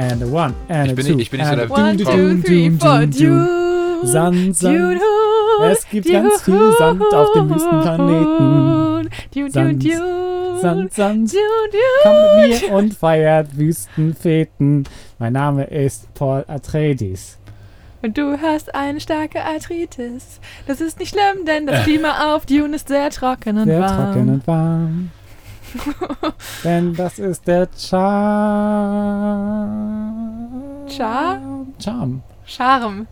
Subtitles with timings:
[0.00, 1.76] And a one, and Ich a bin two, nicht- ich bin nicht so and der
[1.76, 3.06] a One, two, three, four.
[3.06, 3.48] Dune,
[4.04, 5.00] Sand, Sand.
[5.64, 9.10] Es gibt ganz viel Sand auf dem Wüstenplaneten.
[9.50, 10.58] Sand, Dune.
[10.62, 11.34] Sand, Sand.
[12.04, 14.84] Kommt mit mir und feiert Wüstenfeten.
[15.18, 17.38] Mein Name ist Paul Atreides.
[18.00, 20.38] Und du hast eine starke Arthritis.
[20.68, 23.96] Das ist nicht schlimm, denn das Klima auf Dune ist sehr trocken und Sehr warm.
[24.14, 25.10] trocken und warm.
[26.64, 28.18] Denn das ist der Charme.
[30.88, 31.40] Char?
[31.78, 32.22] Charm.
[32.46, 33.06] Charme.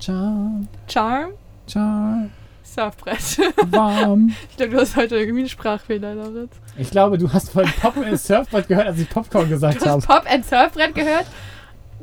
[0.00, 0.68] Charm.
[0.88, 1.30] Charm?
[1.66, 2.30] Charm.
[2.62, 3.38] Surfbrett.
[3.70, 4.34] Warm.
[4.50, 6.56] Ich glaube, du hast heute irgendwie einen Sprachfehler, Lauritz.
[6.76, 9.96] Ich glaube, du hast vorhin Pop in Surfboard gehört, als ich Popcorn gesagt Du habe.
[9.96, 11.26] hast Pop and Surfbrett gehört?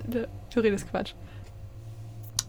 [0.07, 1.13] Du, redest Quatsch.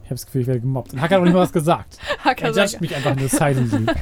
[0.02, 0.92] Ich habe das Gefühl, ich werde gemobbt.
[0.92, 1.98] Und Hack hat auch nicht mal was gesagt.
[2.24, 3.86] Hacker Er judgt mich einfach nur silently.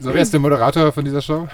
[0.00, 1.46] So, wer ist der Moderator von dieser Show?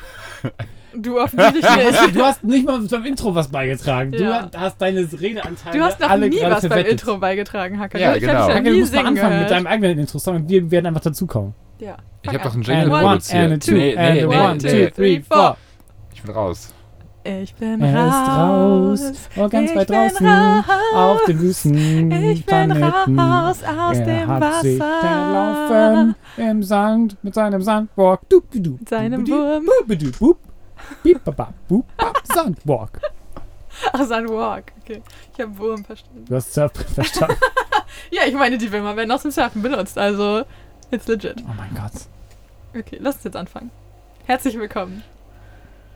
[0.95, 2.01] Du offensichtlich nicht.
[2.01, 4.13] hast, du hast nicht mal beim Intro was beigetragen.
[4.13, 4.47] Ja.
[4.47, 6.93] Du hast deine Redeanteile Du hast noch alle nie was beim verwettet.
[6.93, 7.99] Intro beigetragen, Hacker.
[7.99, 8.49] Ja, ich genau.
[8.49, 9.51] Ja du musst mal singen anfangen mit gehört.
[9.51, 11.55] deinem eigenen Intro-Song und wir werden einfach dazukommen.
[11.81, 11.97] Ja.
[12.23, 13.53] Ich habe doch einen And Jingle one, produziert.
[13.53, 14.87] and two, nee, and nee, one, nee.
[14.87, 15.57] two, three, four.
[16.15, 16.73] Ich bin raus.
[17.25, 20.65] Ich bin Er ist raus, oh, ganz ich weit bin draußen, raus.
[20.95, 22.31] auf dem Wüstenplaneten.
[22.31, 25.01] Ich bin raus aus er dem hat sich Wasser.
[25.01, 28.29] verlaufen im Sand mit seinem Sandwalk.
[28.29, 29.67] Dubidu, Mit seinem Wurm.
[29.81, 30.39] bubidu, bub,
[31.03, 33.01] bibaba, bubab, Sandwalk.
[33.93, 34.73] Ach, sein Walk.
[34.83, 35.03] Okay.
[35.35, 36.25] Ich habe Wurm verstanden.
[36.29, 37.37] Du hast Surf verstanden.
[38.11, 40.43] Ja, ich meine, die Würmer werden aus dem Surfen benutzt, also
[40.91, 41.37] it's legit.
[41.49, 41.93] Oh mein Gott.
[42.79, 43.71] Okay, lass uns jetzt anfangen.
[44.27, 45.03] Herzlich willkommen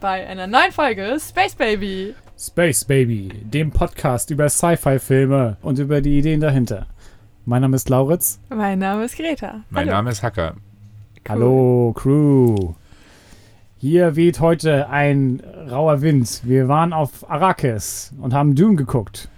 [0.01, 2.15] bei einer neuen Folge Space Baby.
[2.39, 6.87] Space Baby, dem Podcast über Sci-Fi-Filme und über die Ideen dahinter.
[7.51, 8.39] Mein Name ist Lauritz.
[8.49, 9.63] Mein Name ist Greta.
[9.71, 9.97] Mein Hallo.
[9.97, 10.55] Name ist Hacker.
[11.29, 12.75] Hallo, Crew.
[13.77, 16.43] Hier weht heute ein rauer Wind.
[16.45, 19.29] Wir waren auf Arrakis und haben Dune geguckt.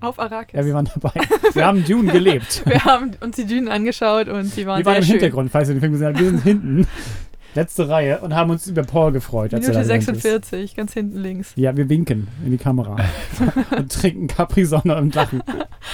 [0.00, 0.58] Auf Arrakis.
[0.58, 1.12] Ja, wir waren dabei.
[1.52, 2.62] Wir haben Dune gelebt.
[2.64, 5.12] Wir haben uns die Dünen angeschaut und die waren Wir waren sehr im schön.
[5.16, 6.18] Hintergrund, falls ihr den Film gesehen habt.
[6.18, 6.86] Wir sind hinten.
[7.56, 9.52] Letzte Reihe und haben uns über Paul gefreut.
[9.52, 10.22] Minute da gerannt ist.
[10.22, 11.52] 46, ganz hinten links.
[11.56, 12.98] Ja, wir winken in die Kamera
[13.76, 15.42] und trinken Capri-Sonne und lachen.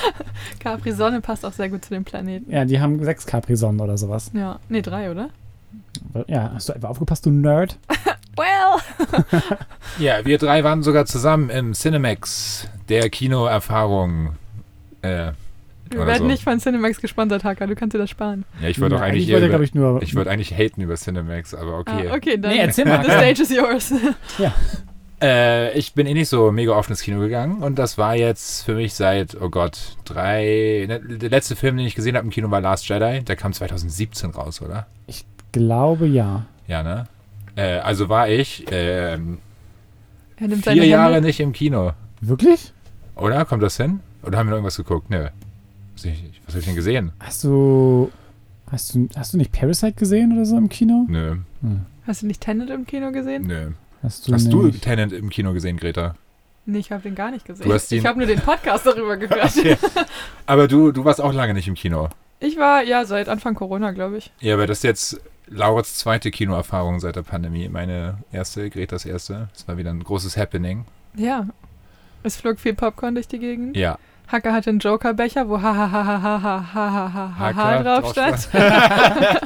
[0.58, 2.50] Capri Sonne passt auch sehr gut zu dem Planeten.
[2.50, 4.32] Ja, die haben sechs Capri-Sonnen oder sowas.
[4.34, 5.30] Ja, nee, drei, oder?
[6.26, 7.78] Ja, hast du etwa aufgepasst, du Nerd?
[8.34, 8.80] Well.
[9.98, 14.36] Ja, wir drei waren sogar zusammen im Cinemax der Kinoerfahrung.
[15.02, 15.32] Äh,
[15.92, 16.28] Wir Oder werden so.
[16.28, 17.66] nicht von Cinemax gesponsert, Hacker.
[17.66, 18.44] Du kannst dir das sparen.
[18.60, 20.02] ja, ich wollte Nein, eigentlich ich wollte, über, ich, nur.
[20.02, 22.08] ich wollte eigentlich haten über Cinemax, aber okay.
[22.10, 23.04] Ah, okay, dann Nee, erzähl mal.
[23.04, 23.92] the stage is yours.
[25.24, 28.64] Äh, ich bin eh nicht so mega oft ins Kino gegangen und das war jetzt
[28.64, 30.84] für mich seit, oh Gott, drei.
[30.88, 33.22] ne, Der letzte Film, den ich gesehen habe im Kino war Last Jedi.
[33.22, 34.88] Der kam 2017 raus, oder?
[35.52, 36.46] glaube ja.
[36.66, 37.04] Ja, ne?
[37.54, 38.66] Äh, also war ich
[40.48, 41.28] nimmt vier seine Jahre Hände.
[41.28, 41.92] nicht im Kino.
[42.20, 42.72] Wirklich?
[43.14, 43.44] Oder?
[43.44, 44.00] Kommt das hin?
[44.24, 45.10] Oder haben wir noch irgendwas geguckt?
[45.10, 45.26] Nö.
[45.26, 45.41] Ich,
[45.96, 46.04] was
[46.54, 47.12] habe ich denn gesehen?
[47.20, 48.10] Hast du.
[48.70, 51.04] Hast du, hast du nicht Parasite gesehen oder so im Kino?
[51.08, 51.82] Nö, Hm.
[52.06, 53.46] Hast du nicht Tenet im Kino gesehen?
[53.46, 53.72] nö.
[54.02, 54.82] Hast du Hast du nicht.
[54.82, 56.16] Tenant im Kino gesehen, Greta?
[56.66, 57.68] Nee, ich habe den gar nicht gesehen.
[57.68, 59.52] Du hast ihn- ich habe nur den Podcast darüber gehört.
[59.56, 59.76] Okay.
[60.46, 62.08] Aber du, du warst auch lange nicht im Kino.
[62.40, 64.32] Ich war, ja, seit Anfang Corona, glaube ich.
[64.40, 67.68] Ja, aber das ist jetzt Laurits zweite Kinoerfahrung seit der Pandemie.
[67.68, 69.48] Meine erste, Gretas erste.
[69.52, 70.84] Das war wieder ein großes Happening.
[71.14, 71.46] Ja.
[72.24, 73.76] Es flog viel Popcorn durch die Gegend.
[73.76, 73.98] Ja.
[74.32, 77.54] Hacker hatte einen Joker-Becher, wo ha ha ha ha ha ha ha ha ha ha
[77.54, 78.48] Hacker drauf stand.
[78.52, 79.40] ja,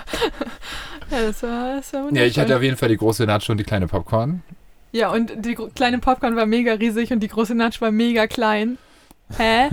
[1.11, 3.65] das war, das war Ja, ich hatte auf jeden Fall die große Nacho und die
[3.65, 4.43] kleine Popcorn.
[4.93, 8.79] Ja, und die kleine Popcorn war mega riesig und die große Natsch war mega klein.
[9.37, 9.69] Hä?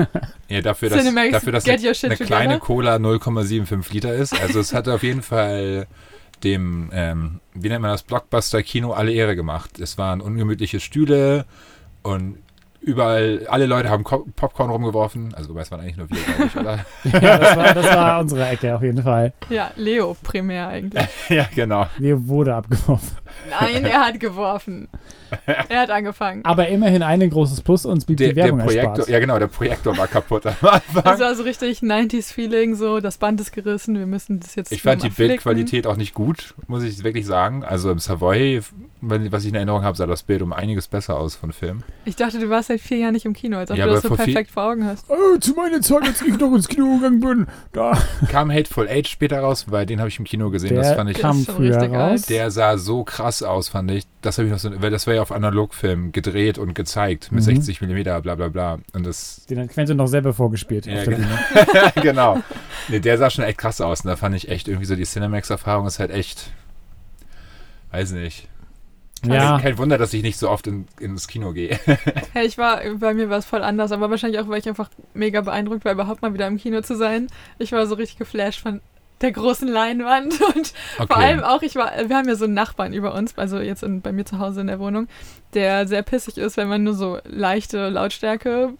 [0.50, 4.39] Ja, dafür, dass, Cinemax, dafür, dass eine, eine kleine Cola 0,75 Liter ist.
[4.39, 5.88] Also es hat auf jeden Fall
[6.44, 9.80] dem, ähm, wie nennt man das, Blockbuster-Kino alle Ehre gemacht.
[9.80, 11.45] Es waren ungemütliche Stühle
[12.01, 12.38] und
[12.83, 15.33] überall, alle Leute haben Ko Popcorn rumgeworfen.
[15.35, 16.85] Also, es waren eigentlich nur wir, glaube ich, oder?
[17.21, 19.33] ja, das war, das war unsere Ecke auf jeden Fall.
[19.50, 21.03] Ja, Leo primär eigentlich.
[21.30, 21.88] ja, genau.
[21.97, 23.18] Wir wurde abgeworfen.
[23.59, 24.88] Nein, er hat geworfen.
[25.69, 26.45] Er hat angefangen.
[26.45, 29.09] Aber immerhin ein großes Plus, uns blieb Der, die der Werbung Projektor, erspart.
[29.09, 31.03] ja genau, der Projektor war kaputt am Anfang.
[31.03, 34.81] Das war so richtig 90s-Feeling, so das Band ist gerissen, wir müssen das jetzt Ich
[34.83, 35.09] fand die.
[35.09, 37.63] Bildqualität auch nicht gut, muss ich wirklich sagen.
[37.63, 38.62] Also im Savoy,
[39.01, 41.81] wenn- was ich in Erinnerung habe, sah das Bild um einiges besser aus von Film.
[42.06, 44.02] Ich dachte, du warst seit vier Jahren nicht im Kino, als ob Ja, du das
[44.04, 45.06] so perfekt vor Augen hast.
[45.10, 47.98] Oh, zu meiner Zeit, als ich noch ins Kino gegangen bin, da.
[48.30, 50.75] Kam Hateful Eight später raus, weil den habe ich im Kino gesehen.
[50.75, 51.18] das Der fand ich.
[51.20, 52.22] Kam ist schon früher richtig raus.
[52.24, 54.04] Der sah so krass aus, fand ich.
[54.22, 57.42] Das habe ich noch so, weil das war ja auf Analogfilm gedreht und gezeigt mit
[57.42, 57.62] Mhm.
[57.62, 58.80] 60 mm, bla bla bla.
[58.94, 61.92] Und das, Den hat Quentin noch selber vorgespielt Ja, auf der genau.
[62.02, 62.44] Genau.
[62.90, 64.02] Nee, der sah schon echt krass aus.
[64.02, 66.52] Und da fand ich echt irgendwie so, die Cinemax-Erfahrung ist halt echt,
[67.92, 68.48] weiß nicht.
[69.25, 69.60] Ja.
[69.60, 71.80] Kein Wunder, dass ich nicht so oft in, ins Kino gehe.
[72.34, 74.90] Hey, ich war, bei mir war es voll anders, aber wahrscheinlich auch, weil ich einfach
[75.14, 77.28] mega beeindruckt war, überhaupt mal wieder im Kino zu sein.
[77.60, 78.81] Ich war so richtig geflasht von
[79.22, 81.08] der großen Leinwand und Okay.
[81.08, 83.84] vor allem auch, ich war, wir haben ja so einen Nachbarn über uns, also jetzt
[83.84, 85.08] in, bei mir zu Hause in der Wohnung,
[85.54, 88.74] der sehr pissig ist, wenn man nur so leichte Lautstärke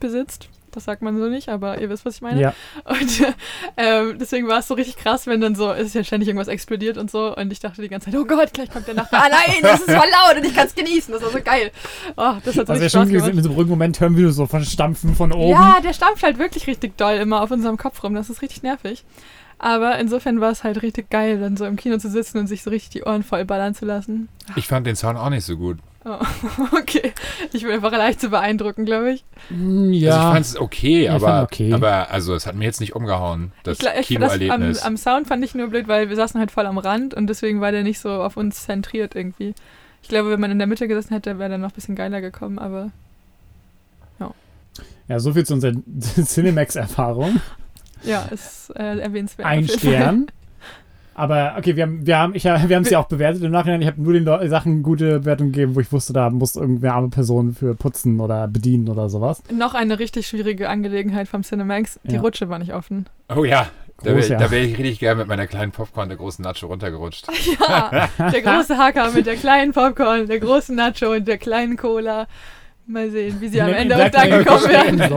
[0.00, 0.48] besitzt.
[0.74, 2.40] Das sagt man so nicht, aber ihr wisst, was ich meine.
[2.40, 2.54] Ja.
[2.84, 3.22] Und
[3.76, 6.48] ähm, deswegen war es so richtig krass, wenn dann so, es ist ja ständig irgendwas
[6.48, 7.36] explodiert und so.
[7.36, 9.24] Und ich dachte die ganze Zeit, oh Gott, gleich kommt der Nachbar.
[9.24, 9.94] Ah nein, das ist voll
[10.28, 11.12] laut und ich kann es genießen.
[11.12, 11.70] Das war so geil.
[12.16, 13.28] Oh, das hat so Also schon gemacht.
[13.30, 15.50] in so einem ruhigen Moment hören wir so von Stampfen von oben.
[15.50, 18.14] Ja, der stampft halt wirklich richtig doll immer auf unserem Kopf rum.
[18.14, 19.04] Das ist richtig nervig.
[19.58, 22.62] Aber insofern war es halt richtig geil, dann so im Kino zu sitzen und sich
[22.62, 24.28] so richtig die Ohren voll ballern zu lassen.
[24.56, 25.78] Ich fand den Sound auch nicht so gut.
[26.04, 26.18] Oh,
[26.76, 27.12] okay.
[27.52, 29.24] Ich bin einfach leicht zu beeindrucken, glaube ich.
[29.50, 30.32] Mm, Also ich ja.
[30.32, 31.72] fand es okay, Ja, ich aber, okay.
[31.72, 34.82] aber also es hat mir jetzt nicht umgehauen, das ich, ich, das, am, Kinoerlebnis.
[34.82, 37.60] am Sound fand ich nur blöd, weil wir saßen halt voll am Rand und deswegen
[37.60, 39.54] war der nicht so auf uns zentriert irgendwie.
[40.02, 42.20] Ich glaube, wenn man in der Mitte gesessen hätte, wäre der noch ein bisschen geiler
[42.20, 42.90] gekommen, aber
[45.08, 47.40] ja, so viel zu unserer Cinemax-Erfahrung.
[48.04, 49.46] ja, ist äh, erwähnenswert.
[49.46, 49.68] Ein.
[49.68, 50.26] Stern.
[51.14, 53.80] Aber okay, wir haben, wir haben, ich, wir haben sie auch bewertet im Nachhinein.
[53.82, 57.08] Ich habe nur den Sachen gute Bewertungen gegeben, wo ich wusste, da muss irgendeine arme
[57.08, 59.42] Person für putzen oder bedienen oder sowas.
[59.52, 62.00] Noch eine richtig schwierige Angelegenheit vom Cinemax.
[62.04, 62.20] Die Ja.
[62.20, 63.06] Rutsche war nicht offen.
[63.34, 63.68] oh ja,
[64.02, 64.38] da Groß, wäre ja.
[64.38, 67.26] da wär ich richtig gerne mit meiner kleinen Popcorn der großen Nacho runtergerutscht.
[67.68, 72.26] Ja, der große Hacker mit der kleinen Popcorn, der großen Nacho und der kleinen Cola.
[72.86, 75.10] Mal sehen, wie sie am Ende auch Bleibt da eigentlich gekommen stehen, wären.
[75.10, 75.16] so.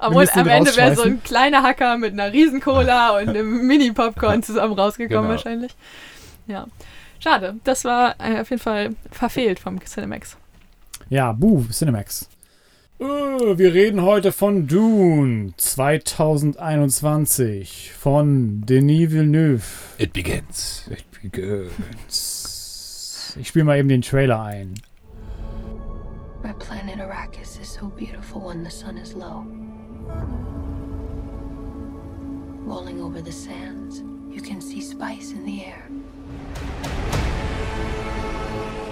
[0.00, 4.42] Am, am Ende wäre so ein kleiner Hacker mit einer riesen Cola und einem Mini-Popcorn
[4.42, 5.30] zusammen rausgekommen Genau.
[5.30, 5.72] wahrscheinlich.
[6.46, 6.66] Ja.
[7.20, 7.56] Schade.
[7.64, 10.36] Das war äh, auf jeden Fall verfehlt vom Cinemax.
[11.10, 12.28] Ja, Buh, Cinemax.
[12.98, 19.62] Äh, wir reden heute von Dune 2021 von Denis Villeneuve.
[19.98, 20.88] It begins.
[23.38, 24.74] Ich spiele mal eben den Trailer ein.
[26.52, 29.46] My planet Arrakis is so beautiful when the sun is low.
[32.66, 35.88] Rolling over the sands, you can see spice in the air.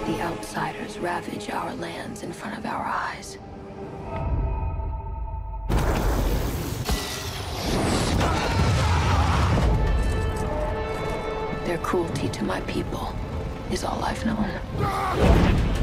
[0.07, 3.37] The outsiders ravage our lands in front of our eyes.
[11.67, 13.13] Their cruelty to my people
[13.69, 15.80] is all I've known.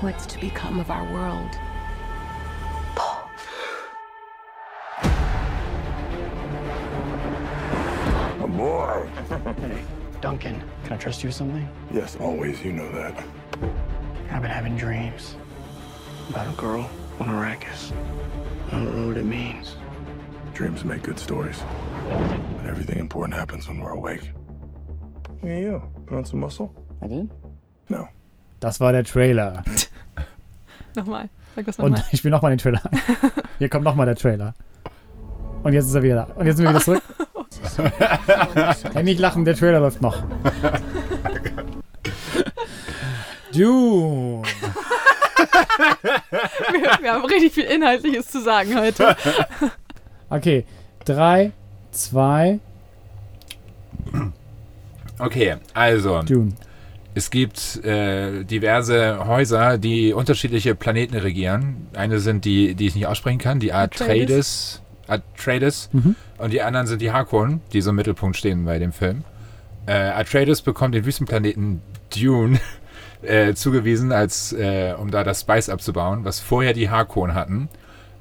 [0.00, 1.50] What's to become of our world?
[8.42, 9.10] A boy.
[9.60, 9.84] Hey,
[10.22, 11.68] Duncan, can I trust you with something?
[11.92, 12.64] Yes, always.
[12.64, 13.22] You know that.
[14.30, 15.36] I've been having dreams
[16.30, 16.88] about a girl
[17.18, 17.92] on Arrakis.
[18.68, 19.76] I don't know what it means.
[20.54, 21.62] Dreams make good stories.
[22.08, 24.30] But everything important happens when we're awake.
[25.42, 25.82] Hey, you.
[26.06, 26.74] Put on some muscle?
[27.02, 27.30] I did?
[27.90, 28.08] No.
[28.60, 29.62] Das war der Trailer.
[30.94, 31.28] Nochmal.
[31.56, 32.06] Sag das Und nochmal.
[32.12, 32.82] ich spiele nochmal den Trailer.
[33.58, 34.54] Hier kommt nochmal der Trailer.
[35.62, 36.22] Und jetzt ist er wieder da.
[36.34, 37.02] Und jetzt sind wir wieder zurück.
[38.92, 40.22] Hey, nicht lachen, der Trailer läuft noch.
[43.52, 44.42] Dune.
[46.72, 49.16] Wir, wir haben richtig viel Inhaltliches zu sagen heute.
[50.28, 50.64] Okay,
[51.04, 51.52] drei,
[51.90, 52.60] zwei,
[55.20, 56.52] Okay, also Dune.
[57.14, 61.88] Es gibt äh, diverse Häuser, die unterschiedliche Planeten regieren.
[61.92, 64.82] Eine sind die, die ich nicht aussprechen kann, die Atreides.
[65.08, 65.90] Atreides.
[65.92, 66.14] Mhm.
[66.38, 69.24] Und die anderen sind die Harkonnen, die so im Mittelpunkt stehen bei dem Film.
[69.86, 71.82] Äh, Atreides bekommt den Wüstenplaneten
[72.16, 72.60] Dune
[73.22, 77.68] äh, zugewiesen, als, äh, um da das Spice abzubauen, was vorher die Harkonnen hatten.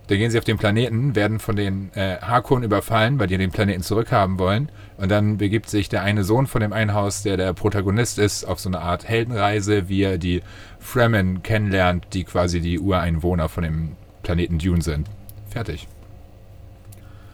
[0.10, 3.52] Da gehen sie auf den Planeten, werden von den äh, Harkonnen überfallen, weil die den
[3.52, 4.72] Planeten zurückhaben wollen.
[4.98, 8.44] Und dann begibt sich der eine Sohn von dem einen Haus, der der Protagonist ist,
[8.44, 10.42] auf so eine Art Heldenreise, wie er die
[10.80, 13.92] Fremen kennenlernt, die quasi die Ureinwohner von dem
[14.24, 15.08] Planeten Dune sind.
[15.48, 15.88] Fertig.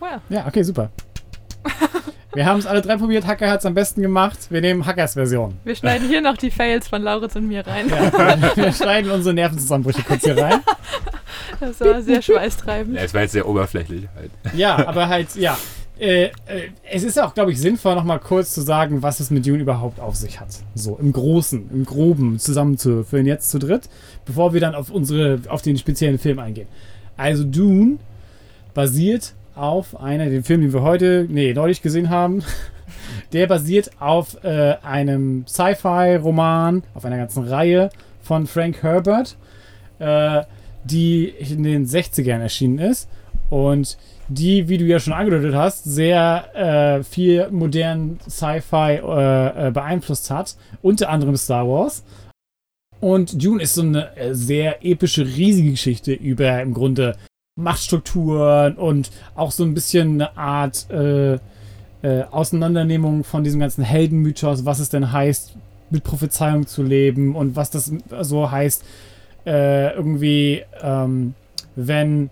[0.01, 0.91] Well, Ja, okay, super.
[2.35, 3.25] Wir haben es alle drei probiert.
[3.25, 4.37] Hacker hat es am besten gemacht.
[4.49, 5.55] Wir nehmen Hackers Version.
[5.63, 7.89] wir schneiden hier noch die Fails von Lauritz und mir rein.
[8.55, 10.61] Wir schneiden unsere Nervenzusammenbrüche kurz hier rein.
[11.59, 12.95] Das war sehr schweißtreibend.
[12.95, 14.31] Ja, es war jetzt sehr oberflächlich halt.
[14.53, 15.57] Ja, aber halt, ja.
[15.97, 16.31] Äh, äh,
[16.91, 19.99] es ist auch, glaube ich, sinnvoll, nochmal kurz zu sagen, was es mit Dune überhaupt
[19.99, 20.49] auf sich hat.
[20.73, 23.89] So, im Großen, im Groben zusammenzuführen, jetzt zu dritt,
[24.25, 26.67] bevor wir dann auf unsere, auf den speziellen Film eingehen.
[27.15, 27.97] Also Dune
[28.73, 32.43] basiert auf einer, den Film, den wir heute, nee, neulich gesehen haben,
[33.33, 37.89] der basiert auf äh, einem Sci-Fi-Roman, auf einer ganzen Reihe
[38.21, 39.37] von Frank Herbert,
[39.99, 40.43] äh,
[40.83, 43.09] die in den 60ern erschienen ist
[43.49, 43.97] Und
[44.27, 50.31] die, wie du ja schon angedeutet hast, sehr äh, viel modernen Sci-Fi äh, äh, beeinflusst
[50.31, 50.55] hat.
[50.81, 52.03] Unter anderem Star Wars.
[52.99, 57.15] Und Dune ist so eine äh, sehr epische, riesige Geschichte über im Grunde
[57.57, 64.65] Machtstrukturen und auch so ein bisschen eine Art äh, äh, Auseinandernehmung von diesem ganzen Heldenmythos,
[64.65, 65.55] was es denn heißt,
[65.89, 68.83] mit Prophezeiung zu leben und was das so heißt,
[69.45, 71.33] äh, irgendwie, ähm,
[71.77, 72.29] wenn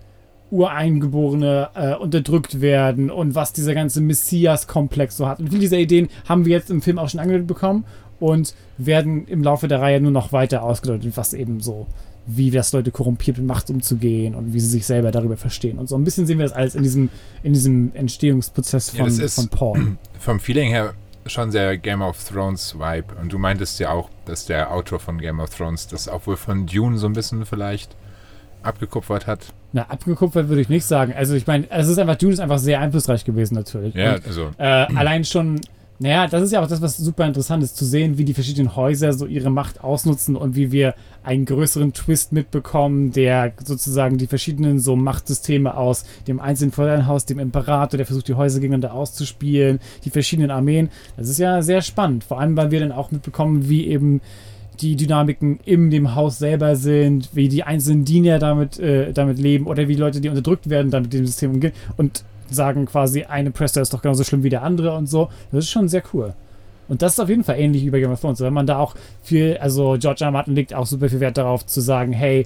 [0.52, 5.40] Ureingeborene äh, unterdrückt werden und was dieser ganze Messias-Komplex so hat.
[5.40, 7.86] Und viele dieser Ideen haben wir jetzt im Film auch schon angedeutet bekommen
[8.20, 11.88] und werden im Laufe der Reihe nur noch weiter ausgedeutet, was eben so,
[12.26, 15.78] wie das Leute korrumpiert mit Macht umzugehen und wie sie sich selber darüber verstehen.
[15.78, 17.10] Und so ein bisschen sehen wir das alles in diesem,
[17.44, 19.98] in diesem Entstehungsprozess von, Ja, von Paul.
[20.20, 20.94] Vom Feeling her
[21.26, 23.16] schon sehr Game of Thrones Vibe.
[23.22, 26.38] Und du meintest ja auch, dass der Autor von Game of Thrones das auch wohl
[26.38, 27.96] von Dune so ein bisschen vielleicht
[28.62, 29.54] abgekupfert hat.
[29.74, 31.14] Na, abgekupfert würde ich nicht sagen.
[31.14, 33.96] Also ich meine, es ist einfach, Dune ist einfach sehr einflussreich gewesen natürlich.
[33.96, 35.60] Ja, Und, also äh, allein schon,
[36.04, 38.76] naja, das ist ja auch das, was super interessant ist, zu sehen, wie die verschiedenen
[38.76, 44.28] Häuser so ihre Macht ausnutzen und wie wir einen größeren Twist mitbekommen, der sozusagen die
[44.28, 49.80] verschiedenen so Machtsysteme aus dem einzelnen Feuerhaus, dem Imperator, der versucht, die Häuser gegeneinander auszuspielen,
[50.04, 50.90] die verschiedenen Armeen.
[51.16, 52.26] Das ist ja sehr spannend.
[52.26, 54.20] Vor allem, weil wir dann auch mitbekommen, wie eben
[54.82, 59.68] die Dynamiken in dem Haus selber sind, wie die einzelnen Diener damit, äh, damit leben
[59.68, 63.52] oder wie Leute, die unterdrückt werden, dann mit dem System umgehen und sagen quasi, eine
[63.52, 65.30] Prester ist doch genauso schlimm wie der andere und so.
[65.52, 66.34] Das ist schon sehr cool.
[66.88, 68.42] Und das ist auf jeden Fall ähnlich wie bei Game of Thrones.
[68.42, 70.32] Wenn man da auch viel, also George R.
[70.32, 72.46] Martin legt auch super viel Wert darauf zu sagen, hey,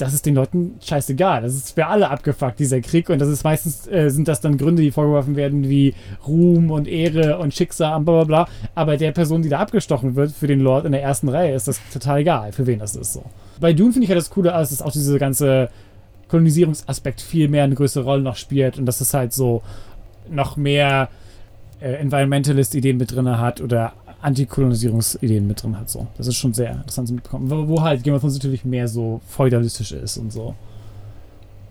[0.00, 1.42] das ist den Leuten scheißegal.
[1.42, 3.10] Das ist für alle abgefuckt, dieser Krieg.
[3.10, 5.94] Und das ist meistens, äh, sind das dann Gründe, die vorgeworfen werden, wie
[6.26, 8.48] Ruhm und Ehre und Schicksal und bla bla bla.
[8.74, 11.68] Aber der Person, die da abgestochen wird für den Lord in der ersten Reihe, ist
[11.68, 13.24] das total egal, für wen das ist so.
[13.60, 15.68] Bei Dune finde ich ja das Coole, dass auch diese ganze
[16.30, 19.62] Kolonisierungsaspekt viel mehr eine größere Rolle noch spielt und dass es halt so
[20.30, 21.08] noch mehr
[21.80, 25.90] äh, Environmentalist-Ideen mit drin hat oder Antikolonisierungsideen mit drin hat.
[25.90, 26.06] So.
[26.16, 27.50] Das ist schon sehr interessant zu mitbekommen.
[27.50, 30.54] Wo, wo halt Game of Thrones natürlich mehr so feudalistisch ist und so.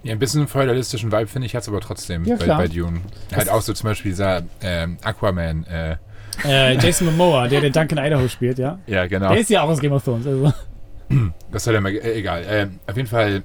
[0.04, 3.02] Ja, ein bisschen feudalistischen Vibe finde ich hat's aber trotzdem Ja, bei, bei Dune.
[3.34, 5.66] Halt auch so zum Beispiel dieser ähm, Aquaman.
[5.66, 5.96] Äh,
[6.46, 8.80] Äh, Jason Momoa, der den Duncan Idaho spielt, ja.
[8.88, 9.30] ja, genau.
[9.30, 10.26] Der ist ja auch aus Game of Thrones.
[10.26, 10.54] Also.
[11.52, 12.46] Das soll ja mal, äh, egal.
[12.48, 13.44] Ähm, auf jeden Fall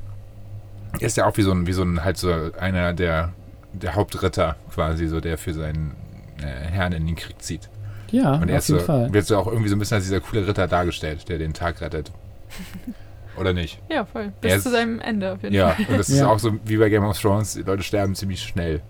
[1.00, 3.32] ist er auch wie so ein, wie so ein, halt so einer der,
[3.72, 5.94] der Hauptritter quasi, so der für seinen
[6.40, 7.68] äh, Herrn in den Krieg zieht.
[8.10, 9.12] Ja, Und er auf ist jeden so, Fall.
[9.12, 11.80] wird so auch irgendwie so ein bisschen als dieser coole Ritter dargestellt, der den Tag
[11.80, 12.12] rettet.
[13.36, 13.80] Oder nicht?
[13.90, 14.32] Ja, voll.
[14.40, 15.86] Bis Er ist- zu seinem Ende auf jeden Ja, Fall.
[15.88, 16.28] und das ist Ja.
[16.28, 18.80] auch so wie bei Game of Thrones, die Leute sterben ziemlich schnell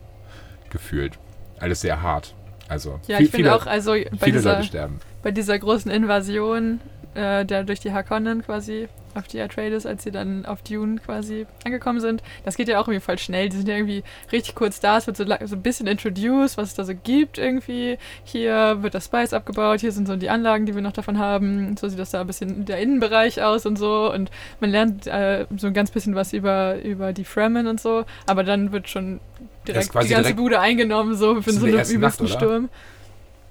[0.70, 1.18] gefühlt.
[1.58, 2.34] Alles sehr hart.
[2.68, 5.00] Also Ja, viel- ich finde viele, auch, also bei viele dieser, Leute sterben.
[5.22, 6.80] bei dieser großen Invasion,
[7.14, 11.46] äh, der durch die Harkonnen quasi auf die Atreides, als sie dann auf Dune quasi
[11.64, 13.48] angekommen sind, das geht ja auch irgendwie voll schnell.
[13.48, 14.02] Die sind ja irgendwie
[14.32, 14.98] richtig kurz da.
[14.98, 17.96] Es wird so, so ein bisschen introduced, was es da so gibt irgendwie.
[18.24, 21.76] Hier wird das Spice abgebaut, hier sind so die Anlagen, die wir noch davon haben.
[21.76, 24.12] So sieht das da ein bisschen der Innenbereich aus und so.
[24.12, 28.04] Und man lernt äh, so ein ganz bisschen was über, über die Fremen und so.
[28.26, 29.20] Aber dann wird schon
[29.68, 32.68] direkt quasi die ganze direkt- Bude eingenommen, so für so einen ersten Nacht, übelsten oder?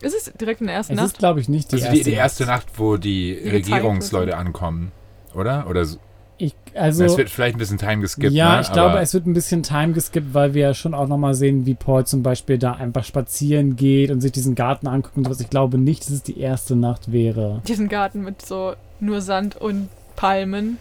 [0.03, 1.07] Ist es direkt in der ersten Es Nacht?
[1.07, 4.38] ist, glaube ich, nicht die Also erste, die, die erste Nacht, wo die wird, Regierungsleute
[4.38, 4.91] ankommen,
[5.33, 5.67] oder?
[5.69, 5.98] Oder so.
[6.38, 8.62] Ich, also, es wird vielleicht ein bisschen Time geskippt, ja, ne?
[8.62, 11.36] ich glaube, Aber es wird ein bisschen Time geskippt, weil wir ja schon auch nochmal
[11.36, 15.24] sehen, wie Paul zum Beispiel da einfach spazieren geht und sich diesen Garten anguckt und
[15.25, 15.39] sowas.
[15.39, 17.62] Ich glaube nicht, dass es die erste Nacht wäre.
[17.67, 20.79] Diesen Garten mit so nur Sand und Palmen.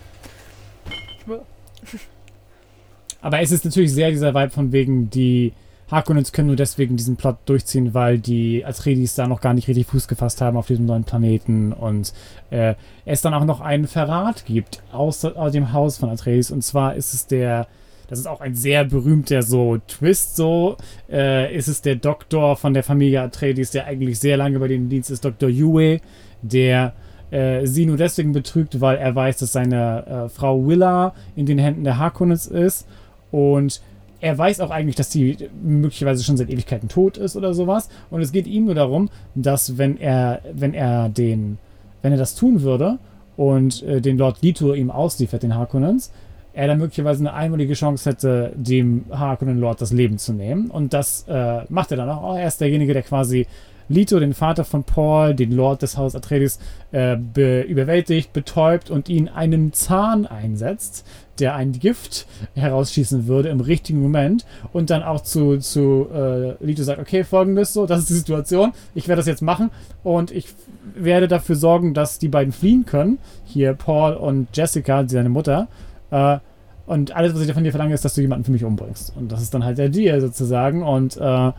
[3.21, 5.52] Aber es ist natürlich sehr dieser Vibe von wegen, die
[5.91, 9.87] Harkonnens können nur deswegen diesen Plot durchziehen, weil die Atreides da noch gar nicht richtig
[9.87, 12.12] Fuß gefasst haben auf diesem neuen Planeten und
[12.51, 12.75] äh,
[13.05, 16.95] es dann auch noch einen Verrat gibt aus, aus dem Haus von Atreides und zwar
[16.95, 17.67] ist es der,
[18.09, 20.77] das ist auch ein sehr berühmter so Twist so,
[21.11, 24.89] äh, ist es der Doktor von der Familie Atreides, der eigentlich sehr lange bei im
[24.89, 25.51] Dienst ist, Dr.
[25.51, 26.01] Yue,
[26.41, 26.95] der
[27.33, 31.59] äh, sie nur deswegen betrügt, weil er weiß, dass seine äh, Frau Willa in den
[31.59, 32.87] Händen der Harkonnens ist
[33.31, 33.81] und
[34.23, 37.88] er weiß auch eigentlich, dass die möglicherweise schon seit Ewigkeiten tot ist oder sowas.
[38.09, 41.59] Und es geht ihm nur darum, dass wenn er, wenn er den,
[42.02, 42.99] wenn er das tun würde
[43.37, 46.12] und äh, den Lord Lito ihm ausliefert, den Harkonnens,
[46.52, 50.71] er dann möglicherweise eine einmalige Chance hätte, dem Harkonnen Lord das Leben zu nehmen.
[50.71, 52.37] Und das äh, macht er dann auch.
[52.37, 53.49] Er ist derjenige, der quasi
[53.88, 56.61] Lito, den Vater von Paul, den Lord des Haus Atreides,
[56.93, 61.07] äh, be überwältigt, betäubt und ihn einen Zahn einsetzt,
[61.39, 66.83] der ein Gift herausschießen würde im richtigen Moment und dann auch zu, zu äh, Lito
[66.83, 69.71] sagt, okay, folgendes so, das ist die Situation, ich werde das jetzt machen
[70.03, 70.49] und ich
[70.95, 75.69] werde dafür sorgen, dass die beiden fliehen können, hier Paul und Jessica, seine Mutter,
[76.11, 76.39] äh,
[76.85, 79.15] Und alles, was ich von dir verlange, ist, dass du jemanden für mich umbringst.
[79.17, 80.83] Und das ist dann halt der Deal sozusagen.
[80.83, 81.53] Und äh,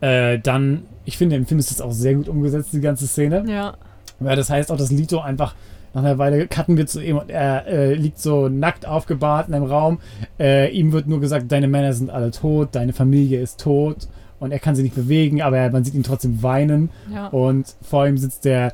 [0.00, 3.44] äh, dann, ich finde, im Film ist das auch sehr gut umgesetzt, die ganze Szene.
[3.48, 3.74] Ja.
[4.20, 5.54] Ja, das heißt auch, dass Lito einfach
[5.94, 9.54] nach einer Weile cutten wir zu ihm und er äh, liegt so nackt aufgebahrt in
[9.54, 9.98] einem Raum.
[10.38, 14.52] Äh, ihm wird nur gesagt, deine Männer sind alle tot, deine Familie ist tot und
[14.52, 17.28] er kann sich nicht bewegen, aber er, man sieht ihn trotzdem weinen Ja.
[17.28, 18.72] und vor ihm sitzt der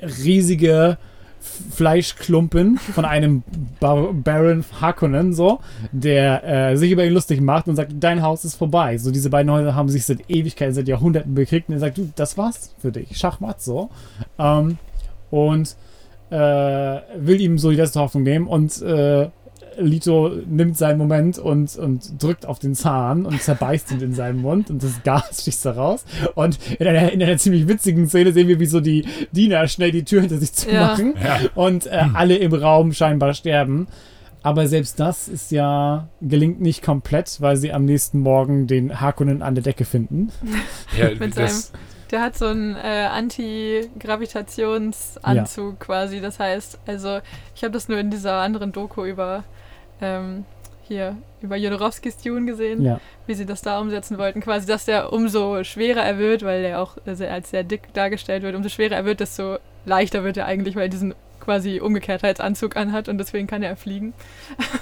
[0.00, 0.98] riesige
[1.70, 3.42] Fleischklumpen von einem
[3.78, 5.60] Bar Baron Harkonnen, so,
[5.92, 8.98] der äh, sich über ihn lustig macht und sagt, dein Haus ist vorbei.
[8.98, 12.10] So, diese beiden Häuser haben sich seit Ewigkeiten, seit Jahrhunderten bekriegt und er sagt, du,
[12.16, 13.16] das war's für dich.
[13.16, 13.90] Schachmatt, so.
[14.38, 14.78] Ähm,
[15.30, 15.76] und
[16.30, 16.36] äh,
[17.16, 19.28] will ihm so die letzte Hoffnung nehmen und äh,
[19.78, 24.40] Lito nimmt seinen Moment und, und drückt auf den Zahn und zerbeißt ihn in seinem
[24.40, 26.04] Mund und das Gas sticht da raus.
[26.34, 29.92] Und in einer, in einer ziemlich witzigen Szene sehen wir, wie so die Diener schnell
[29.92, 31.40] die Tür hinter sich zumachen Ja.
[31.54, 33.86] und äh, alle im Raum scheinbar sterben.
[34.42, 39.42] Aber selbst das ist ja, gelingt nicht komplett, weil sie am nächsten Morgen den Harkonnen
[39.42, 40.30] an der Decke finden.
[40.98, 41.72] Ja, das,
[42.10, 46.20] Der hat so einen äh, Anti-Gravitationsanzug quasi.
[46.20, 47.20] Das heißt, also
[47.54, 49.44] ich habe das nur in dieser anderen Doku über
[50.00, 50.44] ähm,
[50.88, 53.00] hier über Jodorowskis Dune gesehen, Ja.
[53.26, 54.40] wie sie das da umsetzen wollten.
[54.40, 58.42] Quasi, dass der umso schwerer er wird, weil der auch sehr- als sehr dick dargestellt
[58.44, 61.14] wird, umso schwerer er wird, desto leichter wird er eigentlich, weil er diesen
[61.46, 64.12] quasi Umgekehrtheitsanzug anhat und deswegen kann er fliegen.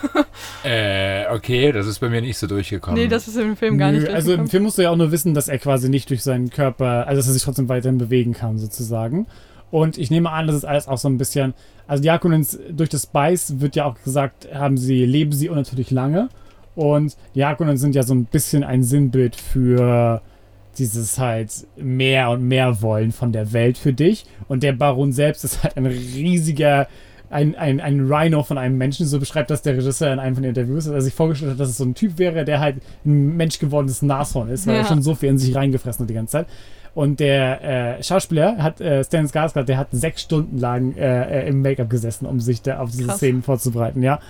[0.64, 2.98] äh, okay, das ist bei mir nicht so durchgekommen.
[3.00, 4.48] Nee, das ist im Film gar Nö, nicht Also im.
[4.48, 7.20] Film musst du ja auch nur wissen, dass er quasi nicht durch seinen Körper, also
[7.20, 9.26] dass er sich trotzdem weiterhin bewegen kann, sozusagen.
[9.70, 11.52] Und ich nehme an, das ist alles auch so ein bisschen,
[11.86, 15.90] also die Harkonnens, durch das Spice wird ja auch gesagt, haben sie, leben sie unnatürlich
[15.90, 16.28] lange.
[16.74, 20.22] Und die Harkonnen sind ja so ein bisschen ein Sinnbild für
[20.78, 24.24] dieses halt mehr und mehr wollen von der Welt für dich.
[24.48, 26.86] Und der Baron selbst ist halt ein riesiger,
[27.30, 30.42] ein, ein, ein Rhino von einem Menschen, so beschreibt das der Regisseur in einem von
[30.42, 32.76] den Interviews, dass er sich vorgestellt hat, dass es so ein Typ wäre, der halt
[33.04, 34.86] ein menschgewordenes Nashorn ist, weil er Ja.
[34.88, 36.46] schon so viel in sich reingefressen hat die ganze Zeit.
[36.94, 41.48] Und der äh, Schauspieler hat, äh, Stan Skarsgård, der hat sechs Stunden lang äh, äh,
[41.48, 43.16] im Make-up gesessen, um sich da auf diese Krass.
[43.16, 44.20] Szenen vorzubereiten, ja.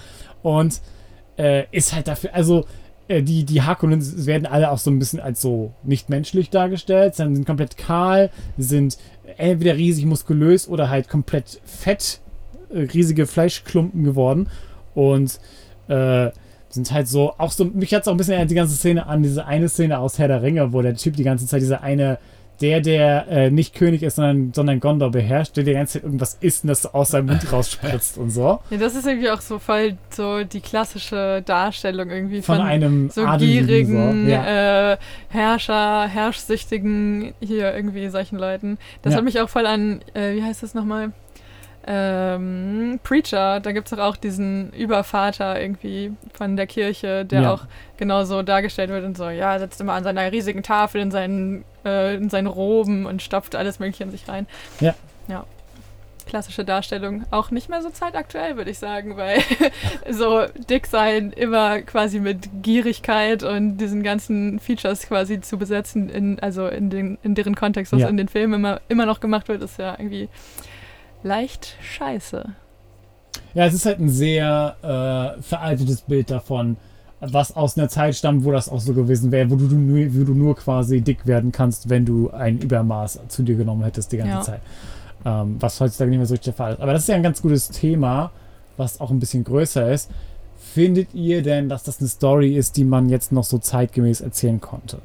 [0.43, 0.81] Und
[1.37, 2.65] äh, ist halt dafür, also
[3.09, 7.15] äh, die, die Harkonnen werden alle auch so ein bisschen als so nicht menschlich dargestellt,
[7.15, 8.99] sondern sind komplett kahl, sind
[9.37, 12.21] entweder riesig muskulös oder halt komplett fett,
[12.71, 14.49] äh, riesige Fleischklumpen geworden.
[14.95, 15.41] Und
[15.89, 16.31] äh,
[16.69, 19.23] sind halt so, auch so, mich hat es auch ein bisschen die ganze Szene an
[19.23, 22.19] diese eine Szene aus Herr der Ringe, wo der Typ die ganze Zeit dieser eine,
[22.61, 26.37] der, der äh, nicht König ist, sondern, sondern Gondor beherrscht, der die ganze Zeit irgendwas
[26.41, 28.61] isst und das so aus seinem Mund rausspritzt und so.
[28.71, 33.11] Ja, das ist irgendwie auch so voll so die klassische Darstellung irgendwie Von, von, einem
[33.11, 34.31] so Adeligen, gierigen so.
[34.31, 34.93] Ja.
[34.93, 34.97] äh,
[35.31, 38.79] Herrscher, herrschsüchtigen hier irgendwie solchen Leuten.
[39.03, 39.19] Das Ja.
[39.19, 41.13] hat mich auch voll an, äh, wie heißt das nochmal?
[41.87, 47.53] Ähm, Preacher, da gibt es doch auch diesen Übervater irgendwie von der Kirche, der Ja.
[47.55, 47.63] auch
[47.97, 51.65] genauso dargestellt wird und so, ja, er sitzt immer an seiner riesigen Tafel in seinen,
[51.85, 54.47] äh, in seinen Roben und stopft alles Mögliche in sich rein.
[54.81, 54.95] Ja.
[55.29, 55.45] Ja.
[56.27, 57.25] Klassische Darstellung.
[57.31, 59.41] Auch nicht mehr so zeitaktuell, würde ich sagen, weil
[60.11, 66.41] so dick sein immer quasi mit Gierigkeit und diesen ganzen Features quasi zu besetzen, in,
[66.41, 68.09] also in, den, in deren Kontext, was Ja.
[68.09, 70.31] in den Filmen immer, immer noch gemacht wird, ist ja irgendwie
[71.25, 72.45] leicht scheiße.
[73.55, 74.77] Ja, es ist halt ein sehr
[75.39, 76.77] äh, veraltetes Bild davon,
[77.21, 79.99] was aus einer Zeit stammt, wo das auch so gewesen wäre, wo du, du, nur,
[80.15, 84.13] wo du nur quasi dick werden kannst, wenn du ein Übermaß zu dir genommen hättest
[84.13, 84.43] die ganze Ja.
[84.43, 84.61] Zeit.
[85.25, 86.81] Ähm, was heutzutage nicht mehr so richtig der Fall ist.
[86.81, 88.31] Aber das ist ja ein ganz gutes Thema,
[88.77, 90.11] was auch ein bisschen größer ist.
[90.57, 94.61] Findet ihr denn, dass das eine Story ist, die man jetzt noch so zeitgemäß erzählen
[94.61, 94.99] konnte?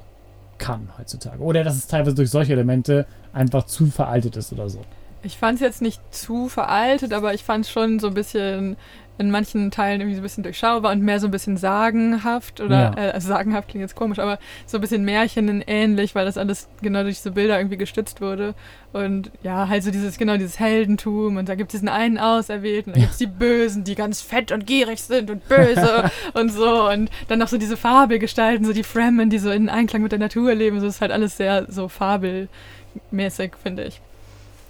[0.58, 1.42] Kann heutzutage.
[1.42, 4.80] Oder dass es teilweise durch solche Elemente einfach zu veraltet ist oder so.
[5.24, 8.78] Ich fand es jetzt nicht zu veraltet, aber ich fand es schon so ein bisschen
[9.18, 12.94] in manchen Teilen irgendwie so ein bisschen durchschaubar und mehr so ein bisschen sagenhaft oder
[12.96, 13.08] Ja.
[13.08, 17.04] äh, also sagenhaft klingt jetzt komisch, aber so ein bisschen märchenähnlich, weil das alles genau
[17.04, 18.54] durch diese Bilder irgendwie gestützt wurde.
[18.94, 22.94] Und ja, halt so dieses, genau dieses Heldentum und da gibt es diesen einen Auserwählten,
[22.94, 26.90] da gibt es die Bösen, die ganz fett und gierig sind und böse und so
[26.90, 30.20] und dann noch so diese Fabelgestalten, so die Fremen, die so in Einklang mit der
[30.20, 34.02] Natur leben, so ist halt alles sehr so fabelmäßig, finde ich.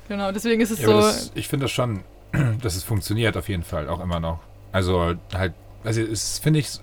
[0.10, 0.94] Genau, deswegen ist es Ja, so.
[0.94, 2.02] das, ich finde das schon,
[2.62, 4.40] dass es funktioniert auf jeden Fall, auch immer noch.
[4.72, 6.80] Also halt, also es finde ich,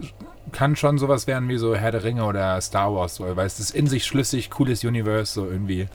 [0.53, 3.61] kann schon sowas werden wie so Herr der Ringe oder Star Wars, so, weil es
[3.61, 5.89] ist in sich schlüssig, cooles Universe, so irgendwie.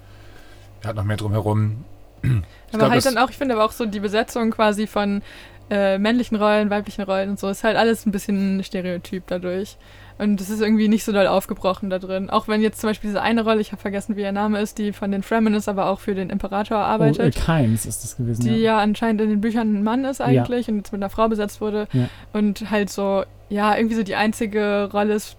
[0.85, 1.85] Hat noch mehr drumherum.
[2.23, 2.41] aber
[2.71, 5.21] glaub, halt dann auch, ich finde aber auch so die Besetzung quasi von
[5.69, 7.49] äh, männlichen Rollen, weiblichen Rollen und so.
[7.49, 9.77] Ist halt alles ein bisschen Stereotyp dadurch.
[10.21, 12.29] Und es ist irgendwie nicht so doll aufgebrochen da drin.
[12.29, 14.77] Auch wenn jetzt zum Beispiel diese eine Rolle, ich habe vergessen, wie ihr Name ist,
[14.77, 17.35] die von den Fremen ist, aber auch für den Imperator Oh, äh, arbeitet.
[17.35, 18.43] Keins ist das gewesen.
[18.43, 18.75] die ja.
[18.75, 21.59] ja anscheinend in den Büchern ein Mann ist eigentlich und jetzt mit einer Frau besetzt
[21.59, 21.87] wurde.
[21.91, 22.07] Ja.
[22.33, 25.37] Und halt so, ja, irgendwie so die einzige Rolle ist,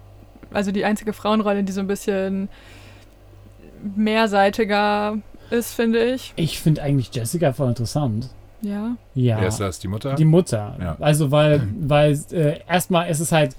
[0.51, 2.49] also die einzige Frauenrolle, die so ein bisschen
[3.95, 5.17] mehrseitiger
[5.49, 6.33] ist, finde ich.
[6.35, 8.31] Ich finde eigentlich Jessica voll interessant.
[8.59, 8.97] Ja.
[9.15, 9.39] Ja.
[9.39, 9.79] Wer ist das?
[9.79, 10.15] Die Mutter?
[10.15, 10.75] Die Mutter.
[10.81, 10.97] Ja.
[10.99, 13.55] Also, weil, weil äh, erstmal ist es halt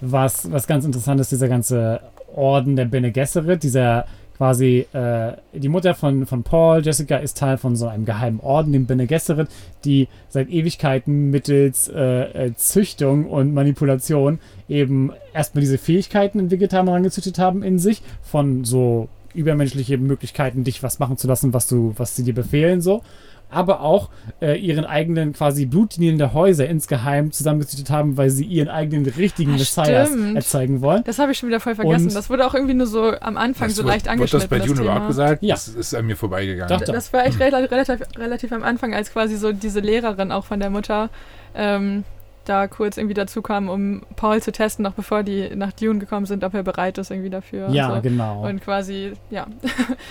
[0.00, 2.00] was, was ganz Interessantes, dieser ganze
[2.34, 4.06] Orden der Bene Gesserit, dieser
[4.36, 8.72] quasi, äh, die Mutter von, von Paul, Jessica, ist Teil von so einem geheimen Orden,
[8.72, 9.48] dem Bene Gesserit,
[9.84, 16.88] die seit Ewigkeiten mittels äh, äh, Züchtung und Manipulation eben erstmal diese Fähigkeiten entwickelt haben,
[16.88, 21.94] herangezüchtet haben in sich, von so übermenschliche Möglichkeiten, dich was machen zu lassen, was du,
[21.96, 23.02] was sie dir befehlen, so
[23.50, 28.68] aber auch äh, ihren eigenen quasi Blutlinien der Häuser insgeheim zusammengezüchtet haben, weil sie ihren
[28.68, 30.36] eigenen richtigen Ah, Messias stimmt.
[30.36, 31.04] erzeugen wollen.
[31.04, 32.08] Das habe ich schon wieder voll vergessen.
[32.08, 34.48] Und- das wurde auch irgendwie nur so am Anfang Das so wird- leicht Wird angeschnitten.
[34.50, 35.42] das bei Dune überhaupt gesagt?
[35.42, 35.54] Ja.
[35.54, 36.68] Das ist an mir vorbeigegangen.
[36.76, 36.92] Doch, doch.
[36.92, 40.58] Das war echt rela- relativ, relativ am Anfang, als quasi so diese Lehrerin auch von
[40.60, 41.08] der Mutter
[41.54, 42.04] ähm,
[42.48, 46.26] da kurz irgendwie dazu kam, um Paul zu testen, noch bevor die nach Dune gekommen
[46.26, 47.68] sind, ob er bereit ist irgendwie dafür.
[47.70, 48.00] Ja, und so.
[48.02, 48.46] genau.
[48.48, 49.46] Und quasi, ja,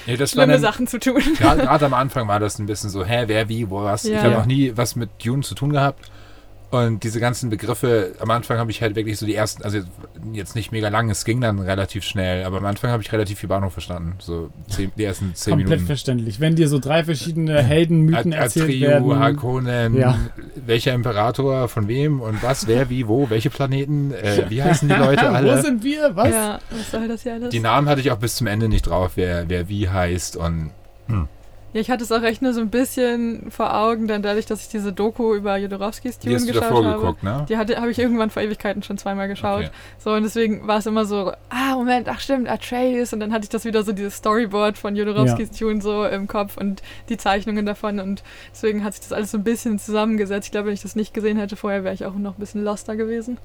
[0.06, 1.22] Nee, das schlimme dann, Sachen zu tun.
[1.38, 4.04] Gerade gerade am Anfang war das ein bisschen so, hä, wer, wie, wo, was.
[4.04, 4.12] Ja.
[4.12, 4.38] Ich habe Ja.
[4.40, 6.12] noch nie was mit Dune zu tun gehabt.
[6.84, 9.80] Und diese ganzen Begriffe, am Anfang habe ich halt wirklich so die ersten, also
[10.34, 13.40] jetzt nicht mega lang, es ging dann relativ schnell, aber am Anfang habe ich relativ
[13.40, 14.16] viel Bahnhof verstanden.
[14.20, 15.86] So zehn, die ersten zehn Komplett Minuten.
[15.88, 16.40] verständlich.
[16.40, 19.20] Wenn dir so drei verschiedene Heldenmythen At- erzählt Atreyu, werden.
[19.20, 20.18] Harkonnen, Ja.
[20.66, 24.96] welcher Imperator, von wem und was, wer, wie, wo, welche Planeten, äh, wie heißen die
[24.96, 25.62] Leute Wo alle?
[25.62, 26.16] sind wir?
[26.16, 26.30] Was?
[26.30, 27.50] Ja, was soll das hier alles?
[27.50, 30.72] Die Namen hatte ich auch bis zum Ende nicht drauf, wer, wer wie heißt und
[31.76, 34.62] Ja, ich hatte es auch echt nur so ein bisschen vor Augen, dann dadurch, dass
[34.62, 37.00] ich diese Doku über Jodorowskis Dune du geschaut davor habe.
[37.02, 37.46] geguckt, ne?
[37.50, 39.66] Die habe ich irgendwann vor Ewigkeiten schon zweimal geschaut.
[39.66, 39.72] Okay.
[39.98, 43.12] So, und deswegen war es immer so, ah, Moment, ach stimmt, Atreus.
[43.12, 46.56] Und dann hatte ich das wieder so, dieses Storyboard von Jodorowskis Tune so im Kopf
[46.56, 48.00] und die Zeichnungen davon.
[48.00, 50.48] Und deswegen hat sich das alles so ein bisschen zusammengesetzt.
[50.48, 52.64] Ich glaube, wenn ich das nicht gesehen hätte vorher, wäre ich auch noch ein bisschen
[52.64, 53.38] loster gewesen.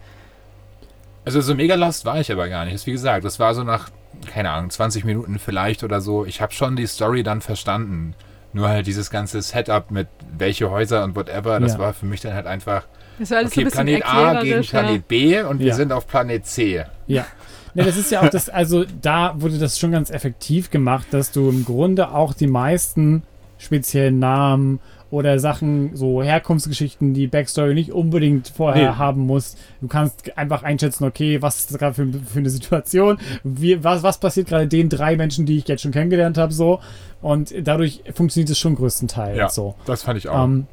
[1.25, 2.87] Also so mega lost war ich aber gar nicht.
[2.87, 3.91] Wie gesagt, das war so nach,
[4.27, 6.25] keine Ahnung, 20 Minuten vielleicht oder so.
[6.25, 8.15] Ich habe schon die Story dann verstanden.
[8.53, 11.79] Nur halt dieses ganze Setup mit welche Häuser und whatever, das Ja.
[11.79, 12.85] war für mich dann halt einfach,
[13.19, 14.81] Das war alles okay, so ein bisschen Planet A gegen erklärerisch, ja.
[14.81, 15.75] Planet B und wir Ja.
[15.75, 16.85] sind auf Planet C.
[17.07, 17.27] Ja.
[17.75, 21.31] Ne, das ist ja auch das, also da wurde das schon ganz effektiv gemacht, dass
[21.31, 23.23] du im Grunde auch die meisten
[23.59, 24.81] speziellen Namen
[25.11, 28.97] oder Sachen, so Herkunftsgeschichten, die Backstory nicht unbedingt vorher Nee.
[28.99, 29.59] haben musst.
[29.81, 34.03] Du kannst einfach einschätzen, okay, was ist das gerade für, für eine Situation, wie, was,
[34.03, 36.81] was passiert gerade den drei Menschen, die ich jetzt schon kennengelernt habe, so.
[37.23, 39.49] Und dadurch funktioniert es schon größtenteils Ja.
[39.49, 39.75] so.
[39.85, 40.45] Das fand ich auch.
[40.45, 40.67] Ähm,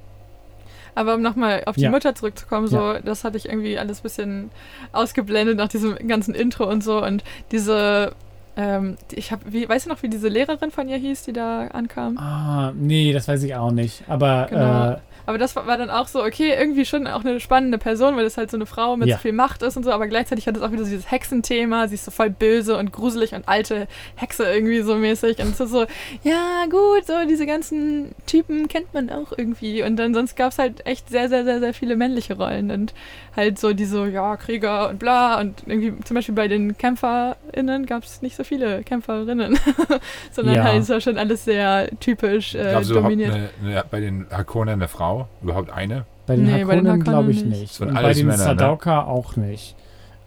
[0.96, 1.92] Aber um nochmal auf die Ja.
[1.92, 4.52] Mutter zurückzukommen, so, das hatte ich irgendwie alles ein bisschen
[4.94, 7.04] ausgeblendet nach diesem ganzen Intro und so.
[7.04, 8.14] Und diese,
[8.58, 11.68] ähm, ich habe, wie, weißt du noch, wie diese Lehrerin von ihr hieß, die da
[11.68, 12.18] ankam?
[12.18, 14.04] ah, nee, das weiß ich auch nicht.
[14.08, 14.92] Aber Genau.
[14.94, 18.16] äh, Aber das war, war dann auch so, okay, irgendwie schon auch eine spannende Person,
[18.16, 19.18] weil das halt so eine Frau mit Ja.
[19.18, 21.88] so viel Macht ist und so, aber gleichzeitig hat es auch wieder so dieses Hexenthema,
[21.88, 25.60] sie ist so voll böse und gruselig und alte Hexe irgendwie so mäßig und es
[25.60, 25.86] ist so,
[26.24, 30.60] ja gut, so diese ganzen Typen kennt man auch irgendwie und dann sonst gab es
[30.60, 32.94] halt echt sehr, sehr, sehr, sehr viele männliche Rollen und
[33.36, 38.04] halt so diese, ja, Krieger und bla und irgendwie zum Beispiel bei den KämpferInnen gab
[38.04, 39.60] es nicht so viele Kämpferinnen,
[40.32, 40.64] sondern Ja.
[40.64, 43.34] halt so schon alles sehr typisch äh, dominiert.
[43.34, 45.17] eine, eine, bei den Harkonnen eine Frau?
[45.42, 46.06] Überhaupt eine?
[46.26, 47.62] Bei den Nee, Harkonnen glaube ich nicht.
[47.62, 47.82] nicht.
[47.82, 48.44] Und bei den Männer, ne?
[48.44, 49.76] Sadauka auch nicht.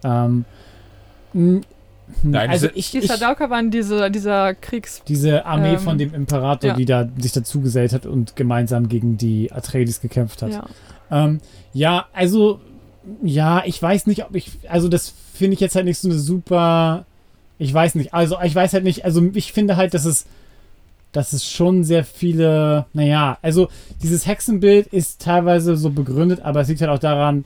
[0.03, 0.45] Ähm,
[1.33, 1.61] hm,
[2.23, 5.03] Nein, also diese- ich, Die ich, Sadauka waren diese, dieser Kriegs...
[5.07, 6.77] diese Armee ähm, von dem Imperator, ja.
[6.77, 10.51] die da sich dazugesellt hat und gemeinsam gegen die Atreides gekämpft hat.
[10.53, 10.65] Ja.
[11.11, 11.41] Ähm,
[11.73, 12.61] ja, also,
[13.23, 16.19] ja, ich weiß nicht, ob ich, also das finde ich jetzt halt nicht so eine
[16.19, 17.05] super,
[17.59, 20.27] ich weiß nicht, also ich weiß halt nicht, also ich finde halt, dass es,
[21.13, 23.69] dass es schon sehr viele, naja, also
[24.03, 27.45] dieses Hexenbild ist teilweise so begründet, aber es liegt halt auch daran,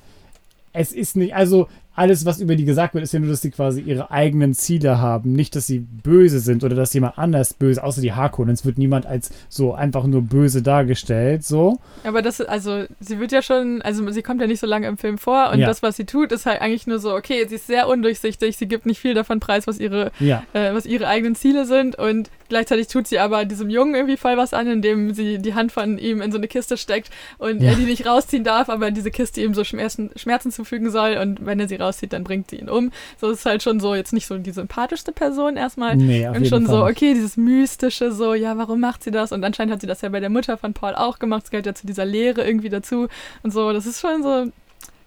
[0.72, 3.52] es ist nicht, also alles, was über die gesagt wird, ist ja nur, dass sie
[3.52, 5.32] quasi ihre eigenen Ziele haben.
[5.32, 9.06] Nicht, dass sie böse sind oder dass jemand anders böse, außer die Harkonnens wird niemand
[9.06, 11.78] als so einfach nur böse dargestellt, so.
[12.02, 14.98] Aber das, also, sie wird ja schon, also sie kommt ja nicht so lange im
[14.98, 15.68] Film vor und Ja.
[15.68, 18.66] das, was sie tut, ist halt eigentlich nur so, okay, sie ist sehr undurchsichtig, sie
[18.66, 20.42] gibt nicht viel davon preis, was ihre, Ja.
[20.52, 24.36] äh, was ihre eigenen Ziele sind und gleichzeitig tut sie aber diesem Jungen irgendwie voll
[24.36, 27.70] was an, indem sie die Hand von ihm in so eine Kiste steckt und Ja.
[27.70, 31.44] er die nicht rausziehen darf, aber diese Kiste ihm so Schmerzen, Schmerzen zufügen soll und
[31.46, 32.92] wenn er sie rauszieht, dann bringt sie ihn um.
[33.20, 35.96] So ist halt schon so jetzt nicht so die sympathischste Person erstmal.
[35.96, 36.90] Nee, auf und schon so, Fall.
[36.92, 39.32] okay, dieses Mystische, so, ja, warum macht sie das?
[39.32, 41.44] Und anscheinend hat sie das ja bei der Mutter von Paul auch gemacht.
[41.44, 43.08] Es gehört ja zu dieser Lehre irgendwie dazu.
[43.42, 44.46] Und so, das ist schon so,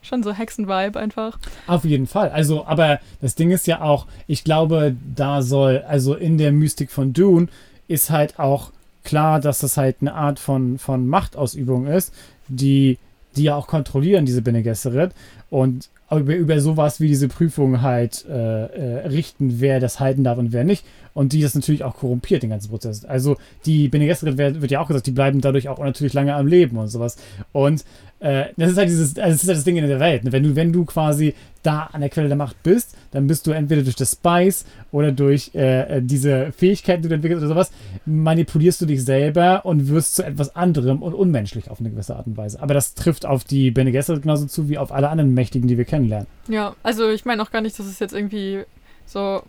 [0.08, 1.38] schon so Hexenvibe einfach.
[1.68, 2.30] Auf jeden Fall.
[2.30, 6.92] Also, aber das Ding ist ja auch, ich glaube, da soll, also in der Mystik
[6.92, 7.48] von Dune
[7.88, 8.72] ist halt auch
[9.04, 12.14] klar, dass das halt eine Art von, von Machtausübung ist,
[12.48, 12.98] die,
[13.36, 15.14] die ja auch kontrollieren, diese Bene Gesserit.
[15.50, 20.38] Und über, über sowas wie diese Prüfung halt äh, äh, richten, wer das halten darf
[20.38, 20.86] und wer nicht.
[21.14, 23.04] Und die das natürlich auch korrumpiert, den ganzen Prozess.
[23.04, 26.36] Also die Bene Gesserit wird, wird ja auch gesagt, die bleiben dadurch auch natürlich lange
[26.36, 27.18] am Leben und sowas.
[27.52, 27.84] Und
[28.20, 30.24] äh, das ist halt dieses, also das ist halt das Ding in der Welt.
[30.24, 30.32] Ne?
[30.32, 33.52] Wenn du, wenn du quasi da an der Quelle der Macht bist, dann bist du
[33.52, 37.72] entweder durch das Spice oder durch äh, äh, diese Fähigkeiten, die du entwickelst oder sowas,
[38.06, 42.26] manipulierst du dich selber und wirst zu etwas anderem und unmenschlich auf eine gewisse Art
[42.26, 42.62] und Weise.
[42.62, 45.78] Aber das trifft auf die Bene Gesserit genauso zu wie auf alle anderen Mächtigen, die
[45.78, 46.28] wir kennenlernen.
[46.48, 48.64] Ja, also ich meine auch gar nicht, dass es jetzt irgendwie
[49.06, 49.44] so.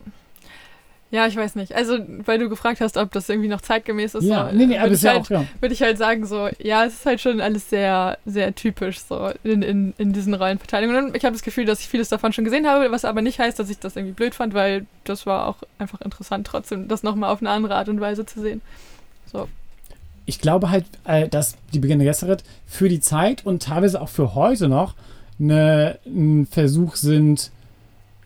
[1.11, 1.75] Ja, ich weiß nicht.
[1.75, 4.77] Also, weil du gefragt hast, ob das irgendwie noch zeitgemäß ist, ja, so, nee, nee,
[4.77, 5.45] aber ich ist ja halt, auch, ja.
[5.61, 9.31] würde ich halt sagen, so, ja, es ist halt schon alles sehr, sehr typisch so
[9.43, 11.07] in, in, in diesen Rollenverteilungen.
[11.07, 13.39] Und ich habe das Gefühl, dass ich vieles davon schon gesehen habe, was aber nicht
[13.39, 17.03] heißt, dass ich das irgendwie blöd fand, weil das war auch einfach interessant, trotzdem das
[17.03, 18.61] nochmal auf eine andere Art und Weise zu sehen.
[19.33, 19.49] So.
[20.27, 24.11] ich glaube halt, äh, dass die Beginn der Gesserit für die Zeit und teilweise auch
[24.11, 24.95] für heute noch
[25.41, 27.51] eine, ein Versuch sind,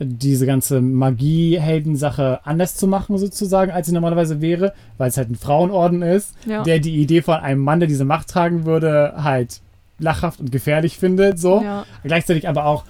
[0.04, 5.36] diese ganze Magie-Heldensache anders zu machen, sozusagen, als sie normalerweise wäre, weil es halt ein
[5.36, 6.62] Frauenorden ist, Ja.
[6.62, 9.60] der die Idee von einem Mann, der diese Macht tragen würde, halt
[9.98, 11.62] lachhaft und gefährlich findet, so.
[11.62, 11.84] ja.
[12.02, 12.84] Gleichzeitig aber auch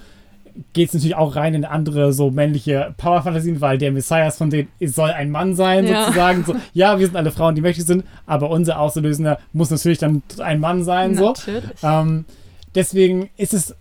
[0.73, 4.67] geht es natürlich auch rein in andere so männliche Power-Fantasien, weil der Messias von denen
[4.81, 6.01] soll ein Mann sein, Ja.
[6.05, 6.43] sozusagen.
[6.45, 10.21] So, ja, wir sind alle Frauen, die mächtig sind, aber unser Auslösender muss natürlich dann
[10.39, 11.29] ein Mann sein, so.
[11.29, 11.63] Natürlich.
[11.81, 12.25] Ähm,
[12.75, 13.75] deswegen ist es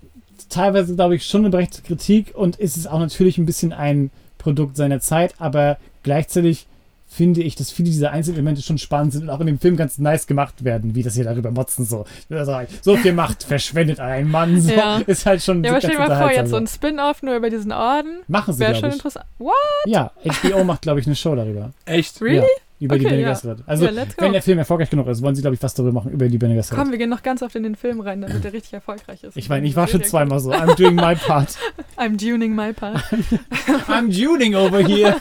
[0.53, 4.11] teilweise, glaube ich, schon eine berechtigte Kritik und ist es auch natürlich ein bisschen ein
[4.39, 6.67] Produkt seiner Zeit, aber gleichzeitig
[7.09, 9.99] finde ich, dass viele dieser Einzelelemente schon spannend sind und auch in dem Film ganz
[9.99, 12.07] nice gemacht werden, wie das hier darüber motzen so.
[12.31, 14.97] Also, So viel Macht verschwendet ein Mann, so Ja.
[15.07, 17.51] ist halt schon Ja, aber stell dir mal vor, jetzt so ein Spin-off nur über
[17.51, 18.21] diesen Orden.
[18.29, 18.95] Machen sie, Wäre schon ich.
[18.95, 19.27] interessant.
[19.39, 19.53] What?
[19.85, 21.73] Ja, HBO macht, glaube ich, eine Show darüber.
[21.85, 22.21] Echt?
[22.23, 22.47] Really?
[22.83, 23.31] Über die Okay, Bene ja.
[23.31, 23.59] Gesserit.
[23.67, 26.11] Also, Ja, wenn der Film erfolgreich genug ist, wollen sie, glaube ich, was darüber machen,
[26.13, 26.79] über die Bene Gesserit.
[26.83, 29.37] Komm, wir gehen noch ganz oft in den Film rein, damit der richtig erfolgreich ist.
[29.37, 30.53] Ich meine, ich war schon zweimal so.
[30.53, 31.57] I'm doing my part.
[31.97, 32.99] I'm tuning my part.
[33.89, 35.17] I'm tuning over here.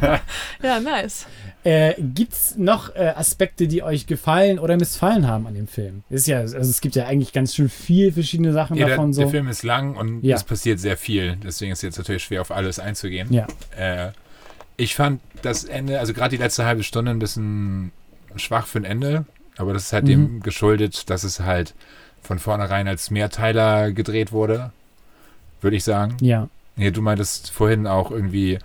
[0.62, 1.26] ja, nice.
[1.64, 6.02] Äh, gibt's noch äh, Aspekte, die euch gefallen oder missfallen haben an dem Film?
[6.10, 9.12] Ist ja, also es gibt ja eigentlich ganz schön viel verschiedene Sachen Ja, der, davon
[9.12, 9.20] so.
[9.22, 10.34] der Film ist lang und Ja.
[10.34, 11.36] es passiert sehr viel.
[11.36, 13.32] Deswegen ist es jetzt natürlich schwer, auf alles einzugehen.
[13.32, 13.46] Ja.
[13.78, 14.10] Äh,
[14.76, 17.92] ich fand das Ende, also gerade die letzte halbe Stunde ein bisschen
[18.36, 19.24] schwach für ein Ende.
[19.56, 20.08] Aber das ist halt Mhm.
[20.08, 21.74] dem geschuldet, dass es halt
[22.22, 24.72] von vornherein als Mehrteiler gedreht wurde.
[25.60, 26.16] Würde ich sagen.
[26.20, 26.48] ja.
[26.74, 28.58] Nee, du meintest vorhin auch irgendwie,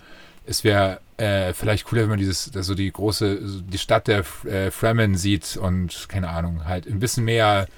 [0.46, 3.38] es wäre äh, vielleicht cooler, wenn man dieses, also die große,
[3.70, 7.68] die Stadt der äh, Fremen sieht und keine Ahnung, halt ein bisschen mehr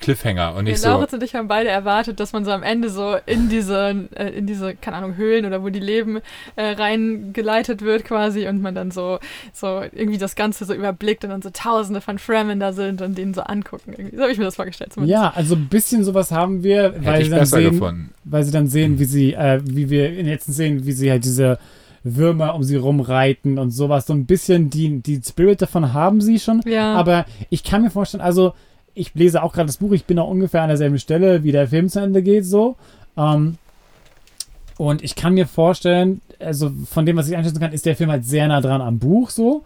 [0.00, 0.88] Cliffhanger und nicht so.
[0.88, 4.28] Lauritz und ich haben beide erwartet, dass man so am Ende so in diese, äh,
[4.30, 6.20] in diese, keine Ahnung, Höhlen oder wo die leben,
[6.56, 9.18] äh, reingeleitet wird quasi und man dann so,
[9.52, 13.16] so irgendwie das Ganze so überblickt und dann so tausende von Fremen da sind und
[13.16, 13.94] denen so angucken.
[13.96, 14.16] Irgendwie.
[14.16, 15.20] So habe ich mir das vorgestellt zumindest.
[15.20, 18.14] Ja, also ein bisschen sowas haben wir, Hätte weil sie, dann sehen, gefunden.
[18.24, 21.10] weil sie dann sehen, wie sie, äh, wie wir in den letzten sehen, wie sie
[21.10, 21.58] halt diese
[22.02, 24.06] Würmer um sie rumreiten und sowas.
[24.06, 26.60] So ein bisschen die, die Spirit davon haben sie schon.
[26.66, 26.94] Ja.
[26.94, 28.52] Aber ich kann mir vorstellen, also
[28.94, 31.68] ich lese auch gerade das Buch, ich bin auch ungefähr an derselben Stelle, wie der
[31.68, 32.76] Film zu Ende geht, so.
[33.16, 33.56] Ähm,
[34.76, 38.10] und ich kann mir vorstellen, also von dem, was ich einschätzen kann, ist der Film
[38.10, 39.62] halt sehr nah dran am Buch, so.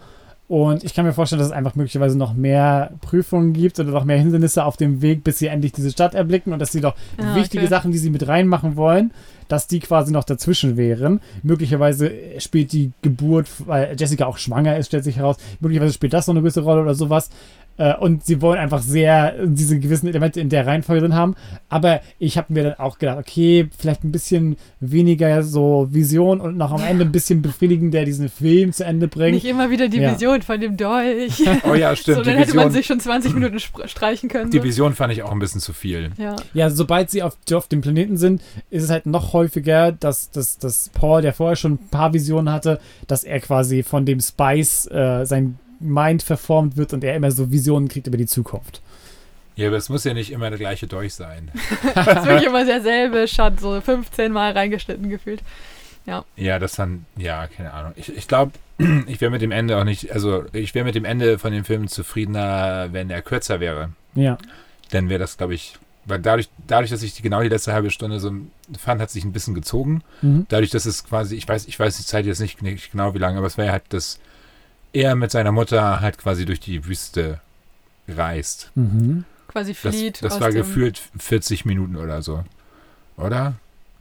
[0.49, 4.05] Und ich kann mir vorstellen, dass es einfach möglicherweise noch mehr Prüfungen gibt oder noch
[4.05, 6.95] mehr Hindernisse auf dem Weg, bis sie endlich diese Stadt erblicken und dass sie doch
[7.19, 7.71] Ah, wichtige okay.
[7.71, 9.11] Sachen, die sie mit reinmachen wollen,
[9.49, 11.21] dass die quasi noch dazwischen wären.
[11.43, 16.27] Möglicherweise spielt die Geburt, weil Jessica auch schwanger ist, stellt sich heraus, möglicherweise spielt das
[16.27, 17.29] noch eine gewisse Rolle oder sowas.
[17.79, 21.35] Äh, Und sie wollen einfach sehr diese gewissen Elemente in der Reihenfolge drin haben.
[21.69, 26.57] Aber ich habe mir dann auch gedacht, okay, vielleicht ein bisschen weniger so Vision und
[26.57, 29.35] noch am Ende ein bisschen befriedigender diesen Film zu Ende bringen.
[29.35, 30.13] Nicht immer wieder die Ja.
[30.13, 31.43] Vision von dem Dolch.
[31.69, 32.19] Oh ja, stimmt.
[32.19, 34.51] so, die, dann hätte man sich schon 20 Minuten streichen können.
[34.51, 34.63] die.
[34.63, 36.11] Vision fand ich auch ein bisschen zu viel.
[36.19, 36.37] Ja.
[36.55, 40.59] Ja, sobald sie auf, auf dem Planeten sind, ist es halt noch häufiger, dass, dass,
[40.59, 44.87] dass Paul, der vorher schon ein paar Visionen hatte, dass er quasi von dem Spice
[44.91, 48.81] äh, sein Mind verformt wird und er immer so Visionen kriegt über die Zukunft.
[49.57, 51.51] Ja, aber es muss ja nicht immer der gleiche Dolch sein.
[51.95, 55.43] Das ist wirklich immer derselbe Shot, so 15 Mal reingeschnitten gefühlt.
[56.37, 57.93] Ja, das dann, ja, keine Ahnung.
[57.97, 58.53] Ich, ich glaube,
[59.07, 61.65] ich wäre mit dem Ende auch nicht, also ich wäre mit dem Ende von dem
[61.65, 63.91] Film zufriedener, wenn er kürzer wäre.
[64.15, 64.39] Ja.
[64.91, 65.75] Dann wäre das, glaube ich,
[66.07, 68.33] weil dadurch, dadurch, dass ich die, genau die letzte halbe Stunde so
[68.79, 70.03] fand, hat sich ein bisschen gezogen.
[70.23, 70.47] Mhm.
[70.49, 73.19] Dadurch, dass es quasi, ich weiß, ich weiß die Zeit jetzt nicht, nicht genau wie
[73.19, 74.19] lange, aber es war ja halt, dass
[74.93, 77.41] er mit seiner Mutter halt quasi durch die Wüste
[78.09, 78.71] reist.
[78.75, 79.25] Mhm.
[79.49, 80.23] Quasi Das, flieht.
[80.23, 82.45] das aus war dem, gefühlt 40 Minuten oder so.
[83.17, 83.55] Oder?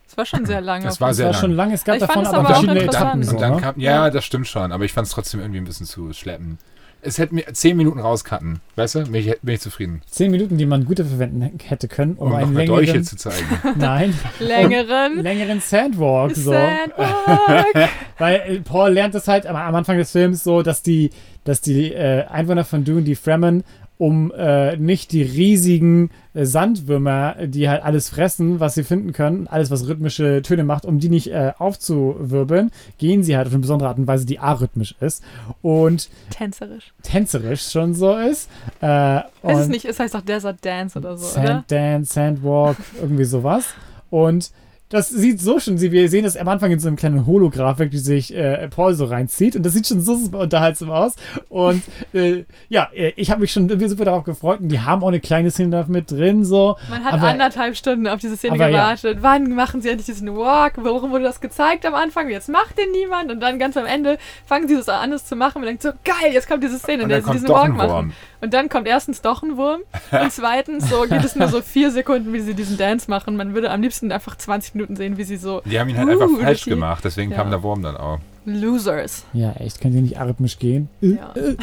[0.08, 0.86] Das war schon sehr lange.
[0.86, 1.42] Das war Das sehr war lang.
[1.42, 1.72] schon lang.
[1.72, 2.82] Es gab Ich fand davon es aber aber auch verschiedene.
[2.84, 3.24] Etappen.
[3.24, 4.10] So, Und dann kam, ja, Ja.
[4.10, 6.60] das stimmt schon, aber ich fand es trotzdem irgendwie ein bisschen zu schleppend.
[7.02, 9.04] Es hätte mir 10 Minuten rauscutten, weißt du?
[9.04, 10.02] Bin ich, bin ich zufrieden.
[10.10, 13.46] Zehn Minuten, die man gut verwenden hätte können, um, Um einen längeren, zu zeigen.
[13.78, 15.22] nein, Längeren.
[15.22, 16.36] längeren Sandwalk.
[16.36, 16.52] So.
[16.52, 17.66] Sandwalk.
[18.18, 21.12] Weil äh, Paul lernt es halt am, am Anfang des Films so, dass die,
[21.44, 23.64] dass die äh, Einwohner von Dune, die Fremen,
[23.98, 29.48] um äh, nicht die riesigen äh, Sandwürmer, die halt alles fressen, was sie finden können,
[29.48, 33.62] alles, was rhythmische Töne macht, um die nicht äh, aufzuwirbeln, gehen sie halt auf eine
[33.62, 35.24] besondere Art und Weise, die arrhythmisch ist
[35.62, 36.94] und Tänzerisch.
[37.02, 38.50] tänzerisch schon so ist.
[38.82, 41.48] Äh, Ist es nicht, es heißt doch Desert Dance oder so, oder?
[41.48, 43.66] Sand Dance, Sandwalk, irgendwie sowas.
[44.10, 44.52] Und
[44.90, 47.92] das sieht so schon, sie- wir sehen das am Anfang in so einem kleinen Holografik,
[47.92, 49.56] die sich äh, Paul so reinzieht.
[49.58, 51.16] Und das sieht schon so super unterhaltsam aus.
[51.50, 54.62] Und äh, ja, äh, ich habe mich schon irgendwie super darauf gefreut.
[54.62, 56.46] Und die haben auch eine kleine Szene da mit drin.
[56.46, 56.78] So.
[56.90, 58.94] Man hat Aber- anderthalb Stunden auf diese Szene Aber ja.
[58.94, 59.18] gewartet.
[59.22, 60.74] Wann machen sie endlich diesen Walk?
[60.78, 62.30] Warum wurde das gezeigt am Anfang?
[62.30, 63.30] Jetzt macht den niemand.
[63.30, 65.58] Und dann ganz am Ende fangen sie das an, das zu machen.
[65.58, 67.56] Und man denkt so, geil, jetzt kommt diese Szene, in Und der sie diesen doch
[67.56, 68.14] Walk machen.
[68.42, 69.82] Und dann kommt erstens doch ein Wurm.
[70.12, 73.36] und zweitens so geht es nur so vier Sekunden, wie sie diesen Dance machen.
[73.36, 76.08] Man würde am liebsten einfach 20 Minuten sehen, wie sie so Die haben ihn halt
[76.08, 76.70] Uh, einfach falsch Ricky.
[76.72, 77.38] gemacht, deswegen Ja.
[77.38, 78.20] kam der Wurm dann auch.
[78.46, 79.26] Losers.
[79.34, 80.88] Ja, echt, könnt ihr nicht arithmisch gehen?
[81.02, 81.34] Ja.
[81.36, 81.56] äh,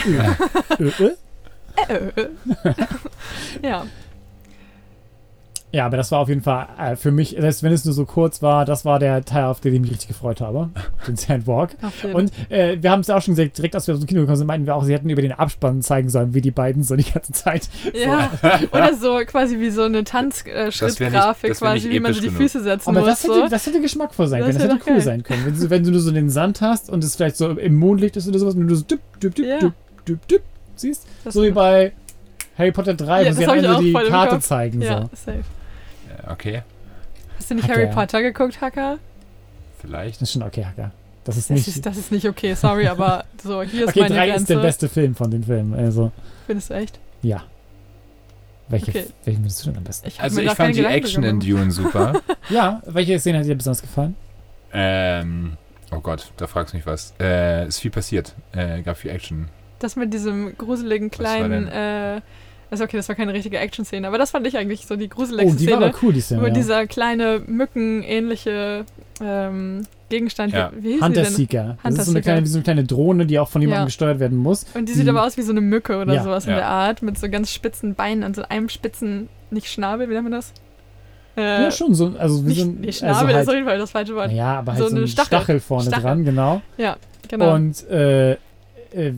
[0.79, 1.13] äh,
[1.89, 2.29] äh, äh.
[3.63, 3.87] ja.
[5.75, 8.05] Ja, aber das war auf jeden Fall äh, für mich, selbst wenn es nur so
[8.05, 10.71] kurz war, das war der Teil, auf den ich mich richtig gefreut habe.
[11.09, 11.71] Den Sandwalk.
[12.13, 14.21] Und äh, wir haben es ja auch schon gesagt, direkt als wir aus dem Kino
[14.21, 16.85] gekommen sind, meinten wir auch, sie hätten über den Abspann zeigen sollen, wie die beiden
[16.85, 17.69] so die ganze Zeit.
[17.93, 18.31] Ja,
[18.73, 22.41] oder so quasi wie so eine Tanzschrittgrafik, nicht quasi, wie man so die genug.
[22.43, 23.09] Füße setzen Aber muss.
[23.09, 23.49] das hätte, so.
[23.49, 24.61] das hätte geschmackvoll sein Das können.
[24.69, 25.03] Das hätte cool geil.
[25.03, 25.43] sein können.
[25.47, 28.17] Wenn, du- wenn du nur so den Sand hast und es vielleicht so im Mondlicht
[28.17, 29.59] ist oder sowas und du so düpp, düpp, düpp, Ja.
[29.59, 29.75] düpp,
[30.07, 30.43] düpp, düpp,
[30.77, 31.05] siehst.
[31.25, 31.93] Das so wie bei
[32.57, 34.81] Harry Potter 3, Ja, wo sie am Ende die Karte zeigen.
[34.81, 35.11] Ja, So.
[35.33, 35.43] safe.
[36.29, 36.63] Okay,
[37.39, 37.93] Hast du nicht Hat Harry er.
[37.95, 38.99] Potter geguckt, Hacker?
[39.81, 40.17] vielleicht.
[40.21, 40.93] Das ist schon okay, Hacker.
[41.25, 41.69] Das ist Das nicht.
[41.69, 44.43] ist, das ist nicht okay, sorry, aber so, hier ist okay, meine 3 Grenze.
[44.43, 45.75] ist der beste Film von den Filmen.
[45.75, 46.13] Also,
[46.47, 46.99] Findest du echt?
[47.23, 47.43] ja.
[48.69, 49.07] Welche, Okay.
[49.25, 50.09] welchen findest du denn am besten?
[50.09, 52.23] Ich Also ich fand die Gedanken Action in drüber Dune super.
[52.49, 54.17] Ja, welche Szene hat dir besonders gefallen?
[54.73, 55.59] ähm,
[55.93, 57.13] oh Gott, da fragst du mich was.
[57.21, 58.35] Äh, ist viel passiert.
[58.53, 59.49] Äh, gab viel Action.
[59.81, 62.17] Das mit diesem gruseligen Was war kleinen, denn?
[62.17, 62.21] äh,
[62.71, 65.17] also okay, das war keine richtige Action-Szene, aber das fand ich eigentlich so die Oh,
[65.17, 65.87] gruseligste die war Szene.
[65.87, 66.43] aber cool, die Szene.
[66.43, 66.53] Wo Ja.
[66.53, 68.85] dieser kleine Mücken-ähnliche
[69.21, 70.71] ähm, Gegenstand, Ja.
[70.77, 71.33] wie hieß Hunter die denn?
[71.35, 71.65] Seeker.
[71.83, 73.83] Das Hunter ist so eine, kleine, wie so eine kleine Drohne, die auch von jemandem
[73.83, 73.85] Ja.
[73.87, 74.67] gesteuert werden muss.
[74.75, 76.23] Und die sieht Die- aber aus wie so eine Mücke oder Ja.
[76.25, 80.09] sowas in der Art, mit so ganz spitzen Beinen und so einem spitzen, nicht Schnabel,
[80.09, 80.53] wie nennt man das?
[81.37, 82.13] Äh, ja, schon so.
[82.19, 84.15] Also, wie nicht, so ein, nicht Schnabel also ist halt, auf jeden Fall das falsche
[84.15, 84.31] Wort.
[84.33, 85.27] Ja, aber halt so so, eine ein Stachel.
[85.39, 86.03] Stachel, vorne Stachel.
[86.03, 86.63] dran, genau.
[86.77, 86.97] Ja,
[87.29, 87.55] genau.
[87.55, 88.37] Und äh,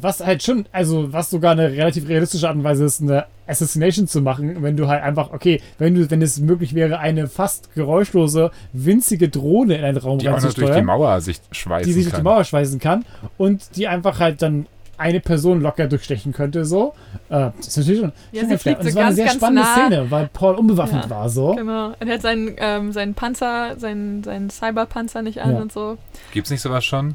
[0.00, 4.08] was halt schon, also was sogar eine relativ realistische Art und Weise ist, eine Assassination
[4.08, 7.74] zu machen, wenn du halt einfach, okay, wenn du, wenn es möglich wäre, eine fast
[7.74, 11.86] geräuschlose, winzige Drohne in einen Raum Die auch noch durch die reinzusteuern, Mauer sich schweißen
[11.86, 12.20] die sich durch kann.
[12.20, 13.04] die Mauer schweißen kann
[13.38, 14.66] und die einfach halt dann
[14.98, 16.94] eine Person locker durchstechen könnte, so.
[17.28, 18.12] Äh, das ist natürlich schon.
[18.32, 19.74] Ja, schon sie fliegt und so es war eine sehr ganz spannende nah.
[19.74, 21.10] Szene, weil Paul unbewaffnet Ja.
[21.10, 21.54] war, so.
[21.54, 21.88] Genau.
[21.88, 25.60] Und er hat seinen, ähm, seinen Panzer, seinen, seinen Cyberpanzer nicht an Ja.
[25.60, 25.98] und so.
[26.32, 27.14] Gibt's nicht sowas schon?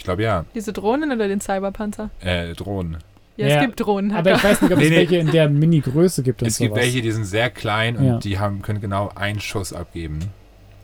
[0.00, 0.46] Ich glaube ja.
[0.54, 2.08] Diese Drohnen oder den Cyberpanzer?
[2.22, 2.96] Äh, Drohnen.
[3.36, 4.12] Ja, Ja, es gibt Drohnen.
[4.12, 4.96] Aber ich weiß nicht, ob es Nee, nee.
[4.96, 6.82] welche in der Mini-Größe gibt und Es gibt sowas.
[6.84, 8.16] welche, die sind sehr klein und Ja.
[8.18, 10.20] die haben, können genau einen Schuss abgeben.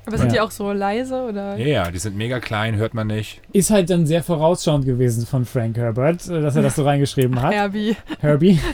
[0.04, 0.32] Aber sind Ja.
[0.34, 1.56] die auch so leise oder?
[1.56, 3.40] Ja, ja, die sind mega klein, hört man nicht.
[3.54, 7.40] Ist halt dann sehr vorausschauend gewesen von Frank Herbert, äh, dass er das so reingeschrieben
[7.40, 7.54] hat.
[7.54, 7.96] Herbie.
[8.20, 8.60] Herbie.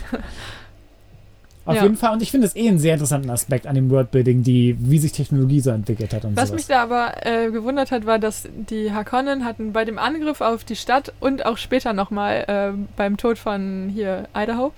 [1.65, 1.83] Auf Ja.
[1.83, 2.11] jeden Fall.
[2.13, 5.13] Und ich finde es eh einen sehr interessanten Aspekt an dem Worldbuilding, die, wie sich
[5.13, 6.59] Technologie so entwickelt hat und Was sowas.
[6.59, 10.65] mich da aber äh, gewundert hat, war, dass die Harkonnen hatten bei dem Angriff auf
[10.65, 14.73] die Stadt und auch später nochmal äh, beim Tod von hier Idaho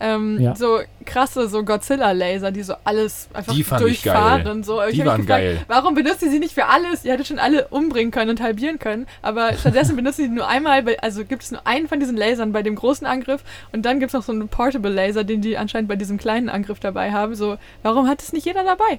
[0.00, 0.54] ähm, Ja.
[0.54, 4.52] so krasse so Godzilla-Laser, die so alles einfach Die fand ich durchfahren geil.
[4.52, 4.82] und so.
[4.82, 5.58] Ich Die hab mich waren gefragt, geil.
[5.68, 7.04] Warum benutzt ihr sie nicht für alles?
[7.04, 10.48] Ihr hättet schon alle umbringen können und halbieren können, aber stattdessen benutzt ihr sie nur
[10.48, 13.82] einmal, bei, also gibt es nur einen von diesen Lasern bei dem großen Angriff und
[13.86, 16.80] dann gibt es noch so einen Portable Laser, den die anscheinend bei diesem kleinen Angriff
[16.80, 17.34] dabei haben.
[17.34, 18.98] So, warum hat es nicht jeder dabei?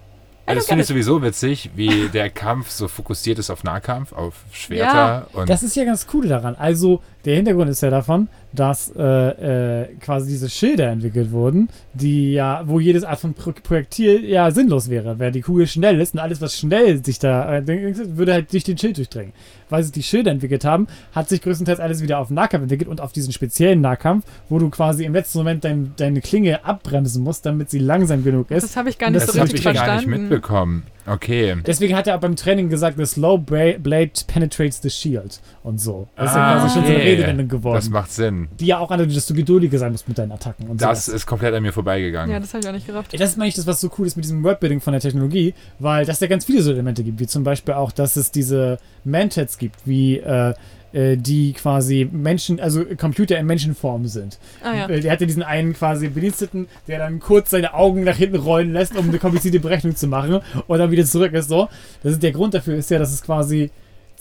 [0.49, 4.33] Also das finde ich sowieso witzig, wie der Kampf so fokussiert ist auf Nahkampf, auf
[4.53, 6.55] Schwerter und Das ist ja ganz cool daran.
[6.55, 9.03] Also, der Hintergrund ist ja davon, dass äh,
[9.81, 14.49] äh, quasi diese Schilder entwickelt wurden, die ja, wo jedes Art von Pro Projektil ja
[14.49, 15.19] sinnlos wäre.
[15.19, 18.63] Wäre die Kugel schnell ist und alles, was schnell sich da, äh, würde halt durch
[18.63, 19.33] den Schild durchdringen.
[19.69, 23.01] Weil sie die Schilder entwickelt haben, hat sich größtenteils alles wieder auf Nahkampf entwickelt und
[23.01, 27.45] auf diesen speziellen Nahkampf, wo du quasi im letzten Moment dein, deine Klinge abbremsen musst,
[27.45, 28.63] damit sie langsam genug ist.
[28.63, 30.21] Das habe ich gar nicht das so Das habe richtig ich gar nicht verstanden.
[30.29, 30.83] mitbekommen.
[31.07, 31.55] Okay.
[31.65, 36.07] Deswegen hat er auch beim Training gesagt, the slow blade penetrates the shield und so.
[36.15, 37.09] Das ist ja Ah, quasi schon so eine okay.
[37.11, 37.75] Redewendung geworden.
[37.75, 38.47] Das macht Sinn.
[38.59, 41.15] die ja auch an, dass du geduldiger sein musst mit deinen Attacken und Das sowas.
[41.15, 42.31] ist komplett an mir vorbeigegangen.
[42.31, 43.13] Ja, das habe ich auch nicht gerafft.
[43.19, 46.05] Das ist eigentlich das, was so cool ist mit diesem Wordbuilding von der Technologie, weil
[46.05, 49.57] das ja ganz viele so Elemente gibt, wie zum Beispiel auch, dass es diese Mantats
[49.57, 50.53] gibt, wie äh,
[51.17, 54.39] die quasi Menschen, also Computer in Menschenform sind.
[54.63, 54.89] Ah ja.
[54.89, 58.73] Äh, Der hatte diesen einen quasi Bediensteten, der dann kurz seine Augen nach hinten rollen
[58.73, 61.67] lässt, um eine komplizierte Berechnung zu machen und dann wieder zurück ist so.
[62.03, 63.69] Das ist der Grund dafür ist ja, dass es quasi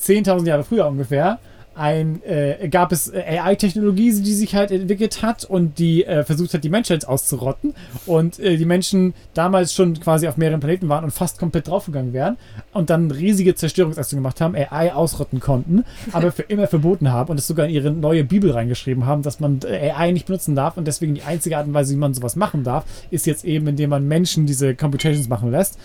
[0.00, 1.38] 10.000 Jahre früher ungefähr
[1.76, 6.54] ein, äh, gab es äh, AI-Technologie, die sich halt entwickelt hat und die äh, versucht
[6.54, 7.74] hat, die Menschheit auszurotten.
[8.06, 12.12] Und äh, die Menschen damals schon quasi auf mehreren Planeten waren und fast komplett draufgegangen
[12.12, 12.36] wären
[12.72, 17.38] und dann riesige Zerstörungsaktionen gemacht haben, AI ausrotten konnten, aber für immer verboten haben und
[17.38, 20.76] es sogar in ihre neue Bibel reingeschrieben haben, dass man äh, AI nicht benutzen darf
[20.76, 23.66] und deswegen die einzige Art und Weise, wie man sowas machen darf, ist jetzt eben,
[23.66, 25.78] indem man Menschen diese Computations machen lässt.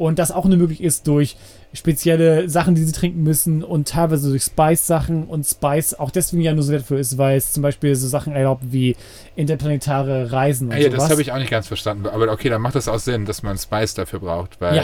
[0.00, 1.36] Und das auch nur möglich ist durch
[1.74, 6.54] spezielle Sachen, die sie trinken müssen und teilweise durch Spice-Sachen und Spice auch deswegen ja
[6.54, 8.96] nur so wertvoll ist, weil es zum Beispiel so Sachen erlaubt wie
[9.36, 11.02] interplanetare Reisen und Ah, ja, sowas.
[11.04, 12.06] das habe ich auch nicht ganz verstanden.
[12.06, 14.82] Aber okay, dann macht das auch Sinn, dass man Spice dafür braucht, weil, Ja.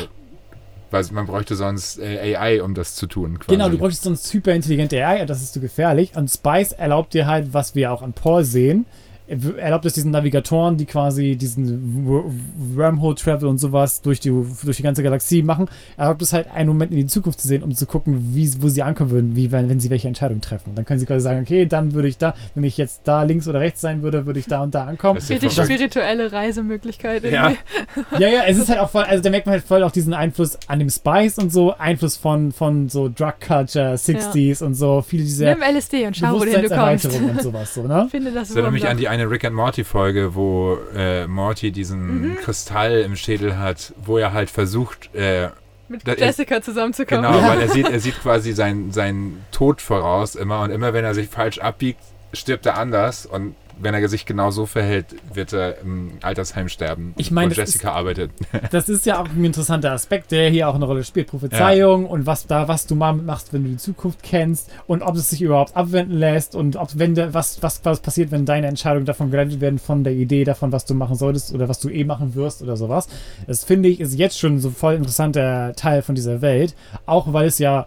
[0.91, 3.39] weil man bräuchte sonst äh, AI, um das zu tun.
[3.39, 3.57] Quasi.
[3.57, 6.13] Genau, du bräuchtest sonst hyperintelligente AI, und das ist zu gefährlich.
[6.17, 8.87] Und Spice erlaubt dir halt, was wir auch an Paul sehen,
[9.29, 12.31] erlaubt es diesen Navigatoren, die quasi diesen Wor-
[12.75, 14.31] Wormhole-Travel und sowas durch die,
[14.63, 17.63] durch die ganze Galaxie machen, erlaubt es halt einen Moment in die Zukunft zu sehen,
[17.63, 20.75] um zu gucken, wie, wo sie ankommen würden, wie, wenn, wenn sie welche Entscheidung treffen.
[20.75, 23.49] Dann können sie quasi sagen, okay, dann würde ich da, wenn ich jetzt da links
[23.49, 25.17] oder rechts sein würde, würde ich da und da ankommen.
[25.17, 25.73] Das ist ja verrückt.
[25.73, 27.49] spirituelle Reisemöglichkeit Ja.
[27.51, 27.63] irgendwie.
[28.19, 30.15] Ja, ja, es ist halt auch voll, also da merkt man halt voll auch diesen
[30.15, 35.03] Einfluss an dem Spice und so, Einfluss von, von so Drug Culture, 60s und so,
[35.03, 37.07] viele dieser Nimm LSD und schau, wohin du kommst.
[37.07, 38.07] Und sowas so, ne?
[38.11, 41.73] Finde das Das erinnert mich an die eine Rick and Morty Folge, wo äh, Morty
[41.73, 42.37] diesen Mhm.
[42.37, 45.49] Kristall im Schädel hat, wo er halt versucht, äh,
[45.89, 47.25] Mit Jessica zusammenzukommen.
[47.25, 47.49] genau, Ja.
[47.49, 51.15] weil er sieht, er sieht quasi seinen, seinen Tod voraus immer und immer wenn er
[51.15, 52.01] sich falsch abbiegt,
[52.33, 57.15] stirbt er anders und wenn er sich genau so verhält, wird er im Altersheim sterben.
[57.17, 58.31] Ich meine, das Jessica arbeitet.
[58.71, 61.29] Das ist ja auch ein interessanter Aspekt, der hier auch eine Rolle spielt.
[61.29, 65.17] Prophezeiung und was da, was du mal machst, wenn du die Zukunft kennst und ob
[65.17, 68.67] es sich überhaupt abwenden lässt und ob, wenn der, was, was, was passiert, wenn deine
[68.67, 71.89] Entscheidungen davon geleitet werden von der Idee davon, was du machen solltest oder was du
[71.89, 73.09] eh machen wirst oder sowas.
[73.47, 76.75] Das finde ich ist jetzt schon so voll interessanter Teil von dieser Welt,
[77.07, 77.87] auch weil es ja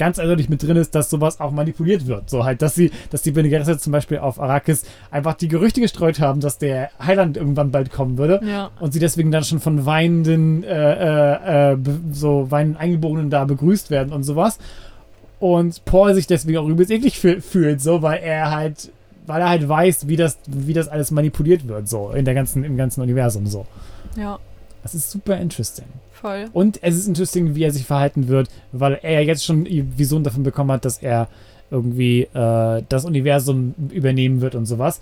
[0.00, 2.28] ganz eindeutig mit drin ist, dass sowas auch manipuliert wird.
[2.28, 5.80] So halt, dass sie, dass die Bene Gesserit zum Beispiel auf Arrakis einfach die Gerüchte
[5.80, 8.70] gestreut haben, dass der Heiland irgendwann bald kommen würde Ja.
[8.80, 11.76] und sie deswegen dann schon von weinenden, äh, äh, äh,
[12.12, 14.58] so weinenden Eingeborenen da begrüßt werden und sowas.
[15.38, 18.90] Und Paul sich deswegen auch übelst eklig fü- fühlt, so, weil er halt,
[19.26, 22.64] weil er halt weiß, wie das, wie das alles manipuliert wird, so, in der ganzen,
[22.64, 23.66] im ganzen Universum, so.
[24.16, 24.38] ja,
[24.82, 25.86] Das ist super interesting.
[26.12, 26.48] voll.
[26.52, 30.24] Und es ist interesting, wie er sich verhalten wird, weil er jetzt schon die Vision
[30.24, 31.28] davon bekommen hat, dass er
[31.70, 35.00] irgendwie äh, das Universum übernehmen wird und sowas.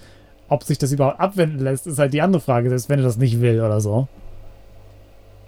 [0.48, 3.18] Ob sich das überhaupt abwenden lässt, ist halt die andere Frage, selbst wenn er das
[3.18, 4.08] nicht will oder so.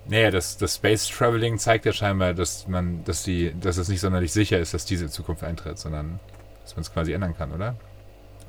[0.06, 4.00] Naja, das, das Space Traveling zeigt ja scheinbar, dass man, dass die, dass es nicht
[4.00, 6.18] sonderlich sicher ist, dass diese Zukunft eintritt, sondern
[6.62, 7.76] dass man es quasi ändern kann, oder?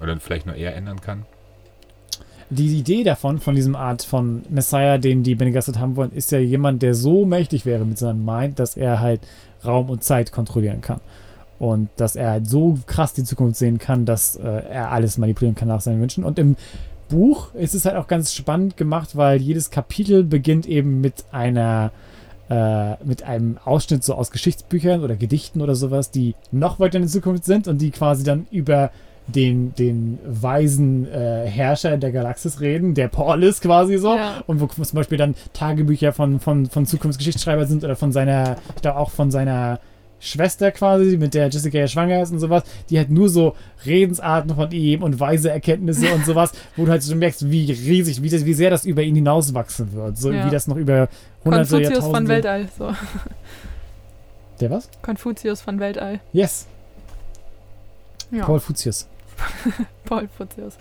[0.02, 1.26] Oder vielleicht nur eher ändern kann.
[2.54, 6.34] Die Idee davon, von diesem Art von Messiah, den die Bene Gesserit haben wollen, ist
[6.34, 9.22] ja jemand, der so mächtig wäre mit seinem Mind, dass er halt
[9.66, 11.00] Raum und Zeit kontrollieren kann.
[11.60, 15.56] Und dass er halt so krass die Zukunft sehen kann, dass äh, er alles manipulieren
[15.56, 16.26] kann nach seinen Wünschen.
[16.26, 16.58] Und im
[17.08, 21.92] Buch ist es halt auch ganz spannend gemacht, weil jedes Kapitel beginnt eben mit einer
[22.50, 27.04] äh, mit einem Ausschnitt so aus Geschichtsbüchern oder Gedichten oder sowas, die noch weiter in
[27.04, 28.92] der Zukunft sind und die quasi dann über
[29.32, 34.16] den, den weisen äh, Herrscher der Galaxis reden, der Paul ist quasi so.
[34.16, 34.44] Ja.
[34.48, 38.82] Und wo zum Beispiel dann Tagebücher von, von, von Zukunftsgeschichtsschreiber sind oder von seiner, ich
[38.82, 39.80] glaube auch von seiner
[40.24, 43.56] Schwester quasi, mit der Jessica ja schwanger ist und sowas, die halt nur so
[43.88, 48.22] Redensarten von ihm und weise Erkenntnisse und sowas, wo du halt schon merkst, wie riesig,
[48.22, 50.18] wie, das, wie sehr das über ihn hinauswachsen wird.
[50.20, 50.46] So Ja.
[50.46, 51.10] wie das noch über
[51.44, 52.30] hunderte Konfuzius von Jahrtausende...
[52.30, 52.70] Weltall.
[52.78, 52.92] So.
[54.60, 54.90] Der was?
[55.02, 56.20] Konfuzius von Weltall.
[56.34, 56.68] Yes,
[58.32, 58.46] Ja.
[58.46, 59.08] Paul Fuzius.
[60.06, 60.78] Paul Fuzius.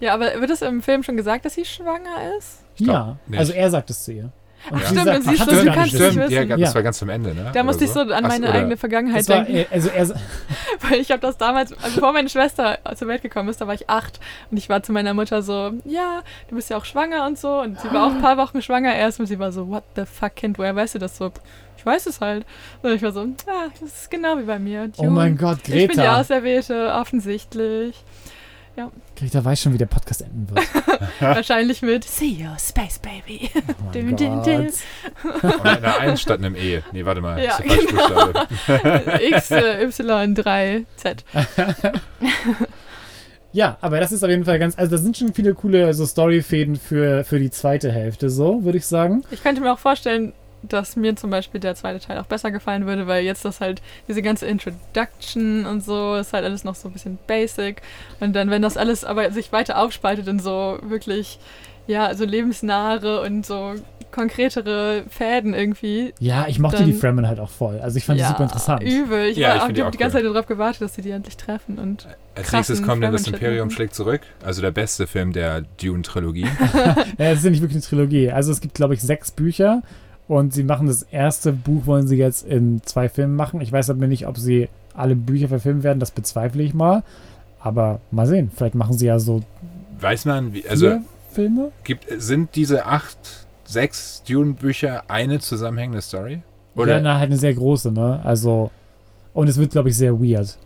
[0.00, 2.60] Ja, aber wird es im Film schon gesagt, dass sie schwanger ist?
[2.76, 3.38] Glaub Ja, nicht.
[3.38, 4.30] also er sagt es zu ihr.
[4.70, 6.30] Und Ach, sie stimmt, sagt, und sie ach, so, sie gar kann's nicht wissen.
[6.48, 7.50] Ja, das war ganz am Ende, ne?
[7.52, 9.56] Da musste ich so an Ach, meine oder- eigene Vergangenheit war, denken.
[9.56, 10.06] äh, also er,
[10.88, 13.74] Weil ich habe das damals, also bevor meine Schwester zur Welt gekommen ist, da war
[13.74, 14.20] ich acht
[14.52, 17.60] und ich war zu meiner Mutter so, ja, du bist ja auch schwanger und so
[17.60, 20.04] und sie war auch ein paar Wochen schwanger erst und sie war so, what the
[20.06, 21.32] fuck, Kind, woher weißt du das so?
[21.82, 22.46] Ich weiß es halt.
[22.80, 24.88] Und ich war so, ah, das ist genau wie bei mir.
[24.98, 26.20] Oh mein Gott, Ich bin die Greta.
[26.20, 28.04] Auserwählte, offensichtlich.
[29.16, 30.64] Greta weiß schon, wie der Podcast enden wird.
[31.20, 33.50] Wahrscheinlich mit See you, Space Baby.
[33.56, 34.42] Oh dum, dum.
[34.44, 34.44] Gott.
[35.42, 36.82] Und in der einen statt einem E.
[36.92, 37.42] Nee, warte mal.
[37.42, 38.30] Ja, genau.
[39.20, 41.24] X, äh, Y, 3, Z.
[43.50, 44.78] Ja, aber das ist auf jeden Fall ganz.
[44.78, 48.78] Also, da sind schon viele coole so Storyfäden für, für die zweite Hälfte, so, würde
[48.78, 49.24] ich sagen.
[49.32, 50.32] Ich könnte mir auch vorstellen,
[50.62, 53.82] dass mir zum Beispiel der zweite Teil auch besser gefallen würde, weil jetzt das halt,
[54.08, 57.82] diese ganze Introduction und so, ist halt alles noch so ein bisschen basic.
[58.20, 61.38] Und dann, wenn das alles aber sich weiter aufspaltet in so wirklich,
[61.86, 63.74] ja, so lebensnahe und so
[64.12, 66.12] konkretere Fäden irgendwie.
[66.20, 67.80] Ja, ich mochte Dann- die Fremen halt auch voll.
[67.80, 68.82] Also, ich fand die ja, super interessant.
[68.82, 69.28] Übel.
[69.28, 70.22] Ich, Ja, war, ich auch, find die, die die ganze cool.
[70.24, 71.78] Zeit darauf gewartet, dass sie die endlich treffen.
[71.78, 74.20] Und Als krassen nächstes kommt dann das Imperium schlägt zurück.
[74.44, 76.46] Also der beste Film der Dune-Trilogie.
[77.18, 78.30] Ja, es ist ja nicht wirklich eine Trilogie.
[78.30, 79.82] Also, es gibt, glaube ich, sechs Bücher.
[80.28, 83.60] Und sie machen das erste Buch, wollen sie jetzt in zwei Filmen machen.
[83.60, 86.00] Ich weiß aber nicht, ob sie alle Bücher verfilmen werden.
[86.00, 87.02] Das bezweifle ich mal.
[87.60, 88.50] Aber mal sehen.
[88.54, 89.42] Vielleicht machen sie ja so
[90.00, 91.70] Weiß man, wie, also vier Filme.
[91.84, 96.42] gibt, sind diese acht, sechs Dune-Bücher eine zusammenhängende Story?
[96.74, 96.94] Oder?
[96.94, 98.20] Ja, na, halt eine sehr große, ne?
[98.24, 98.70] Also.
[99.34, 100.56] Und es wird, glaube ich, sehr weird.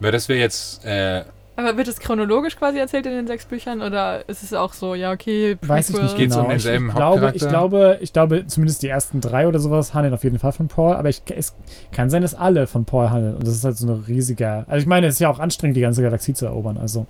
[0.00, 1.24] Weil das wäre jetzt, äh,
[1.56, 4.94] aber wird es chronologisch quasi erzählt in den sechs Büchern oder ist es auch so,
[4.94, 6.18] ja, okay, Weiß ich nicht Prequel?
[6.18, 6.52] Geht's um genau.
[6.52, 10.14] denselben ich, ich, glaube, ich glaube, ich glaube, zumindest die ersten drei oder sowas handeln
[10.14, 11.54] auf jeden Fall von Paul, aber ich, es
[11.92, 13.36] kann sein, dass alle von Paul handeln.
[13.36, 14.64] Und das ist halt so eine riesige.
[14.68, 16.76] Also ich meine, es ist ja auch anstrengend, die ganze Galaxie zu erobern.
[16.76, 17.06] Also.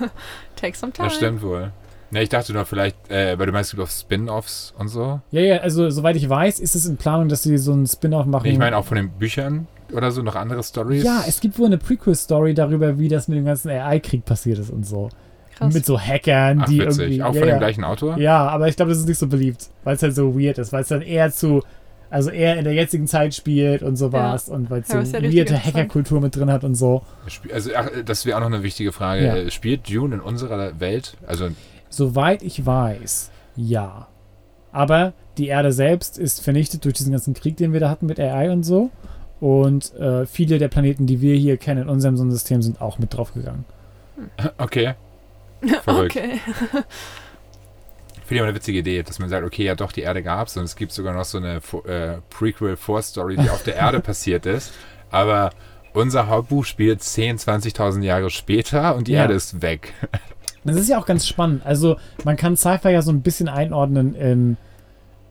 [0.56, 1.08] Take some time.
[1.08, 1.70] das stimmt wohl.
[2.10, 5.20] Ne, ich dachte nur vielleicht, äh, weil du meinst, es gibt auch Spin-Offs und so.
[5.30, 8.26] Ja, ja, also soweit ich weiß, ist es in Planung, dass sie so einen Spin-off
[8.26, 8.44] machen.
[8.44, 11.02] Nee, ich meine auch von den Büchern oder so, noch andere Stories.
[11.04, 14.70] ja, es gibt wohl eine Prequel-Story darüber, wie das mit dem ganzen AI-Krieg passiert ist
[14.70, 15.08] und so.
[15.56, 15.72] Krass.
[15.72, 17.00] Mit so Hackern, Ach, die witzig.
[17.00, 17.22] irgendwie.
[17.22, 17.54] Auch ja, von ja.
[17.54, 18.18] dem gleichen Autor?
[18.18, 20.72] Ja, aber ich glaube, das ist nicht so beliebt, weil es halt so weird ist,
[20.72, 21.62] weil es dann eher zu,
[22.10, 25.22] also eher in der jetzigen Zeit spielt und sowas und weil es Ja, so ja
[25.32, 25.64] weirde.
[25.64, 27.02] Hackerkultur mit drin hat und so.
[27.52, 29.24] Also, ach, das wäre auch noch eine wichtige Frage.
[29.24, 29.36] Ja.
[29.36, 31.16] Äh, Spielt Dune in unserer Welt?
[31.26, 31.48] Also,
[31.88, 34.08] Soweit ich weiß, ja.
[34.72, 38.18] Aber die Erde selbst ist vernichtet durch diesen ganzen Krieg, den wir da hatten mit
[38.18, 38.90] AI und so.
[39.40, 43.14] Und äh, viele der Planeten, die wir hier kennen in unserem Sonnensystem, sind auch mit
[43.14, 43.64] draufgegangen.
[44.58, 44.94] okay.
[45.82, 46.16] Verrückt.
[46.16, 46.40] Okay.
[48.26, 50.48] Finde ich aber eine witzige Idee, dass man sagt, okay, ja doch, die Erde gab
[50.48, 51.56] es und es gibt sogar noch so eine
[51.86, 54.72] äh, Prequel-Vorstory, die auf der Erde passiert ist.
[55.10, 55.50] Aber
[55.92, 59.22] unser Hauptbuch spielt 10.000, 20.000 Jahre später und die Ja.
[59.22, 59.92] Erde ist weg.
[60.64, 61.66] Das ist ja auch ganz spannend.
[61.66, 64.56] Also, man kann Sci-Fi ja so ein bisschen einordnen in,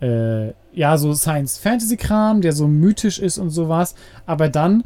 [0.07, 3.95] äh, ja, so Science-Fantasy-Kram, der so mythisch ist und sowas.
[4.25, 4.83] Aber dann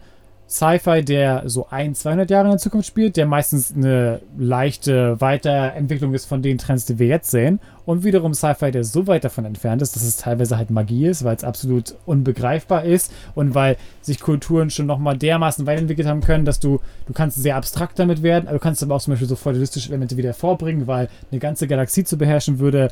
[0.50, 6.14] Sci-Fi, der so ein, 200 Jahre in der Zukunft spielt, der meistens eine leichte Weiterentwicklung
[6.14, 7.60] ist von den Trends, die wir jetzt sehen.
[7.86, 11.26] Und wiederum Sci-Fi, der so weit davon entfernt ist, dass es teilweise halt Magie ist,
[11.26, 16.46] weil es absolut unbegreifbar ist und weil sich Kulturen schon nochmal dermaßen weiterentwickelt haben können,
[16.46, 19.28] dass du, du kannst sehr abstrakt damit werden, aber du kannst aber auch zum Beispiel
[19.28, 22.90] so feudalistische Elemente wieder vorbringen, weil eine ganze Galaxie zu beherrschen würde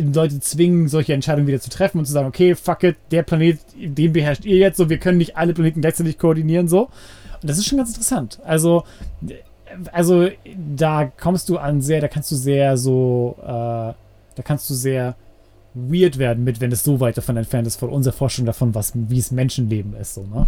[0.00, 3.58] Leute zwingen, solche Entscheidungen wieder zu treffen und zu sagen, okay, fuck it, der Planet,
[3.76, 6.88] den beherrscht ihr jetzt so, wir können nicht alle Planeten gleichzeitig koordinieren, so.
[7.40, 8.40] Und das ist schon ganz interessant.
[8.44, 8.84] Also,
[9.92, 10.28] also
[10.76, 15.14] da kommst du an sehr, da kannst du sehr so, äh, da kannst du sehr
[15.74, 18.92] weird werden mit, wenn es so weit davon entfernt ist, von unserer Vorstellung davon, was,
[18.94, 20.46] wie es Menschenleben ist, so, ne?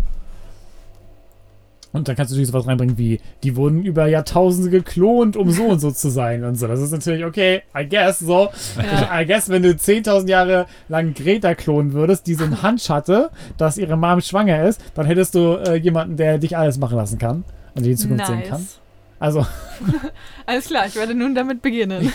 [1.92, 5.64] Und dann kannst du natürlich sowas reinbringen wie, die wurden über Jahrtausende geklont, um so
[5.64, 6.66] und so zu sein und so.
[6.66, 8.50] Das ist natürlich okay, I guess, so.
[8.76, 9.20] Ja.
[9.20, 13.30] I guess, wenn du 10.000 Jahre lang Greta klonen würdest, die so einen Hunch hatte,
[13.56, 17.18] dass ihre Mom schwanger ist, dann hättest du äh, jemanden, der dich alles machen lassen
[17.18, 18.60] kann und die die Zukunft sehen kann.
[18.60, 18.80] Nice.
[19.18, 19.46] Also,
[20.46, 22.12] Alles klar, ich werde nun damit beginnen.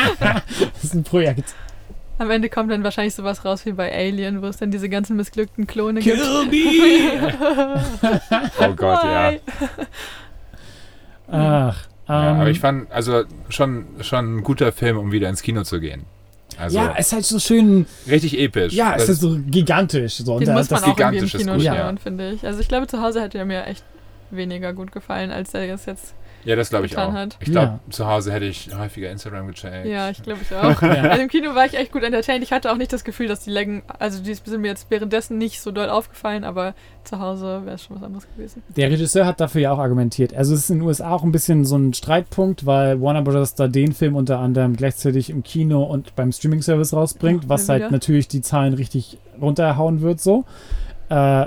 [0.20, 1.54] das ist ein Projekt.
[2.18, 5.16] Am Ende kommt dann wahrscheinlich sowas raus wie bei Alien, wo es dann diese ganzen
[5.16, 6.20] missglückten Klone gibt.
[8.60, 9.32] Oh Gott, ja.
[9.32, 9.40] Why?
[11.30, 12.30] Ach, ja.
[12.32, 15.80] ähm, Aber ich fand, also schon, schon ein guter Film, um wieder ins Kino zu
[15.80, 16.04] gehen.
[16.58, 18.74] Also ja, es ist halt so schön, richtig episch.
[18.74, 20.14] ja, es ist so gigantisch.
[20.18, 20.34] So.
[20.34, 21.76] Und Den da- muss man das, auch irgendwie im gigantisch Kino gut, ja.
[21.76, 22.46] schauen, finde ich.
[22.46, 23.82] Also ich glaube, zu Hause hätte er mir echt
[24.30, 26.14] weniger gut gefallen, als er das jetzt.
[26.44, 27.14] Ja, das glaube ich getan auch.
[27.14, 27.36] hat.
[27.40, 27.90] Ich glaube, Ja.
[27.90, 29.86] zu Hause hätte ich häufiger Instagram gecheckt.
[29.86, 30.80] Ja, ich glaube ich auch.
[30.82, 31.02] Ja.
[31.10, 32.42] Also im Kino war ich echt gut entertained.
[32.42, 35.38] Ich hatte auch nicht das Gefühl, dass die Längen, also die sind mir jetzt währenddessen
[35.38, 36.74] nicht so doll aufgefallen, aber
[37.04, 38.62] zu Hause wäre es schon was anderes gewesen.
[38.76, 40.34] Der Regisseur hat dafür ja auch argumentiert.
[40.34, 43.54] Also es ist in den USA auch ein bisschen so ein Streitpunkt, weil Warner Bros.
[43.54, 47.82] da den Film unter anderem gleichzeitig im Kino und beim Streaming-Service rausbringt, Ach, was halt
[47.82, 47.90] wieder.
[47.90, 50.44] natürlich die Zahlen richtig runterhauen wird so.
[51.10, 51.46] Äh,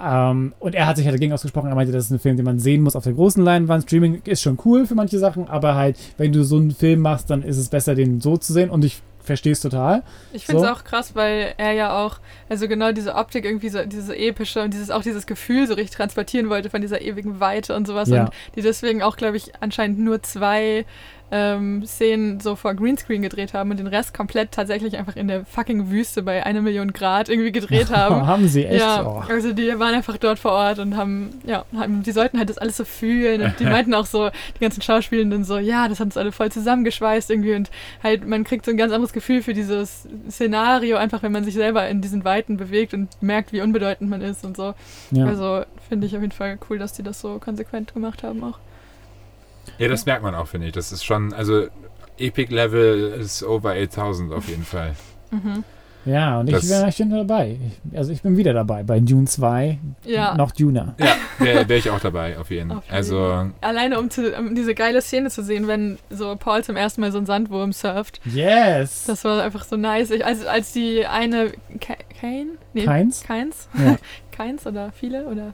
[0.00, 1.68] Ähm, und er hat sich halt dagegen ausgesprochen.
[1.68, 3.84] Er meinte, das ist ein Film, den man sehen muss auf der großen Leinwand.
[3.84, 7.30] Streaming ist schon cool für manche Sachen, aber halt, wenn du so einen Film machst,
[7.30, 8.70] dann ist es besser, den so zu sehen.
[8.70, 10.02] Und ich verstehe es total.
[10.32, 10.72] Ich finde es So.
[10.74, 12.18] auch krass, weil er ja auch,
[12.48, 15.96] also genau diese Optik irgendwie so, diese epische und dieses auch dieses Gefühl so richtig
[15.96, 18.08] transportieren wollte von dieser ewigen Weite und sowas.
[18.08, 18.24] Ja.
[18.24, 20.86] Und die deswegen auch, glaube ich, anscheinend nur zwei
[21.30, 25.44] ähm, Szenen so vor Greenscreen gedreht haben und den Rest komplett tatsächlich einfach in der
[25.44, 28.26] fucking Wüste bei einer Million Grad irgendwie gedreht haben.
[28.26, 28.80] haben sie echt.
[28.80, 29.22] Ja, Oh.
[29.28, 32.58] also die waren einfach dort vor Ort und haben, ja, haben, die sollten halt das
[32.58, 36.06] alles so fühlen und die meinten auch so, die ganzen Schauspielenden so, ja, das hat
[36.06, 37.70] uns alle voll zusammengeschweißt irgendwie und
[38.02, 41.54] halt, man kriegt so ein ganz anderes Gefühl für dieses Szenario, einfach wenn man sich
[41.54, 44.74] selber in diesen Weiten bewegt und merkt, wie unbedeutend man ist und so.
[45.10, 45.26] Ja.
[45.26, 48.58] Also finde ich auf jeden Fall cool, dass die das so konsequent gemacht haben auch.
[49.78, 50.72] Ja, das merkt man auch, finde ich.
[50.72, 51.66] Das ist schon, also
[52.18, 54.94] Epic Level ist over 8000 auf jeden Fall.
[55.30, 55.62] Mhm.
[56.04, 57.58] ja, und ich, Das- wär, ich bin dabei.
[57.92, 59.78] Ich, also ich bin wieder dabei bei Dune 2.
[60.04, 60.34] Ja.
[60.36, 60.94] Noch Duner.
[60.98, 62.96] Ja, wäre wär ich auch dabei, auf jeden Auf Fall.
[62.96, 67.02] Also, Alleine um, zu, um diese geile Szene zu sehen, wenn so Paul zum ersten
[67.02, 68.20] Mal so einen Sandwurm surft.
[68.24, 69.04] Yes!
[69.06, 70.10] Das war einfach so nice.
[70.10, 72.52] Ich, als, als die eine Ka- Kane?
[72.72, 73.22] Nee, Keins?
[73.22, 73.68] Keins?
[73.78, 73.96] Ja.
[74.32, 75.52] Keins oder viele oder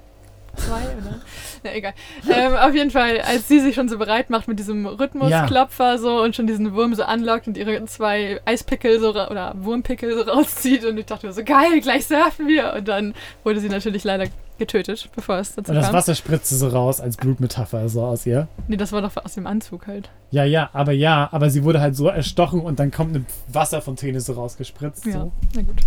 [0.57, 1.21] zwei oder?
[1.63, 1.95] Na egal.
[2.31, 6.23] Ähm, auf jeden Fall, als sie sich schon so bereit macht mit diesem Rhythmusklopfer so
[6.23, 10.85] und schon diesen Wurm so anlockt und ihre zwei Eispickel so oder Wurmpickel so rauszieht
[10.85, 14.27] und ich dachte mir so geil, gleich surfen wir und dann wurde sie natürlich leider
[14.59, 15.95] getötet, bevor es dazu Und das kam.
[15.95, 18.49] Wasser spritzte so raus als Blutmetapher so aus ihr.
[18.69, 20.11] Nee, das war doch aus dem Anzug halt.
[20.35, 24.21] Ja, ja, aber ja, aber sie wurde halt so erstochen und dann kommt eine Wasserfontäne
[24.21, 25.07] so rausgespritzt.
[25.07, 25.33] Ja, So.
[25.55, 25.81] na gut.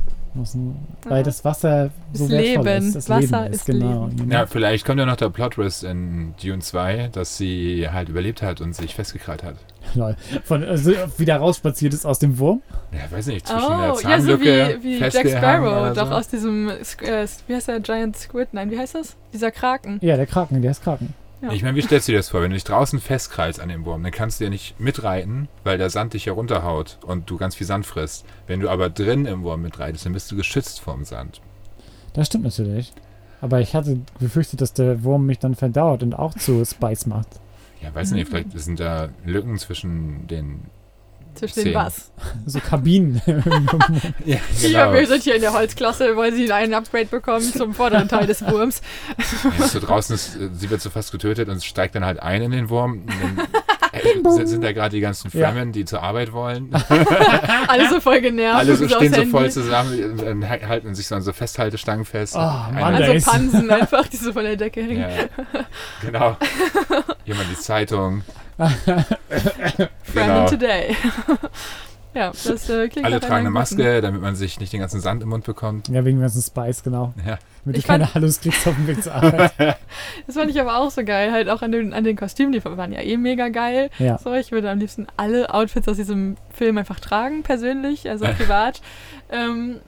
[1.05, 2.87] Weil das Wasser so Ist wertvoll Leben.
[2.87, 2.95] ist.
[2.95, 4.05] Das Wasser Leben ist, ist genau.
[4.07, 4.31] Leben.
[4.31, 8.61] ja, vielleicht kommt ja noch der Plot-Twist in Dune 2, dass sie halt überlebt hat
[8.61, 9.55] und sich festgekrallt hat.
[9.95, 10.15] Lol.
[10.45, 12.61] Von, also wieder rausspaziert ist aus dem Wurm.
[12.93, 16.13] Ja, weiß nicht, zwischen der Oh, ja, so Zahnlücke wie, wie Jack Sparrow, doch so.
[16.13, 18.49] aus diesem, äh, wie heißt der, Giant Squid?
[18.53, 19.15] Nein, wie heißt das?
[19.33, 19.97] Dieser Kraken.
[20.01, 21.13] Ja, der Kraken, der ist Kraken.
[21.41, 21.51] Ja.
[21.51, 22.41] Ich meine, wie stellst du dir das vor?
[22.41, 25.77] Wenn du dich draußen festkreist an dem Wurm, dann kannst du ja nicht mitreiten, weil
[25.77, 28.25] der Sand dich herunterhaut und du ganz viel Sand frisst.
[28.47, 31.41] Wenn du aber drin im Wurm mitreitest, dann bist du geschützt vom Sand.
[32.13, 32.91] Das stimmt natürlich.
[33.39, 37.27] Aber ich hatte befürchtet, dass der Wurm mich dann verdauert und auch zu Spice macht.
[37.81, 40.61] Ja, weiß nicht, vielleicht sind da Lücken zwischen den.
[41.37, 42.11] Zwischen den was?
[42.45, 43.21] So Kabinen.
[44.25, 48.07] Ja, Hier, wir sind hier in der Holzklasse, weil sie einen Upgrade bekommen zum vorderen
[48.07, 48.81] Teil des Wurms.
[49.59, 52.41] Ja, so draußen ist, äh, sie wird so fast getötet und steigt dann halt ein
[52.41, 53.05] in den Wurm.
[53.05, 53.47] Dann,
[53.91, 55.49] äh, sind, sind da gerade die ganzen Ja.
[55.51, 56.69] Fremen, die zur Arbeit wollen.
[57.67, 58.59] Alle so voll genervt.
[58.59, 62.35] Alle so stehen so voll zusammen halten sich so an so Festhaltestangen fest.
[62.35, 62.77] Oh, Mann.
[62.77, 64.99] Also Pansen einfach, die so von der Decke hängen.
[65.09, 65.65] ja,
[66.01, 66.37] genau.
[67.25, 68.23] Jemand die Zeitung.
[69.27, 70.47] Fremen Genau.
[70.47, 70.95] Today.
[72.13, 75.21] ja, das äh, klingt Alle tragen eine Maske, damit man sich nicht den ganzen Sand
[75.23, 75.87] im Mund bekommt.
[75.89, 77.13] ja, wegen dem ganzen Spice, genau.
[77.25, 77.37] Ja.
[77.63, 79.51] Damit Ich du keine Hallos kriegst auf dem Weg zur Arbeit.
[79.57, 79.73] guten-
[80.25, 82.63] Das fand ich aber auch so geil, halt auch an den, an den Kostümen, die
[82.63, 83.89] waren ja eh mega geil.
[83.99, 84.17] Ja.
[84.17, 88.81] So, ich würde am liebsten alle Outfits aus diesem Film einfach tragen, persönlich, also privat.
[89.31, 89.81] ähm,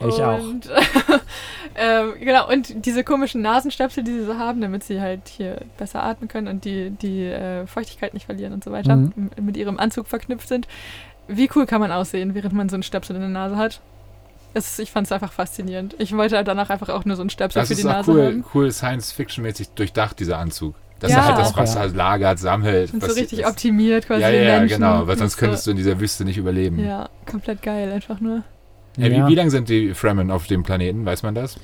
[0.00, 0.38] Ich auch.
[0.40, 0.68] und,
[1.76, 6.02] ähm, genau, und diese komischen Nasenstöpsel, die sie so haben, damit sie halt hier besser
[6.02, 9.30] atmen können und die, die äh, Feuchtigkeit nicht verlieren und so weiter, Mhm.
[9.40, 10.68] mit ihrem Anzug verknüpft sind.
[11.28, 13.80] Wie cool kann man aussehen, während man so einen Stöpsel in der Nase hat?
[14.52, 15.96] Es, ist- ich fand es einfach faszinierend.
[15.98, 17.92] Ich wollte halt danach einfach auch nur so einen Stöpsel Das für die ist auch
[17.92, 18.44] Nase cool, haben.
[18.54, 20.74] cool Science-Fiction-mäßig durchdacht, dieser Anzug.
[21.00, 21.18] Dass Ja.
[21.18, 21.62] er halt das Auch, ja.
[21.62, 22.94] Wasser lagert, sammelt.
[22.94, 24.76] Und so richtig das- optimiert quasi Ja, ja, Menschen.
[24.78, 25.70] genau, weil sonst könntest so.
[25.70, 26.78] du in dieser Wüste nicht überleben.
[26.78, 28.42] Ja, komplett geil, einfach nur.
[28.96, 29.26] Ja, Ja.
[29.26, 31.04] Wie, wie lange sind die Fremen auf dem Planeten?
[31.04, 31.56] Weiß man das?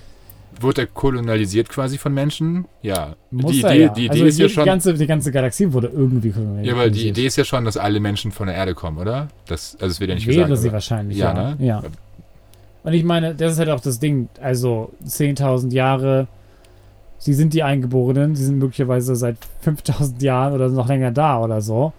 [0.60, 2.66] Wurde er kolonialisiert quasi von Menschen?
[2.82, 3.14] Ja.
[3.30, 3.88] Muss die er Idee, ja.
[3.90, 4.64] die Idee also ist ja die, schon.
[4.64, 6.66] ganze, die ganze Galaxie wurde irgendwie kolonialisiert.
[6.76, 9.28] ja, aber die Idee ist ja schon, dass alle Menschen von der Erde kommen, oder?
[9.46, 10.60] Das, also es wird ja nicht Wäre gesagt.
[10.60, 11.54] sie aber- wahrscheinlich, Ja, ja.
[11.54, 11.56] ne?
[11.66, 11.82] ja.
[12.82, 14.28] Und ich meine, das ist halt auch das Ding.
[14.40, 16.26] Also 10.000 Jahre,
[17.18, 21.60] sie sind die Eingeborenen, sie sind möglicherweise seit 5.000 Jahren oder noch länger da oder
[21.60, 21.92] so.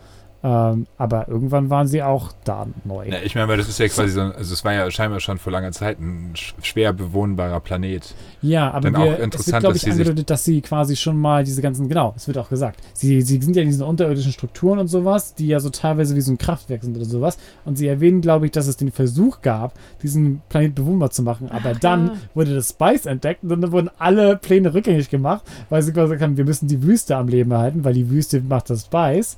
[0.44, 3.08] Ähm, aber irgendwann waren sie auch da neu.
[3.08, 5.52] Ja, ich meine, das ist ja quasi so, also es war ja scheinbar schon vor
[5.52, 8.16] langer Zeit ein sch- schwer bewohnbarer Planet.
[8.42, 10.96] Ja, aber Dann auch wir, es wird, interessant, glaube dass ich, angedeutet, dass sie quasi
[10.96, 13.84] schon mal diese ganzen, genau, es wird auch gesagt, sie, sie sind ja in diesen
[13.84, 17.38] unterirdischen Strukturen und sowas, die ja so teilweise wie so ein Kraftwerk sind oder sowas.
[17.64, 21.52] Und sie erwähnen, glaube ich, dass es den Versuch gab, diesen Planet bewohnbar zu machen.
[21.52, 22.14] Aber Ach, dann ja.
[22.34, 26.24] wurde das Spice entdeckt und dann wurden alle Pläne rückgängig gemacht, weil sie quasi gesagt
[26.24, 29.38] haben, wir müssen die Wüste am Leben erhalten, weil die Wüste macht das Spice.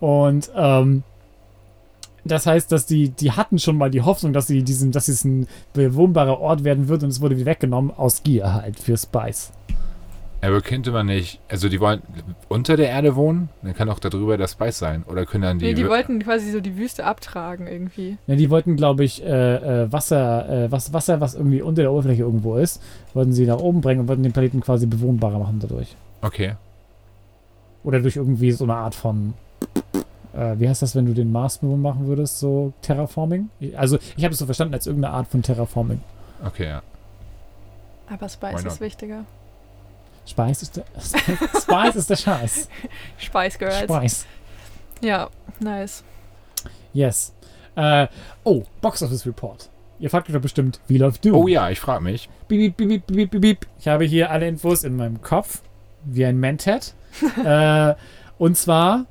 [0.00, 1.02] Und, ähm,
[2.24, 5.24] das heißt, dass die, die hatten schon mal die Hoffnung, dass sie diesen, dass es
[5.24, 9.52] ein bewohnbarer Ort werden wird und es wurde wieder weggenommen aus Gier halt für Spice.
[10.42, 12.02] Aber könnte man nicht, also die wollen
[12.48, 13.48] unter der Erde wohnen?
[13.62, 15.04] Dann kann auch darüber der Spice sein.
[15.08, 15.64] Oder können dann die.
[15.64, 18.18] Nee, die wollten quasi so die Wüste abtragen irgendwie.
[18.26, 21.90] Ja, die wollten, glaube ich, äh, äh, Wasser, äh, was, Wasser, was irgendwie unter der
[21.90, 22.82] Oberfläche irgendwo ist,
[23.14, 25.96] wollten sie nach oben bringen und wollten den Planeten quasi bewohnbarer machen dadurch.
[26.20, 26.54] Okay.
[27.82, 29.34] Oder durch irgendwie so eine Art von,
[30.36, 33.50] äh, wie heißt das, wenn du den Mars bewohnbar machen würdest, so Terraforming?
[33.76, 36.00] Also ich habe es so verstanden als irgendeine Art von Terraforming.
[36.44, 36.82] Okay, ja.
[38.08, 39.24] Aber Spice ist wichtiger.
[40.26, 40.84] Spice ist der,
[41.60, 42.68] Spice ist der Scheiß.
[43.18, 43.82] Spice Girls.
[43.82, 44.26] Spice.
[45.00, 45.28] Ja,
[45.60, 46.04] nice.
[46.92, 47.32] Yes.
[47.76, 48.06] Äh,
[48.44, 49.70] oh, Box Office Report.
[49.98, 51.34] Ihr fragt euch doch bestimmt, wie läuft Doom?
[51.34, 52.28] Oh ja, ich frage mich.
[52.48, 53.66] Beep, beep, beep, beep, beep, beep.
[53.78, 55.62] Ich habe hier alle Infos in meinem Kopf,
[56.04, 56.94] wie ein Mentat.
[57.44, 57.94] äh,
[58.38, 59.06] und zwar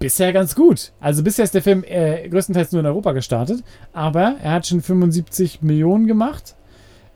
[0.00, 0.90] bisher ganz gut.
[0.98, 4.80] Also bisher ist der Film äh, größtenteils nur in Europa gestartet, aber er hat schon
[4.82, 6.56] 75 Millionen gemacht.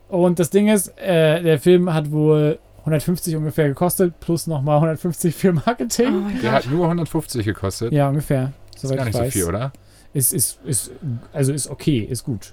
[0.08, 5.34] Und das Ding ist, äh, der Film hat wohl 150 ungefähr gekostet, plus nochmal 150
[5.34, 6.22] für Oh Marketing.
[6.22, 7.92] mein Der hat nur 150 gekostet.
[7.92, 8.52] ja, ungefähr.
[8.74, 9.72] ist gar nicht ich so viel, oder?
[10.12, 10.92] Ist, ist, ist,
[11.32, 12.52] also ist okay, ist gut.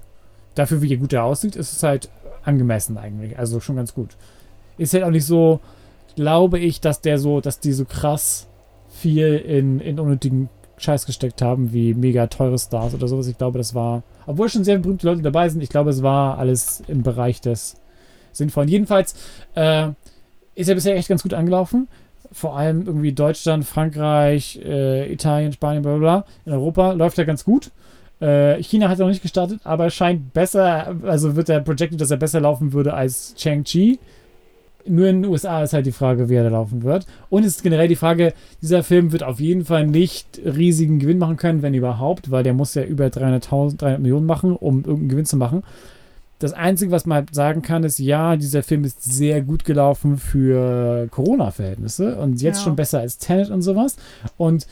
[0.56, 2.10] Dafür, wie gut er aussieht, ist es halt
[2.44, 3.38] angemessen eigentlich.
[3.38, 4.16] Also schon ganz gut.
[4.78, 5.60] Ist halt auch nicht so,
[6.16, 8.48] glaube ich, dass der so, dass die so krass
[9.02, 13.28] viel in, in unnötigen Scheiß gesteckt haben, wie mega teure Stars oder sowas.
[13.28, 16.38] Ich glaube, das war, obwohl schon sehr berühmte Leute dabei sind, ich glaube, es war
[16.38, 17.76] alles im Bereich des
[18.32, 18.70] Sinnvollen.
[18.70, 19.16] Jedenfalls
[19.56, 19.90] äh,
[20.56, 21.88] ist er bisher echt ganz gut angelaufen.
[22.32, 26.26] Vor allem irgendwie Deutschland, Frankreich, äh, Italien, Spanien, bla bla.
[26.46, 27.72] In Europa läuft er ganz gut.
[28.22, 32.18] Äh, China hat noch nicht gestartet, aber scheint besser, also wird er projected, dass er
[32.18, 34.00] besser laufen würde als Shang-Chi.
[34.88, 37.06] Nur in den USA ist halt die Frage, wie er da laufen wird.
[37.30, 41.18] Und es ist generell die Frage, dieser Film wird auf jeden Fall nicht riesigen Gewinn
[41.18, 45.10] machen können, wenn überhaupt, weil der muss ja über 300.000, 300 Millionen machen, um irgendeinen
[45.10, 45.64] Gewinn zu machen.
[46.40, 50.18] Das Einzige, was man halt sagen kann, ist, ja, dieser Film ist sehr gut gelaufen
[50.18, 52.64] für Corona-Verhältnisse und jetzt Ja.
[52.64, 53.96] schon besser als Tenet und sowas.
[54.38, 54.66] Und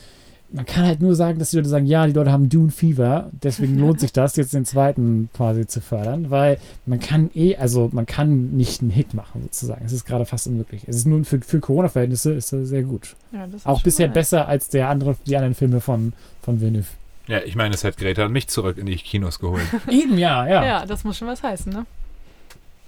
[0.52, 3.30] man kann halt nur sagen, dass die Leute sagen, ja, die Leute haben Dune Fever,
[3.32, 7.88] deswegen lohnt sich das, jetzt den zweiten quasi zu fördern, weil man kann eh, also
[7.92, 9.84] man kann nicht einen Hit machen, sozusagen.
[9.84, 10.82] Es ist gerade fast unmöglich.
[10.86, 13.14] Es ist nun für, für Corona-Verhältnisse ist er sehr gut.
[13.32, 14.14] Ja, das Auch bisher nice.
[14.14, 16.86] besser als der andere, die anderen Filme von, von Villeneuve.
[17.26, 19.62] Ja, ich meine, es hat Greta und mich zurück in die Kinos geholt.
[19.88, 20.64] Eben, ja, ja.
[20.64, 21.86] Ja, das muss schon was heißen, ne?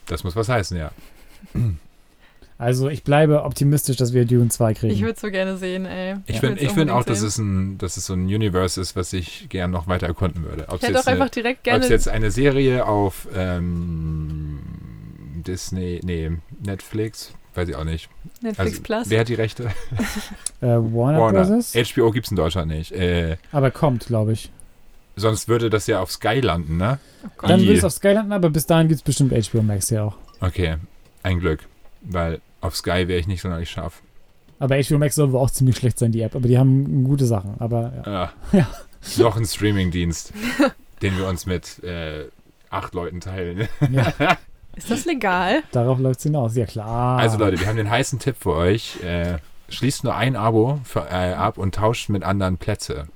[0.06, 0.90] Das muss was heißen, ja.
[2.62, 4.92] Also ich bleibe optimistisch, dass wir Dune 2 kriegen.
[4.94, 6.14] Ich würde so gerne sehen, ey.
[6.26, 6.40] Ich Ja.
[6.40, 9.48] finde ich find auch, dass es, ein, dass es so ein Universe ist, was ich
[9.48, 10.66] gern noch weiter erkunden würde.
[10.68, 11.84] Ob Ich hätte auch jetzt, eine, einfach direkt ob gerne.
[11.84, 14.60] es jetzt eine Serie auf ähm,
[15.46, 16.30] Disney, nee,
[16.64, 18.08] Netflix, weiß ich auch nicht.
[18.40, 19.10] Netflix Also, Plus.
[19.10, 19.64] Wer hat die Rechte?
[20.60, 21.44] äh, Warner, Warner.
[21.44, 21.72] Bros.
[21.74, 22.92] HBO gibt es in Deutschland nicht.
[22.92, 24.50] Äh, Aber kommt, glaube ich.
[25.16, 26.98] sonst würde das ja auf Sky landen, ne?
[27.42, 27.46] Oh.
[27.48, 30.04] Dann wird es auf Sky landen, aber bis dahin gibt es bestimmt HBO Max ja
[30.04, 30.16] auch.
[30.40, 30.76] Okay,
[31.22, 31.60] ein Glück.
[32.02, 34.00] Weil auf Sky wäre ich nicht sonderlich scharf.
[34.58, 36.34] Aber HBO Max soll wohl auch ziemlich schlecht sein, die App.
[36.36, 37.56] Aber die haben gute Sachen.
[37.58, 38.12] Aber ja.
[38.12, 38.32] Ja.
[38.52, 38.68] Ja.
[39.24, 40.32] Noch ein Streamingdienst,
[41.02, 42.26] den wir uns mit äh,
[42.70, 43.68] acht Leuten teilen.
[43.90, 44.12] ja
[44.76, 45.64] Ist das legal?
[45.72, 46.54] darauf läuft es hinaus.
[46.54, 47.18] Ja, klar.
[47.18, 49.02] Also Leute, wir haben den heißen Tipp für euch.
[49.02, 49.38] Äh,
[49.68, 53.08] schließt nur ein Abo für, äh, ab und tauscht mit anderen Plätze,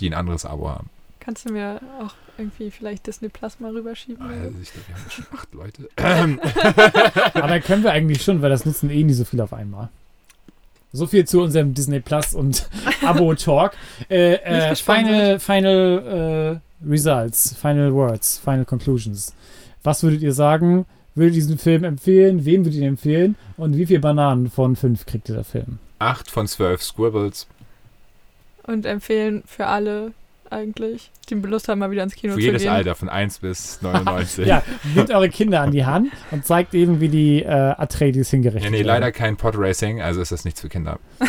[0.00, 0.88] die ein anderes Abo haben.
[1.20, 4.22] Kannst du mir auch irgendwie vielleicht Disney Plus mal rüberschieben?
[4.22, 5.88] Also ich glaube, wir haben schon acht Leute.
[7.40, 9.88] Aber können wir eigentlich schon, weil das nutzen eh nie so viel auf einmal.
[10.92, 12.68] So viel zu unserem Disney Plus und
[13.02, 13.72] Abo-Talk.
[14.08, 19.34] Äh, äh, final final äh, Results, Final Words, Final Conclusions.
[19.82, 20.86] Was würdet ihr sagen?
[21.14, 22.44] Würdet ihr diesen Film empfehlen?
[22.44, 23.36] Wem würdet ihr ihn empfehlen?
[23.56, 25.78] Und wie viele Bananen von fünf kriegt dieser Film?
[25.98, 27.46] Acht von zwölf Squibbles.
[28.64, 30.12] Und empfehlen für alle
[30.54, 32.72] eigentlich, die Lust haben, mal wieder ins Kino Für zu jedes gehen.
[32.72, 34.46] Alter, von 1 bis 99.
[34.46, 34.62] Ja,
[34.94, 38.70] nehmt eure Kinder an die Hand und zeigt ihnen, wie die äh, Atreides hingerichtet Ja,
[38.70, 38.86] nee, werden.
[38.86, 40.98] leider kein Podracing, also ist das nichts für Kinder.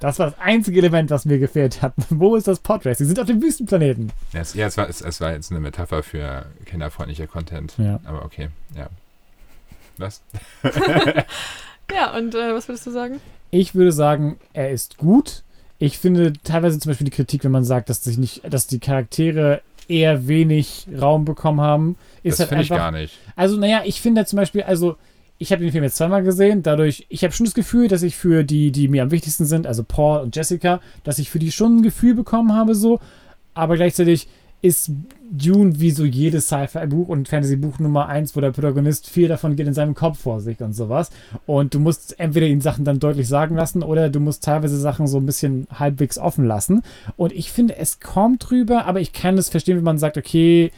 [0.00, 1.94] Das war das einzige Element, was mir gefehlt hat.
[2.10, 2.98] Wo ist das Podrace?
[2.98, 4.12] Sie sind auf dem Wüstenplaneten.
[4.34, 7.72] Ja, es, ja, es, war, es, es war jetzt eine Metapher für kinderfreundlicher Content.
[7.78, 8.00] Ja.
[8.04, 8.88] Aber okay, ja.
[9.96, 10.20] Was?
[11.92, 13.20] Ja, und äh, was würdest du sagen?
[13.50, 15.42] Ich würde sagen, er ist gut.
[15.78, 18.78] Ich finde teilweise zum Beispiel die Kritik, wenn man sagt, dass sich nicht, dass die
[18.78, 22.84] Charaktere eher wenig Raum bekommen haben, ist das halt finde ich einfach.
[22.84, 23.18] gar nicht.
[23.36, 24.96] Also, naja, ich finde zum Beispiel, also,
[25.38, 28.16] ich habe den Film jetzt zweimal gesehen, dadurch, ich habe schon das Gefühl, dass ich
[28.16, 31.52] für die, die mir am wichtigsten sind, also Paul und Jessica, dass ich für die
[31.52, 33.00] schon ein Gefühl bekommen habe, so,
[33.52, 34.28] aber gleichzeitig
[34.64, 34.90] ist
[35.30, 39.66] Dune wie so jedes Sci-Fi-Buch und Fantasy-Buch Nummer eins, wo der Protagonist viel davon geht
[39.66, 41.10] in seinem Kopf vor sich und sowas.
[41.44, 45.06] Und du musst entweder ihn Sachen dann deutlich sagen lassen oder du musst teilweise Sachen
[45.06, 46.80] so ein bisschen halbwegs offen lassen.
[47.16, 50.70] Und ich finde, es kommt drüber, aber ich kann es verstehen, wenn man sagt, okay,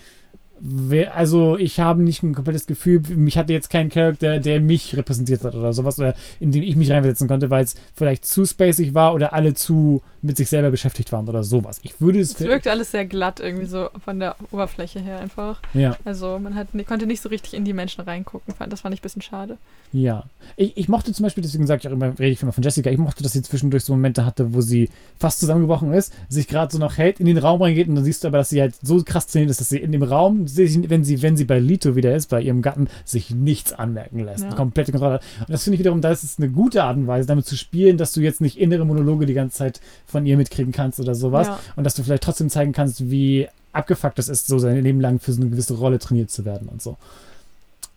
[1.13, 5.45] Also, ich habe nicht ein komplettes Gefühl, mich hatte jetzt keinen Charakter, der mich repräsentiert
[5.45, 8.95] hat oder sowas, oder in den ich mich reinversetzen konnte, weil es vielleicht zu spacig
[8.95, 11.79] war oder alle zu mit sich selber beschäftigt waren oder sowas.
[11.83, 12.33] Ich würde es.
[12.33, 15.61] Es wirkte alles sehr glatt irgendwie so von der Oberfläche her einfach.
[15.75, 18.55] Ja, Also man hat, konnte nicht so richtig in die Menschen reingucken.
[18.69, 19.59] Das fand ich ein bisschen schade.
[19.93, 20.25] ja.
[20.57, 22.89] Ich, ich mochte zum Beispiel, deswegen sage ich auch immer, rede ich immer von Jessica,
[22.91, 24.89] ich mochte, dass sie zwischendurch so Momente hatte, wo sie
[25.19, 28.23] fast zusammengebrochen ist, sich gerade so noch hält, in den Raum reingeht und dann siehst
[28.25, 30.89] du aber, dass sie halt so krass trainiert ist, dass sie in dem Raum, sich-
[30.91, 34.45] wenn sie, wenn sie bei Lito wieder ist, bei ihrem Gatten, sich nichts anmerken lässt.
[34.45, 34.55] Ja.
[34.55, 35.23] Komplette Kontrolle hat.
[35.41, 37.57] Und das finde ich wiederum, da ist es eine gute Art und Weise, damit zu
[37.57, 41.15] spielen, dass du jetzt nicht innere Monologe die ganze Zeit von ihr mitkriegen kannst oder
[41.15, 41.47] sowas.
[41.49, 41.59] Ja.
[41.77, 45.19] Und dass du vielleicht trotzdem zeigen kannst, wie abgefuckt das ist, so sein Leben lang
[45.21, 46.97] für so eine gewisse Rolle trainiert zu werden und so.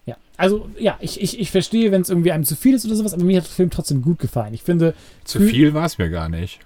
[0.06, 2.95] Ja, also ja, ich, ich, ich verstehe, wenn es irgendwie einem zu viel ist oder
[2.95, 4.54] sowas, aber mir hat der Film trotzdem gut gefallen.
[4.54, 4.93] Ich finde,
[5.24, 6.60] Zu viel war es mir gar nicht.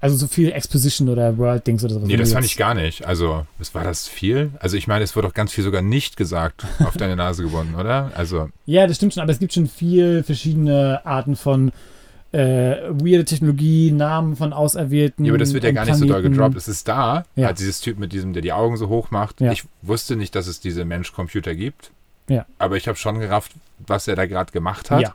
[0.00, 2.06] Also so viel Exposition oder World-Dings oder sowas.
[2.08, 3.06] Nee, das fand ich gar nicht.
[3.06, 4.50] Also, was war das viel?
[4.60, 7.74] Also, ich meine, es wurde auch ganz viel sogar nicht gesagt auf deine Nase gebunden,
[7.74, 8.12] oder?
[8.14, 11.72] Also, Ja, das stimmt schon, aber es gibt schon viel verschiedene Arten von
[12.32, 12.38] äh,
[12.90, 15.24] weirde Technologie, Namen von Auserwählten.
[15.24, 16.32] ja, aber das wird ja gar nicht so doll Planeten.
[16.34, 16.56] gedroppt.
[16.56, 17.46] Es ist da, Ja.
[17.46, 19.40] halt dieses Typ mit diesem, der die Augen so hoch macht.
[19.40, 19.52] Ja.
[19.52, 21.92] Ich wusste nicht, dass es diese Mensch-Computer gibt.
[22.28, 22.44] Ja.
[22.58, 23.52] Aber ich habe schon gerafft,
[23.86, 25.00] was er da gerade gemacht hat.
[25.00, 25.14] Ja,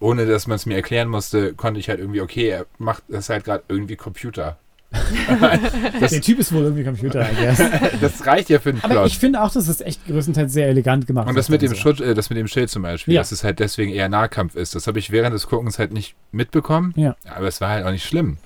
[0.00, 3.28] Ohne dass man es mir erklären musste, konnte ich halt irgendwie, okay, er macht das
[3.28, 4.58] halt gerade irgendwie Computer.
[6.00, 7.58] der Typ ist wohl irgendwie Computer, I guess.
[8.00, 9.06] Das reicht ja für den Aber Plot.
[9.08, 11.74] ich finde auch, dass es echt größtenteils sehr elegant gemacht Und das mit dem so.
[11.74, 13.20] Schutz, äh, das mit dem Schild zum Beispiel, Ja.
[13.20, 16.14] dass es halt deswegen eher Nahkampf ist, das habe ich während des Guckens halt nicht
[16.32, 16.92] mitbekommen.
[16.96, 17.16] Ja.
[17.34, 18.38] Aber es war halt auch nicht schlimm.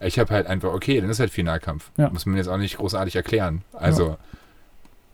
[0.00, 1.90] Ich habe halt einfach, okay, dann ist halt viel Nahkampf.
[1.96, 2.10] Ja.
[2.10, 3.62] Muss man jetzt auch nicht großartig erklären.
[3.72, 4.16] Also,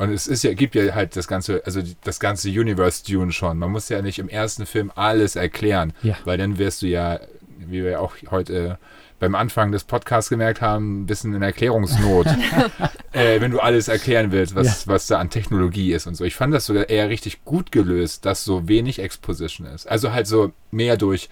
[0.01, 3.59] und es ist ja, gibt ja halt das ganze, also das ganze Universe Dune schon.
[3.59, 6.17] Man muss ja nicht im ersten Film alles erklären, Ja.
[6.25, 7.21] weil dann wirst du ja,
[7.59, 8.79] wie wir auch heute
[9.19, 12.27] beim Anfang des Podcasts gemerkt haben, ein bisschen in Erklärungsnot,
[13.13, 16.25] äh, wenn du alles erklären willst, was, was da an Technologie ist und so.
[16.25, 19.87] Ich fand das sogar eher richtig gut gelöst, dass so wenig Exposition ist.
[19.87, 21.29] Also halt so mehr durch,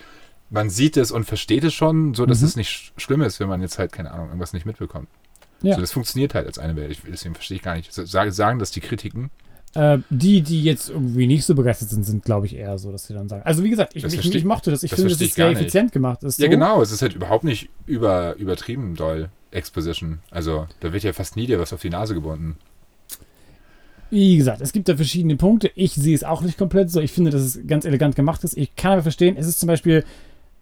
[0.50, 2.46] man sieht es und versteht es schon, so dass Mhm.
[2.46, 5.08] es nicht sch- schlimm ist, wenn man jetzt halt, keine Ahnung, irgendwas nicht mitbekommt.
[5.62, 5.74] Ja.
[5.74, 6.90] So, das funktioniert halt als eine Welt.
[6.90, 7.92] Ich, deswegen verstehe ich gar nicht.
[7.92, 9.30] So, Sagen, das die Kritiken?
[9.74, 13.06] Äh, die, die jetzt irgendwie nicht so begeistert sind, sind, glaube ich, eher so, dass
[13.06, 13.42] sie dann sagen.
[13.44, 14.82] Also wie gesagt, ich, ich, ich mochte das.
[14.82, 15.60] Ich das finde, dass es sehr nicht.
[15.60, 16.36] effizient gemacht ist.
[16.36, 16.42] So.
[16.42, 16.80] Ja, genau.
[16.80, 20.20] Es ist halt überhaupt nicht über, übertrieben doll Exposition.
[20.30, 22.56] Also da wird ja fast nie dir was auf die Nase gebunden.
[24.10, 25.70] Wie gesagt, es gibt da verschiedene Punkte.
[25.74, 27.00] Ich sehe es auch nicht komplett so.
[27.00, 28.56] Ich finde, dass es ganz elegant gemacht ist.
[28.56, 30.04] Ich kann aber verstehen, es ist zum Beispiel,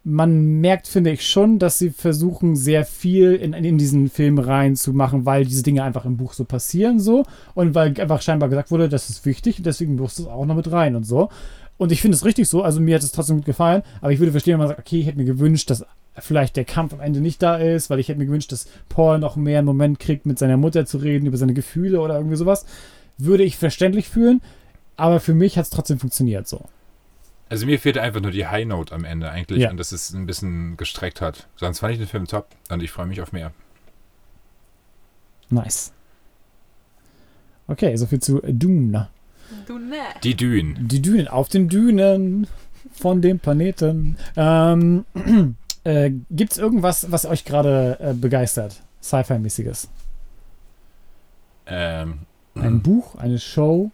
[0.09, 5.27] man merkt, finde ich schon, dass sie versuchen, sehr viel in, in diesen Film reinzumachen,
[5.27, 8.89] weil diese Dinge einfach im Buch so passieren so und weil einfach scheinbar gesagt wurde,
[8.89, 11.29] das ist wichtig und deswegen musst du es auch noch mit rein und so.
[11.77, 14.21] Und ich finde es richtig so, also mir hat es trotzdem gut gefallen, aber ich
[14.21, 15.85] würde verstehen, wenn man sagt, okay, ich hätte mir gewünscht, dass
[16.15, 19.19] vielleicht der Kampf am Ende nicht da ist, weil ich hätte mir gewünscht, dass Paul
[19.19, 22.37] noch mehr einen Moment kriegt, mit seiner Mutter zu reden, über seine Gefühle oder irgendwie
[22.37, 22.65] sowas.
[23.19, 24.41] Würde ich verständlich fühlen,
[24.97, 26.65] aber für mich hat es trotzdem funktioniert so.
[27.49, 29.71] Also mir fehlte einfach nur die High Note am Ende eigentlich Ja.
[29.71, 31.47] und dass es ein bisschen gestreckt hat.
[31.57, 33.53] Sonst fand ich den Film top und ich freue mich auf mehr.
[35.49, 35.93] Nice.
[37.69, 39.09] Okay, soviel zu Dune.
[39.67, 39.97] Du ne.
[40.25, 40.89] Die Dünen.
[40.89, 42.49] Die Dünen, auf den Dünen
[42.93, 44.17] von dem Planeten.
[44.37, 45.05] Ähm,
[45.85, 48.83] äh, Gibt es irgendwas, was euch gerade äh, begeistert?
[49.03, 49.89] Sci-Fi-mäßiges?
[51.67, 52.21] Ähm,
[52.55, 53.91] Ein Buch, eine Show,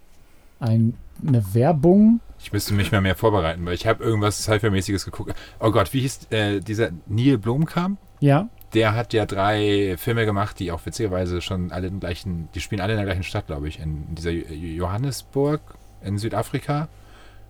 [0.59, 0.95] ein,
[1.27, 2.19] eine Werbung?
[2.43, 5.33] Ich müsste mich mal mehr vorbereiten, weil ich habe irgendwas Sci-Fi-mäßiges geguckt.
[5.59, 7.97] Oh Gott, wie hieß äh, dieser Neil Blomkamp?
[8.19, 12.59] Ja, Der hat ja drei Filme gemacht, die auch witzigerweise schon alle den gleichen, die
[12.61, 15.61] spielen alle in der gleichen Stadt, glaube ich, in, dieser Jo- Johannesburg
[16.03, 16.87] in Südafrika.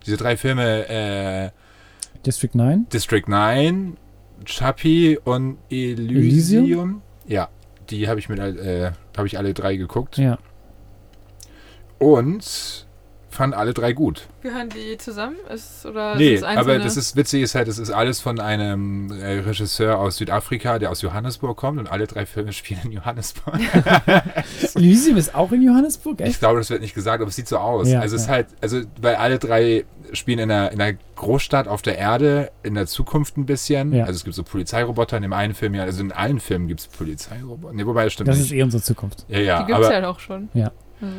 [0.06, 1.50] Diese drei Filme, äh,
[2.26, 2.88] District 9.
[2.92, 3.96] District 9,
[4.44, 6.64] Chappie und Elysium.
[6.64, 7.02] Elysium?
[7.26, 7.48] Ja,
[7.90, 10.38] die habe ich mit, äh, habe ich alle drei geguckt Ja.
[11.98, 12.86] und
[13.34, 14.26] fand alle drei gut.
[14.42, 15.36] Gehören die zusammen?
[15.52, 19.10] Ist, oder Nee, es aber das ist witzig, ist halt, das ist alles von einem
[19.12, 23.58] äh, Regisseur aus Südafrika, der aus Johannesburg kommt und alle drei Filme spielen in Johannesburg.
[24.74, 26.38] Elysium ist auch in Johannesburg, Ich echt?
[26.40, 27.88] glaube, das wird nicht gesagt, aber es sieht so aus.
[27.88, 28.34] Ja, also es ist ja.
[28.34, 32.74] halt, also weil alle drei spielen in einer, in einer Großstadt auf der Erde, in
[32.74, 33.92] der Zukunft ein bisschen.
[33.92, 34.04] Ja.
[34.04, 36.80] Also es gibt so Polizeiroboter in dem einen Film, ja, also in allen Filmen gibt
[36.80, 37.72] es Polizeiroboter.
[37.74, 38.46] Nee, wobei das stimmt Das nicht.
[38.46, 39.24] ist eh unsere Zukunft.
[39.28, 40.48] ja, ja, die gibt es ja auch schon.
[40.54, 40.70] Ja.
[41.00, 41.14] Also,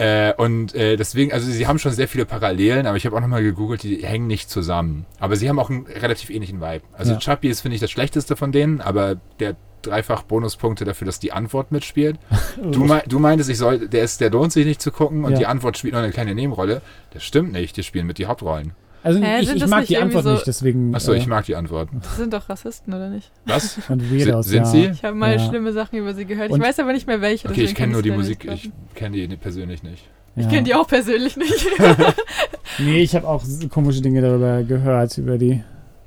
[0.00, 3.20] äh, und äh, deswegen, also sie haben schon sehr viele Parallelen, aber ich habe auch
[3.20, 5.04] nochmal gegoogelt, die hängen nicht zusammen.
[5.18, 6.82] Aber sie haben auch einen relativ ähnlichen Vibe.
[6.92, 7.18] Also Ja.
[7.18, 11.32] Chappie ist, finde ich, das schlechteste von denen, aber der dreifach Bonuspunkte dafür, dass die
[11.32, 12.18] Antwort mitspielt.
[12.62, 15.32] Du, mei du meintest, ich soll, der, ist, der lohnt sich nicht zu gucken und
[15.32, 15.38] Ja.
[15.38, 16.82] die Antwort spielt noch eine kleine Nebenrolle.
[17.12, 18.72] Das stimmt nicht, die spielen mit die Hauptrollen.
[19.02, 20.94] Also Hä, ich, ich mag die Antwort so- nicht, deswegen.
[20.94, 21.88] Achso, äh, ich mag die Antwort.
[22.02, 23.30] das sind doch Rassisten, oder nicht?
[23.46, 23.78] Was?
[23.88, 24.64] Und Weirdos, sind ja.
[24.66, 24.84] sie?
[24.86, 25.38] Ich habe mal Ja.
[25.48, 26.50] schlimme Sachen über sie gehört.
[26.50, 27.48] Und- Ich weiß aber nicht mehr welche.
[27.48, 30.04] Okay, ich kenne nur die Musik, ich kenne die persönlich nicht.
[30.36, 30.50] Ich Ja.
[30.50, 31.66] kenne die auch persönlich nicht.
[32.78, 35.62] Nee, ich habe auch so komische Dinge darüber gehört, über die.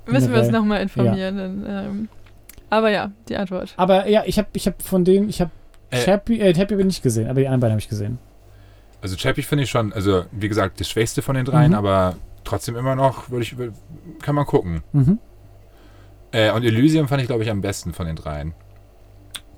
[0.08, 1.38] Müssen wir uns nochmal informieren.
[1.38, 2.10] Dann, ähm,
[2.70, 3.74] aber ja, die Antwort.
[3.78, 5.52] Aber ja, ich habe ich hab von denen, ich habe
[5.92, 5.98] Äh.
[6.04, 8.18] Chappie, äh, Chappie habe ich nicht gesehen, aber die anderen beiden habe ich gesehen.
[9.02, 11.78] Also Chappie finde ich schon, also wie gesagt, das schwächste von den dreien, Mhm.
[11.78, 13.56] aber trotzdem immer noch, würde ich,
[14.22, 14.84] kann man gucken.
[14.92, 15.20] Mhm.
[16.32, 18.54] Äh, und Elysium fand ich, glaube ich, am besten von den dreien.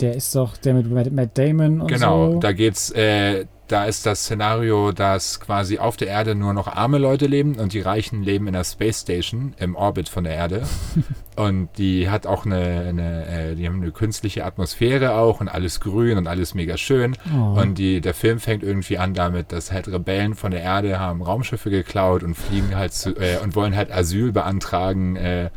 [0.01, 2.39] Der ist doch der mit Matt, Damon und genau, so.
[2.39, 6.97] da geht's, äh, da ist das Szenario, dass quasi auf der Erde nur noch arme
[6.97, 10.63] Leute leben und die Reichen leben in der Space Station im Orbit von der Erde.
[11.35, 15.79] und die hat auch eine, eine äh, die haben eine künstliche Atmosphäre auch und alles
[15.79, 17.15] grün und alles mega schön.
[17.33, 17.59] Oh.
[17.59, 21.21] Und die, der Film fängt irgendwie an damit, dass halt Rebellen von der Erde haben
[21.21, 25.49] Raumschiffe geklaut und fliegen halt zu, äh, und wollen halt Asyl beantragen äh,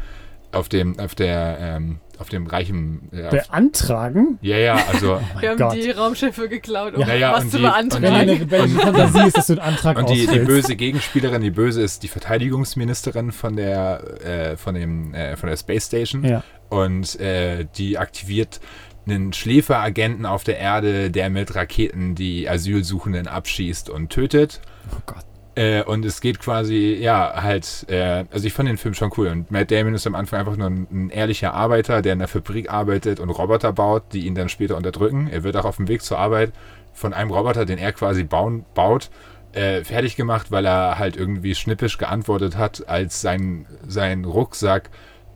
[0.58, 3.08] auf dem, auf der, ähm, auf dem reichen.
[3.12, 4.38] Äh, auf, Beantragen?
[4.42, 5.20] ja, ja, also.
[5.40, 5.74] Wir haben Gott.
[5.74, 7.06] die Raumschiffe geklaut, um Ja.
[7.06, 8.02] Naja, was und zu die- beantragen.
[8.04, 11.50] du eine rebellische Fantasie ist, dass du einen Antrag Und die, die böse Gegenspielerin, die
[11.50, 16.24] böse ist die Verteidigungsministerin von der, äh, von dem, äh, von der Space Station.
[16.24, 16.42] Ja.
[16.68, 18.60] Und äh, die aktiviert
[19.06, 24.60] einen Schläferagenten auf der Erde, der mit Raketen die Asylsuchenden abschießt und tötet.
[24.92, 25.24] Oh Gott.
[25.58, 29.26] Äh, und es geht quasi, ja, halt, äh, also ich fand den Film schon cool.
[29.26, 32.28] Und Matt Damon ist am Anfang einfach nur ein, ein ehrlicher Arbeiter, der in der
[32.28, 35.28] Fabrik arbeitet und Roboter baut, die ihn dann später unterdrücken.
[35.28, 36.52] Er wird auch auf dem Weg zur Arbeit
[36.92, 39.10] von einem Roboter, den er quasi bauen, baut,
[39.50, 44.90] äh, fertig gemacht, weil er halt irgendwie schnippisch geantwortet hat, als sein, sein Rucksack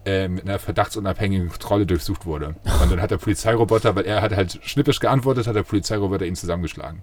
[0.04, 2.54] äh, mit einer verdachtsunabhängigen Kontrolle durchsucht wurde.
[2.80, 6.36] Und dann hat der Polizeiroboter, weil er hat halt schnippisch geantwortet, hat der Polizeiroboter ihn
[6.36, 7.02] zusammengeschlagen.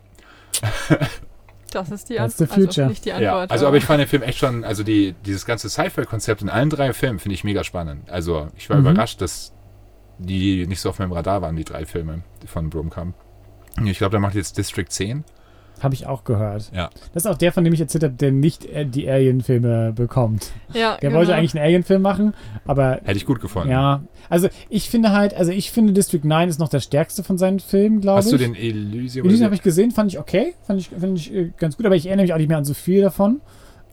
[1.72, 2.60] Das ist die That's the Antwort.
[2.62, 2.84] future.
[2.86, 3.52] Also nicht die Ja, Antwort.
[3.52, 6.70] also aber ich fand den Film echt schon, also die, dieses ganze Sci-Fi-Konzept in allen
[6.70, 8.10] drei Filmen finde ich mega spannend.
[8.10, 8.88] Also ich war Mhm.
[8.88, 9.54] überrascht, dass
[10.18, 13.16] die nicht so auf meinem Radar waren, die drei Filme von Blomkamp.
[13.86, 15.24] Ich glaube, der macht jetzt District 10.
[15.82, 16.72] Habe ich auch gehört.
[16.76, 16.90] Ja.
[17.14, 20.52] Das ist auch der, von dem ich erzählt habe, der nicht äh, die Alien-Filme bekommt.
[20.74, 21.20] ja, Der genau.
[21.20, 22.34] wollte eigentlich einen Alien-Film machen,
[22.66, 23.70] aber Hätte ich gut gefunden.
[23.70, 24.02] ja.
[24.30, 27.60] Also ich finde halt, also ich finde District 9 ist noch der stärkste von seinen
[27.60, 28.26] Filmen, glaube ich.
[28.26, 31.34] Hast du den Elysium Elysium habe ich gesehen, fand ich okay, fand ich, fand ich
[31.34, 33.42] äh, ganz gut, aber ich erinnere mich auch nicht mehr an so viel davon.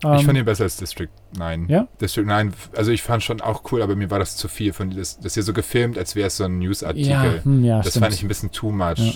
[0.01, 1.09] Ich Ähm, fand ihn besser als District
[1.39, 1.69] 9.
[1.71, 1.89] Ja?
[2.03, 4.91] District 9, also ich fand schon auch cool, aber mir war das zu viel von
[4.91, 7.11] das, das hier so gefilmt, als wäre es so ein Newsartikel.
[7.11, 8.05] ja, hm, ja, das stimmt.
[8.05, 8.99] fand ich ein bisschen too much.
[8.99, 9.13] Ja.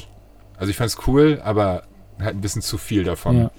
[0.57, 1.83] Also ich fand es cool, aber
[2.25, 3.37] halt ein bisschen zu viel davon.
[3.39, 3.51] ja.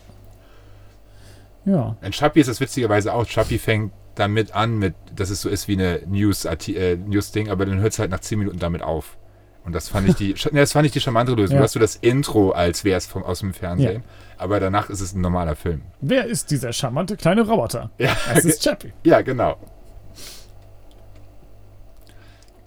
[1.66, 1.95] ja.
[2.01, 3.26] In Chappie ist das witzigerweise auch.
[3.26, 7.66] Chappie fängt damit an, mit, dass es so ist wie eine News, äh, News-Ding, aber
[7.66, 9.18] dann hört es halt nach 10 Minuten damit auf.
[9.64, 11.55] Und das fand ich die, ne, das fand ich die charmante Lösung.
[11.55, 11.59] Ja.
[11.59, 14.03] Du hast so das Intro, als wäre es vom, aus dem Fernsehen,
[14.38, 15.82] aber danach ist es ein normaler Film.
[16.01, 17.91] Wer ist dieser charmante kleine Roboter?
[17.97, 18.91] Ja, Das ist Chappie.
[19.03, 19.57] ja genau.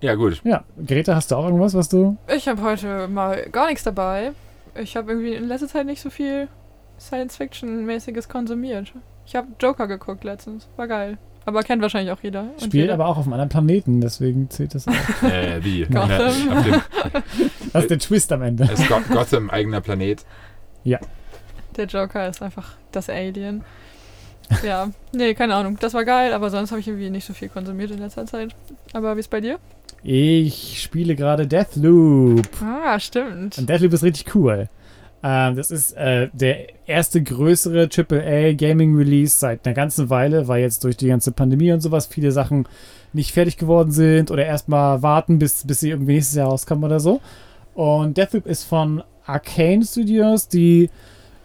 [0.01, 0.41] Ja, gut.
[0.45, 2.19] Ja, Greta, hast du auch irgendwas, was du...
[2.29, 4.33] Ich habe heute mal gar nichts dabei.
[4.75, 6.49] Ich habe irgendwie in letzter Zeit nicht so viel
[6.99, 8.93] Science-Fiction-mäßiges konsumiert.
[9.27, 10.69] Ich habe Joker geguckt letztens.
[10.77, 11.19] War geil.
[11.47, 12.43] Aber kennt wahrscheinlich auch jeder.
[12.43, 12.95] Und Spielt jeder.
[12.95, 14.93] aber auch auf einem anderen Planeten, deswegen zählt das auch.
[15.23, 15.85] Äh, wie?
[15.85, 16.83] Gotham.
[17.73, 18.65] Das ist der Twist am Ende.
[18.65, 20.25] ist Go Gotham eigener Planet.
[20.85, 23.65] Der Joker ist einfach das Alien.
[24.63, 25.77] ja, nee, keine Ahnung.
[25.81, 28.55] Das war geil, aber sonst habe ich irgendwie nicht so viel konsumiert in letzter Zeit.
[28.93, 29.59] Aber wie ist bei dir?
[30.07, 32.47] Ich spiele gerade Deathloop.
[32.63, 33.57] Ah, stimmt.
[33.57, 34.69] Und Deathloop ist richtig cool.
[35.23, 40.61] Ähm, das ist äh, der erste größere AAA Gaming Release seit einer ganzen Weile, weil
[40.61, 42.69] jetzt durch die ganze Pandemie und sowas viele Sachen
[43.15, 47.01] nicht fertig geworden sind oder erstmal warten, bis, bis sie irgendwie nächstes Jahr rauskommen oder
[47.01, 47.23] so.
[47.73, 50.91] Und Deathloop ist von Arcane Studios, die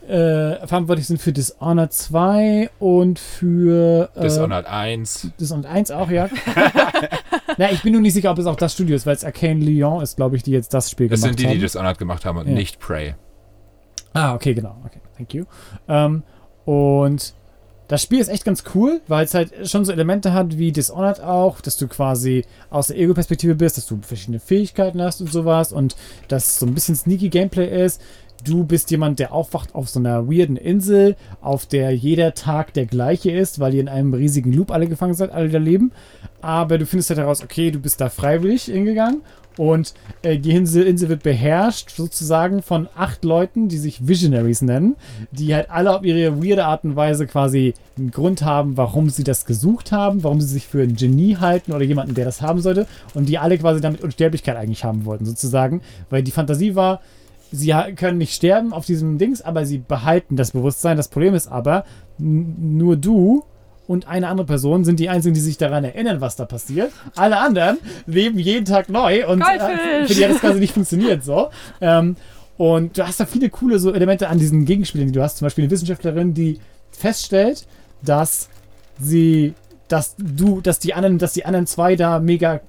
[0.10, 5.32] äh, verantwortlich sind für Dishonored 2 und für äh, Dishonored 1.
[5.40, 6.30] Dishonored 1 auch, ja.
[7.58, 9.60] Na, ich bin nur nicht sicher, ob es auch das Studio ist, weil es Arcane
[9.64, 11.54] Lyon ist, glaube ich, die jetzt das Spiel Das gemacht sind die, haben.
[11.54, 12.54] die Dishonored gemacht haben und Ja.
[12.54, 13.16] nicht Prey.
[14.14, 14.76] Ah, okay, genau.
[14.86, 15.46] Okay, thank you.
[15.88, 16.24] Ähm,
[16.66, 17.34] und
[17.90, 21.22] das Spiel ist echt ganz cool, weil es halt schon so Elemente hat wie Dishonored
[21.22, 25.74] auch, dass du quasi aus der Ego-Perspektive bist, dass du verschiedene Fähigkeiten hast und sowas
[25.74, 25.96] und
[26.28, 28.00] dass so ein bisschen sneaky Gameplay ist.
[28.46, 32.86] Du bist jemand, der aufwacht auf so einer weirden Insel, auf der jeder Tag der
[32.86, 35.92] gleiche ist, weil ihr in einem riesigen Loop alle gefangen seid, alle da leben.
[36.42, 39.24] Aber du findest halt heraus, okay, du bist da freiwillig hingegangen
[39.60, 44.96] und äh, die Insel, Insel wird beherrscht sozusagen von acht Leuten, die sich Visionaries nennen,
[45.32, 49.26] die halt alle auf ihre weirde Art und Weise quasi einen Grund haben, warum sie
[49.26, 52.62] das gesucht haben, warum sie sich für ein Genie halten oder jemanden, der das haben
[52.62, 57.02] sollte und die alle quasi damit Unsterblichkeit eigentlich haben wollten sozusagen, weil die Fantasie war,
[57.52, 60.96] sie können nicht sterben auf diesem Dings, aber sie behalten das Bewusstsein.
[60.96, 61.84] Das Problem ist aber,
[62.18, 63.44] nur du
[63.90, 66.92] und eine andere Person sind die einzigen, die sich daran erinnern, was da passiert.
[67.16, 71.24] Alle anderen leben jeden Tag neu und äh, für die hat das quasi nicht funktioniert
[71.26, 71.50] so.
[71.82, 72.16] Ähm,
[72.56, 75.38] Und du hast da viele coole so Elemente an diesen Gegenspielen, die du hast.
[75.38, 76.60] Zum Beispiel eine Wissenschaftlerin, die
[76.92, 77.66] feststellt,
[78.02, 78.50] dass
[79.00, 79.54] sie,
[79.88, 82.60] dass du, dass die anderen, dass die anderen zwei da mega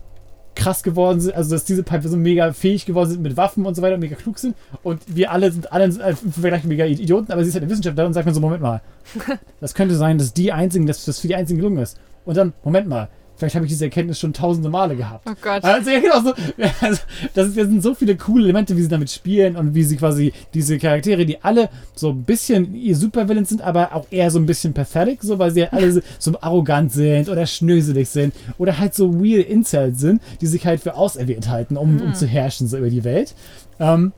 [0.60, 3.82] krass geworden sind, also dass diese Personen mega fähig geworden sind mit Waffen und so
[3.82, 4.54] weiter, mega klug sind.
[4.82, 7.70] Und wir alle sind alle sind im Vergleich mega Idioten, aber sie ist halt eine
[7.70, 8.82] Wissenschaftlerin und sagt mir so, Moment mal,
[9.60, 11.98] das könnte sein, dass die einzigen, dass das für die einzigen gelungen ist.
[12.26, 13.08] Und dann, Moment mal,
[13.40, 15.26] vielleicht habe ich diese Erkenntnis schon tausende Male gehabt.
[15.28, 15.64] Oh Gott.
[15.64, 16.34] Also, ja, genau so.
[16.80, 17.00] Also,
[17.34, 19.96] das, ist, das sind so viele coole Elemente, wie sie damit spielen und wie sie
[19.96, 24.38] quasi diese Charaktere, die alle so ein bisschen ihr Supervillains sind, aber auch eher so
[24.38, 28.34] ein bisschen pathetic, so, weil sie halt alle so, so arrogant sind oder schnöselig sind
[28.58, 32.26] oder halt so weird Incels sind, die sich halt für auserwählt halten, um, um zu
[32.26, 33.34] herrschen so über die Welt.
[33.78, 34.12] Ähm,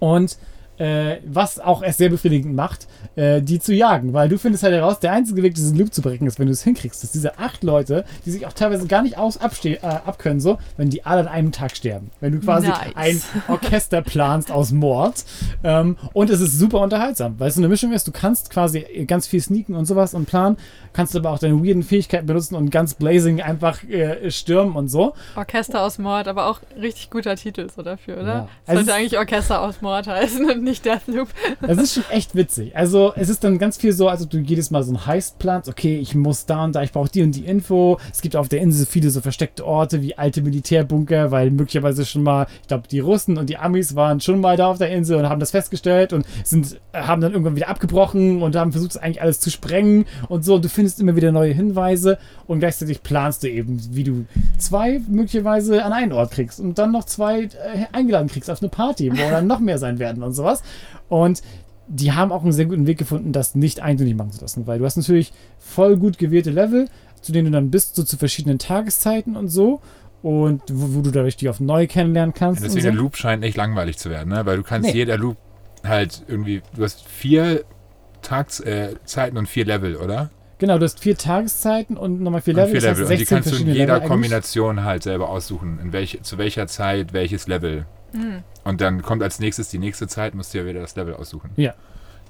[0.00, 0.36] und
[0.78, 4.12] äh, was auch erst sehr befriedigend macht, äh, die zu jagen.
[4.12, 6.52] Weil du findest halt heraus, der einzige Weg, diesen Loop zu brechen, ist, wenn du
[6.52, 10.40] es hinkriegst, dass diese acht Leute, die sich auch teilweise gar nicht aus äh, abkönnen,
[10.40, 12.10] so, wenn die alle an einem Tag sterben.
[12.20, 12.82] Wenn du quasi Nice.
[12.94, 15.24] ein Orchester planst aus Mord.
[15.62, 18.80] Ähm, und es ist super unterhaltsam, weil es so eine Mischung ist, du kannst quasi
[19.06, 20.56] ganz viel sneaken und sowas und planen,
[20.92, 25.14] kannst aber auch deine weirden Fähigkeiten benutzen und ganz blazing einfach äh, stürmen und so.
[25.36, 28.26] Orchester aus Mord, aber auch richtig guter Titel so dafür, oder?
[28.26, 28.48] Ja.
[28.64, 31.28] Es Also sollte es- eigentlich Orchester aus Mord heißen nicht Deathloop.
[31.60, 32.76] Das ist schon echt witzig.
[32.76, 35.38] Also, es ist dann ganz viel so, als ob du jedes Mal so ein Heist
[35.38, 35.68] planst.
[35.68, 37.98] Okay, ich muss da und da, ich brauche die und die Info.
[38.12, 42.22] Es gibt auf der Insel viele so versteckte Orte wie alte Militärbunker, weil möglicherweise schon
[42.22, 45.16] mal, ich glaube, die Russen und die Amis waren schon mal da auf der Insel
[45.18, 49.22] und haben das festgestellt und sind, haben dann irgendwann wieder abgebrochen und haben versucht, eigentlich
[49.22, 50.56] alles zu sprengen und so.
[50.56, 54.24] Und du findest immer wieder neue Hinweise und gleichzeitig planst du eben, wie du
[54.58, 57.48] zwei möglicherweise an einen Ort kriegst und dann noch zwei äh,
[57.92, 60.53] eingeladen kriegst auf eine Party, wo dann noch mehr sein werden und sowas.
[61.08, 61.42] Und
[61.86, 64.78] die haben auch einen sehr guten Weg gefunden, das nicht eintönig machen zu lassen, weil
[64.78, 66.88] du hast natürlich voll gut gewählte Level,
[67.20, 69.80] zu denen du dann bist, so zu verschiedenen Tageszeiten und so.
[70.22, 72.62] Und wo, wo du dadurch die auf neu kennenlernen kannst.
[72.64, 72.98] Deswegen und der so.
[72.98, 74.46] Loop scheint nicht langweilig zu werden, ne?
[74.46, 74.94] Weil du kannst Nee.
[74.96, 75.36] jeder Loop
[75.82, 77.64] halt irgendwie, du hast vier
[78.22, 80.30] Tagszeiten äh, und vier Level, oder?
[80.58, 82.70] Genau, du hast vier Tageszeiten und nochmal vier Und Level.
[82.72, 83.12] vier das heißt Level.
[83.12, 84.08] Und die 16 kannst du in jeder Level.
[84.08, 87.84] Kombination halt selber aussuchen, in welche, zu welcher Zeit welches Level.
[88.64, 91.50] Und dann kommt als nächstes die nächste Zeit, musst du ja wieder das Level aussuchen.
[91.56, 91.74] Ja.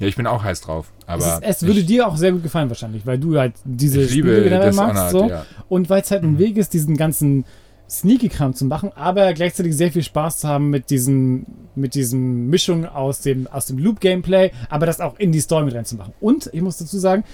[0.01, 0.93] Ja, ich bin auch heiß drauf.
[1.07, 3.55] Aber es, ist, es würde ich, dir auch sehr gut gefallen wahrscheinlich, weil du halt
[3.64, 5.11] diese ich Spiele generell magst.
[5.11, 5.28] So.
[5.28, 5.47] ja.
[5.68, 7.45] Und weil es halt ein Weg ist, diesen ganzen
[7.89, 12.87] Sneaky-Kram zu machen, aber gleichzeitig sehr viel Spaß zu haben mit diesem, mit diesem Mischung
[12.87, 16.14] aus dem, aus dem Loop-Gameplay, aber das auch in die Story mit reinzumachen.
[16.20, 17.24] Und ich muss dazu sagen,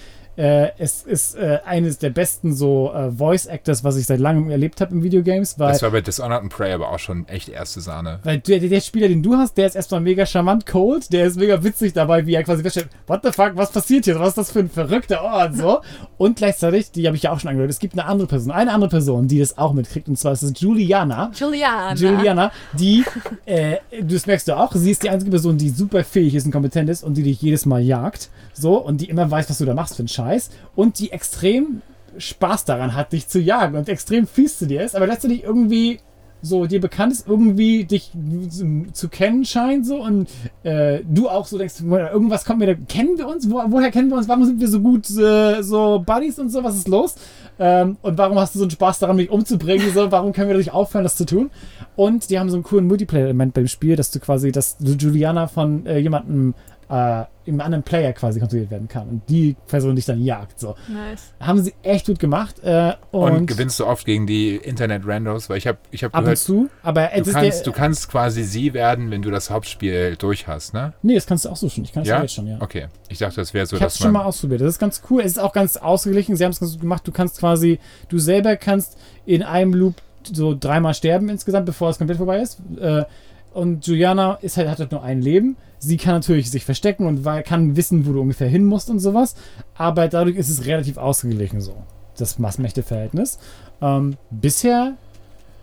[0.41, 4.81] äh, es ist äh, eines der besten so äh, Voice-Actors, was ich seit langem erlebt
[4.81, 7.83] habe in Videogames, weil Das war bei Dishonored und Prey aber auch schon echt erste
[7.83, 8.21] Sahne.
[8.23, 11.37] weil der, der Spieler, den du hast, der ist erstmal mega charmant cold, der ist
[11.39, 14.19] mega witzig dabei, wie er quasi feststellt, what the fuck, was passiert hier?
[14.19, 15.57] Was ist das für ein verrückter Ort?
[15.57, 15.81] So.
[16.17, 18.73] Und gleichzeitig, die habe ich ja auch schon angehört, es gibt eine andere Person, eine
[18.73, 21.33] andere Person, die das auch mitkriegt, und zwar ist es Juliana.
[21.35, 21.95] Juliana.
[21.95, 23.05] Juliana, die,
[23.45, 26.53] äh, das merkst du auch, sie ist die einzige Person, die super fähig ist und
[26.53, 28.31] kompetent ist und die dich jedes Mal jagt.
[28.55, 30.30] So, und die immer weiß, was du da machst für einen Scheiß.
[30.75, 31.83] Und die extrem
[32.19, 36.01] Spaß daran hat, dich zu jagen und extrem fies zu dir ist, aber gleichzeitig irgendwie
[36.43, 38.13] so dir bekannt ist, irgendwie dich
[38.49, 40.29] zu, zu kennen scheint so und
[40.63, 43.51] äh, du auch so denkst, irgendwas kommt mir da, kennen wir uns?
[43.51, 44.29] Wo, woher kennen wir uns?
[44.29, 46.65] Warum sind wir so gut äh, so Buddies und so?
[46.65, 47.17] Was ist los?
[47.59, 49.93] Ähm, und warum hast du so einen Spaß daran, mich umzubringen?
[49.93, 51.51] So, warum können wir nicht aufhören, das zu tun?
[51.95, 55.47] Und die haben so einen coolen Multiplayer-Element beim Spiel, dass du quasi, dass du Juliana
[55.47, 56.55] von äh, jemandem
[56.91, 60.59] äh, im anderen Player quasi kontrolliert werden kann und die Person dich dann jagt.
[60.61, 60.77] So.
[60.89, 61.33] Nice.
[61.41, 62.57] Haben sie echt gut gemacht.
[62.63, 66.27] Äh, und Und, gewinnst du oft gegen die Internet-Randos, weil ich habe ich hab ab
[66.27, 66.69] und zu.
[66.83, 70.17] Aber es du ist kannst, der, du kannst quasi sie werden, wenn du das Hauptspiel
[70.17, 70.93] durch hast, ne?
[71.03, 71.85] Nee, das kannst du auch so schon.
[71.85, 72.17] Ich kann es ja?
[72.17, 72.23] Ja?
[72.23, 72.59] jetzt schon, ja.
[72.61, 72.89] Okay.
[73.09, 74.29] Ich dachte, das wäre so, ich habe dass es schon mal man...
[74.29, 74.61] ausprobiert.
[74.61, 75.23] Das ist ganz cool.
[75.23, 76.37] Es ist auch ganz ausgeglichen.
[76.37, 77.07] Sie haben es ganz gut gemacht.
[77.07, 77.79] Du kannst quasi,
[78.09, 82.61] du selber kannst in einem Loop so dreimal sterben insgesamt, bevor es komplett vorbei ist.
[82.81, 83.05] Äh,
[83.53, 85.57] und Juliana ist halt, hat halt nur ein Leben.
[85.81, 89.35] Sie kann natürlich sich verstecken und kann wissen, wo du ungefähr hin musst und sowas.
[89.75, 91.83] Aber dadurch ist es relativ ausgeglichen so.
[92.17, 93.39] Das Massmächte-Verhältnis.
[93.81, 94.97] Ähm, bisher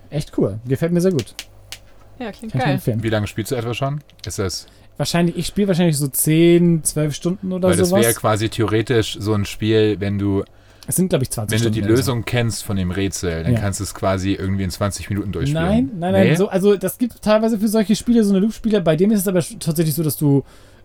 [0.10, 0.60] echt cool.
[0.68, 1.36] Gefällt mir sehr gut.
[2.20, 2.74] Ja, klingt Kann ich geil.
[2.76, 3.04] empfehlen.
[3.04, 4.02] Wie lange spielst du etwa schon?
[4.26, 4.66] Ist das...
[4.98, 8.02] Wahrscheinlich, ich spiele wahrscheinlich so 10, 12 Stunden oder Weil das sowas.
[8.02, 10.44] wäre quasi theoretisch so ein Spiel, wenn du,
[10.88, 11.74] es sind, glaube ich, 20 wenn du Stunden.
[11.76, 12.12] die oder so.
[12.14, 13.60] Lösung kennst von dem Rätsel, dann Ja.
[13.60, 15.64] kannst du es quasi irgendwie in 20 Minuten durchspielen.
[15.68, 16.28] Nein, nein, nein.
[16.30, 16.36] Nee?
[16.36, 18.82] So, also das gibt teilweise für solche Spiele so eine Loop-Spiele.
[18.82, 20.44] Bei dem ist es aber tatsächlich so, dass du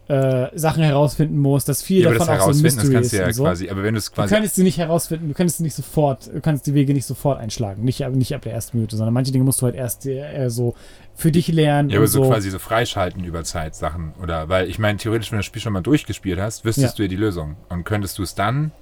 [0.09, 2.95] äh, Sachen herausfinden musst, dass viel ja, aber das davon auch so herausfinden, das Mystery
[2.95, 3.43] kannst ist du ja so.
[3.45, 5.77] quasi, aber wenn du es Du quasi kannst sie nicht herausfinden, du kannst sie nicht
[5.77, 7.85] sofort, du kannst die Wege nicht sofort einschlagen.
[7.85, 10.49] Nicht, ab- nicht ab der ersten Minute, sondern manche Dinge musst du halt erst äh,
[10.51, 10.75] so
[11.15, 11.89] für dich lernen.
[11.89, 14.13] Ja, aber so so quasi so freischalten über Zeit Sachen.
[14.21, 16.97] Oder weil ich meine, theoretisch, wenn du das Spiel schon mal durchgespielt hast, wüsstest Ja.
[16.97, 17.55] du ja die Lösung.
[17.69, 18.73] Und könntest du es dann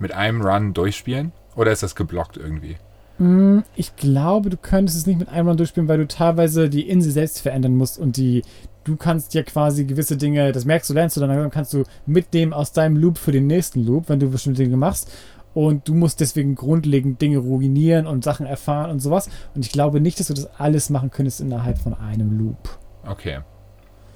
[0.00, 1.32] mit einem Run durchspielen?
[1.56, 2.76] Oder ist das geblockt irgendwie?
[3.18, 6.88] Mm, Ich glaube, du könntest es nicht mit einem Run durchspielen, weil du teilweise die
[6.88, 8.42] Insel selbst verändern musst und die.
[8.84, 11.84] Du kannst ja quasi gewisse Dinge, das merkst du, lernst du dann, dann kannst du
[12.06, 15.10] mitnehmen aus deinem Loop für den nächsten Loop, wenn du bestimmte Dinge machst.
[15.52, 19.28] Und du musst deswegen grundlegend Dinge ruinieren und Sachen erfahren und sowas.
[19.54, 22.78] Und ich glaube nicht, dass du das alles machen könntest innerhalb von einem Loop.
[23.06, 23.40] Okay.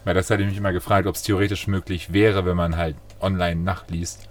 [0.04, 2.96] Weil das hatte ich mich immer gefragt, ob es theoretisch möglich wäre, wenn man halt
[3.20, 4.28] online nachliest,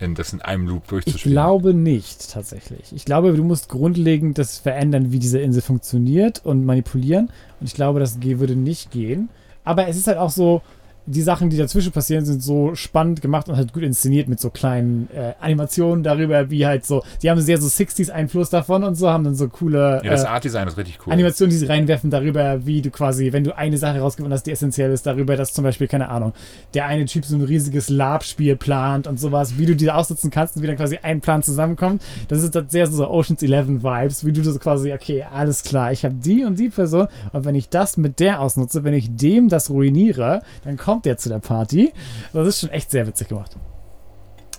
[0.00, 1.34] in das in einem Loop Ich durchzuspielen.
[1.34, 2.92] glaube nicht, tatsächlich.
[2.92, 7.30] Ich glaube, du musst grundlegend das verändern, wie diese Insel funktioniert und manipulieren.
[7.60, 9.28] Und ich glaube, das würde nicht gehen.
[9.64, 10.62] Aber es ist halt auch so,
[11.08, 14.50] die Sachen, die dazwischen passieren, sind so spannend gemacht und halt gut inszeniert mit so
[14.50, 19.08] kleinen äh, Animationen darüber, wie halt so, die haben sehr so 60s-Einfluss davon und so,
[19.08, 21.12] haben dann so coole Ja, das äh, Art-Design ist richtig cool.
[21.12, 24.52] Animationen, die sie reinwerfen darüber, wie du quasi, wenn du eine Sache rausgefunden hast, die
[24.52, 26.32] essentiell ist, darüber, dass zum Beispiel, keine Ahnung,
[26.74, 30.56] der eine Typ so ein riesiges Lab-Spiel plant und sowas, wie du die aussitzen kannst
[30.56, 32.02] und wie dann quasi ein Plan zusammenkommt.
[32.28, 35.92] Das ist das sehr so Oceans 11 Vibes, wie du so quasi, okay, alles klar,
[35.92, 39.14] ich habe die und die Person und wenn ich das mit der ausnutze, wenn ich
[39.14, 41.92] dem das ruiniere, dann kommt der zu der Party.
[42.32, 43.56] Das ist schon echt sehr witzig gemacht.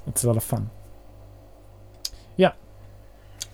[0.08, 0.70] It's a lot of fun.
[2.38, 2.54] Ja.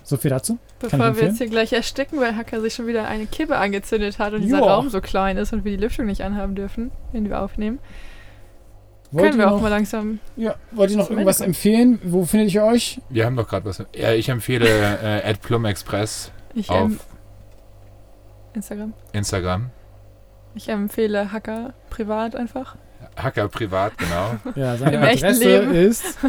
[0.03, 0.57] So viel dazu.
[0.79, 4.33] Bevor wir jetzt hier gleich ersticken, weil Hacker sich schon wieder eine Kippe angezündet hat
[4.33, 4.75] und dieser Joa.
[4.75, 7.79] Raum so klein ist und wir die Lüftung nicht anhaben dürfen, wenn wir aufnehmen,
[9.11, 10.19] Wollt können wir auch noch- mal langsam.
[10.35, 11.99] Ja, wollt ihr noch irgendwas Ende empfehlen?
[12.03, 12.99] Wo findet ihr euch?
[13.09, 13.83] Wir haben doch gerade was.
[13.95, 14.67] Ja, ich empfehle
[15.23, 16.91] äh, Plum Express Ich auf
[18.53, 18.93] Instagram.
[19.13, 19.69] Instagram.
[20.55, 22.75] Ich empfehle Hacker privat einfach.
[23.15, 24.35] Hacker privat, genau.
[24.55, 25.73] Ja, seine Im Adresse Leben.
[25.75, 26.17] ist.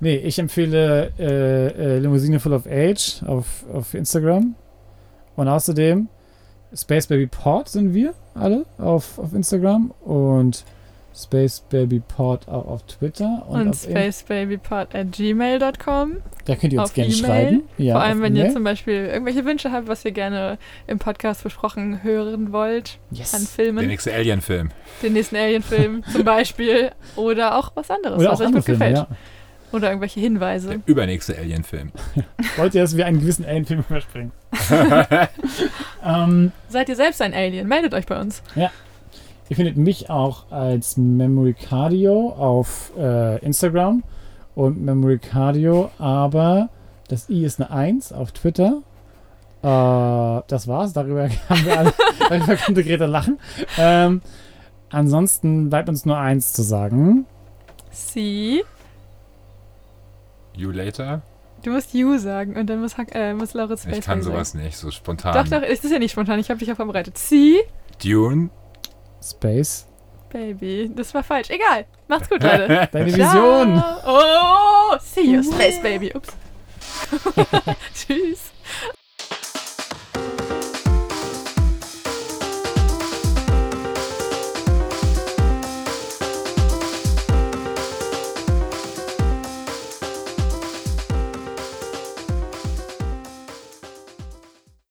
[0.00, 4.54] Nee, ich empfehle äh, äh, Limousine Full of Age auf, auf Instagram.
[5.34, 6.08] Und außerdem
[6.74, 10.64] Space Baby Pod sind wir alle auf, auf Instagram und
[11.16, 13.44] Space Baby Pod auch auf Twitter.
[13.48, 16.16] Und, Und, spacebabypod at gmail.com.
[16.44, 17.24] da könnt ihr uns gerne E-Mail.
[17.24, 17.62] schreiben.
[17.78, 18.52] Ja, Vor allem, wenn ihr E-Mail.
[18.54, 20.58] zum Beispiel irgendwelche Wünsche habt, was ihr gerne
[20.88, 23.30] im Podcast besprochen hören wollt, an yes.
[23.30, 24.70] Der Filmen, nächste Alien-Film.
[25.02, 28.78] den nächsten Alien-Film zum Beispiel, oder auch was anderes, Oder was auch euch gut Filme,
[28.78, 28.96] gefällt.
[28.96, 29.06] ja.
[29.72, 30.68] Oder irgendwelche Hinweise.
[30.68, 31.90] Der übernächste Alien-Film.
[32.56, 34.32] Wollt ihr, dass wir einen gewissen Alien-Film überspringen?
[36.04, 37.68] ähm, Seid ihr selbst ein Alien?
[37.68, 38.42] Meldet euch bei uns.
[39.48, 44.02] Ihr findet mich auch als Memory Cardio auf äh, Instagram
[44.54, 46.70] und Memory Cardio, aber
[47.08, 48.82] das I ist eine 1 auf Twitter.
[49.62, 51.92] Äh, das war's, darüber haben wir alle,
[52.28, 53.38] darüber konnte Greta lachen.
[53.78, 54.22] Ähm,
[54.90, 57.26] ansonsten bleibt uns nur eins zu sagen.
[57.90, 58.64] Sie.
[60.56, 61.22] You Later?
[61.62, 64.64] Du musst You sagen und dann muss, äh, muss Space Ich kann sowas sagen.
[64.64, 65.34] nicht, so spontan.
[65.34, 66.38] Doch, doch, es ist ja nicht spontan.
[66.38, 67.16] Ich habe dich ja vorbereitet.
[67.18, 67.58] Sie.
[68.02, 68.50] Dune?
[69.30, 69.86] Space.
[70.30, 70.90] Baby.
[70.94, 71.48] Das war falsch.
[71.50, 71.86] Egal.
[72.08, 72.88] Macht's gut, Leute.
[72.92, 73.76] Deine Vision.
[73.76, 74.00] Ciao.
[74.06, 76.12] Oh, see you, Space Baby.
[76.14, 76.30] Ups.
[77.94, 78.53] Tschüss.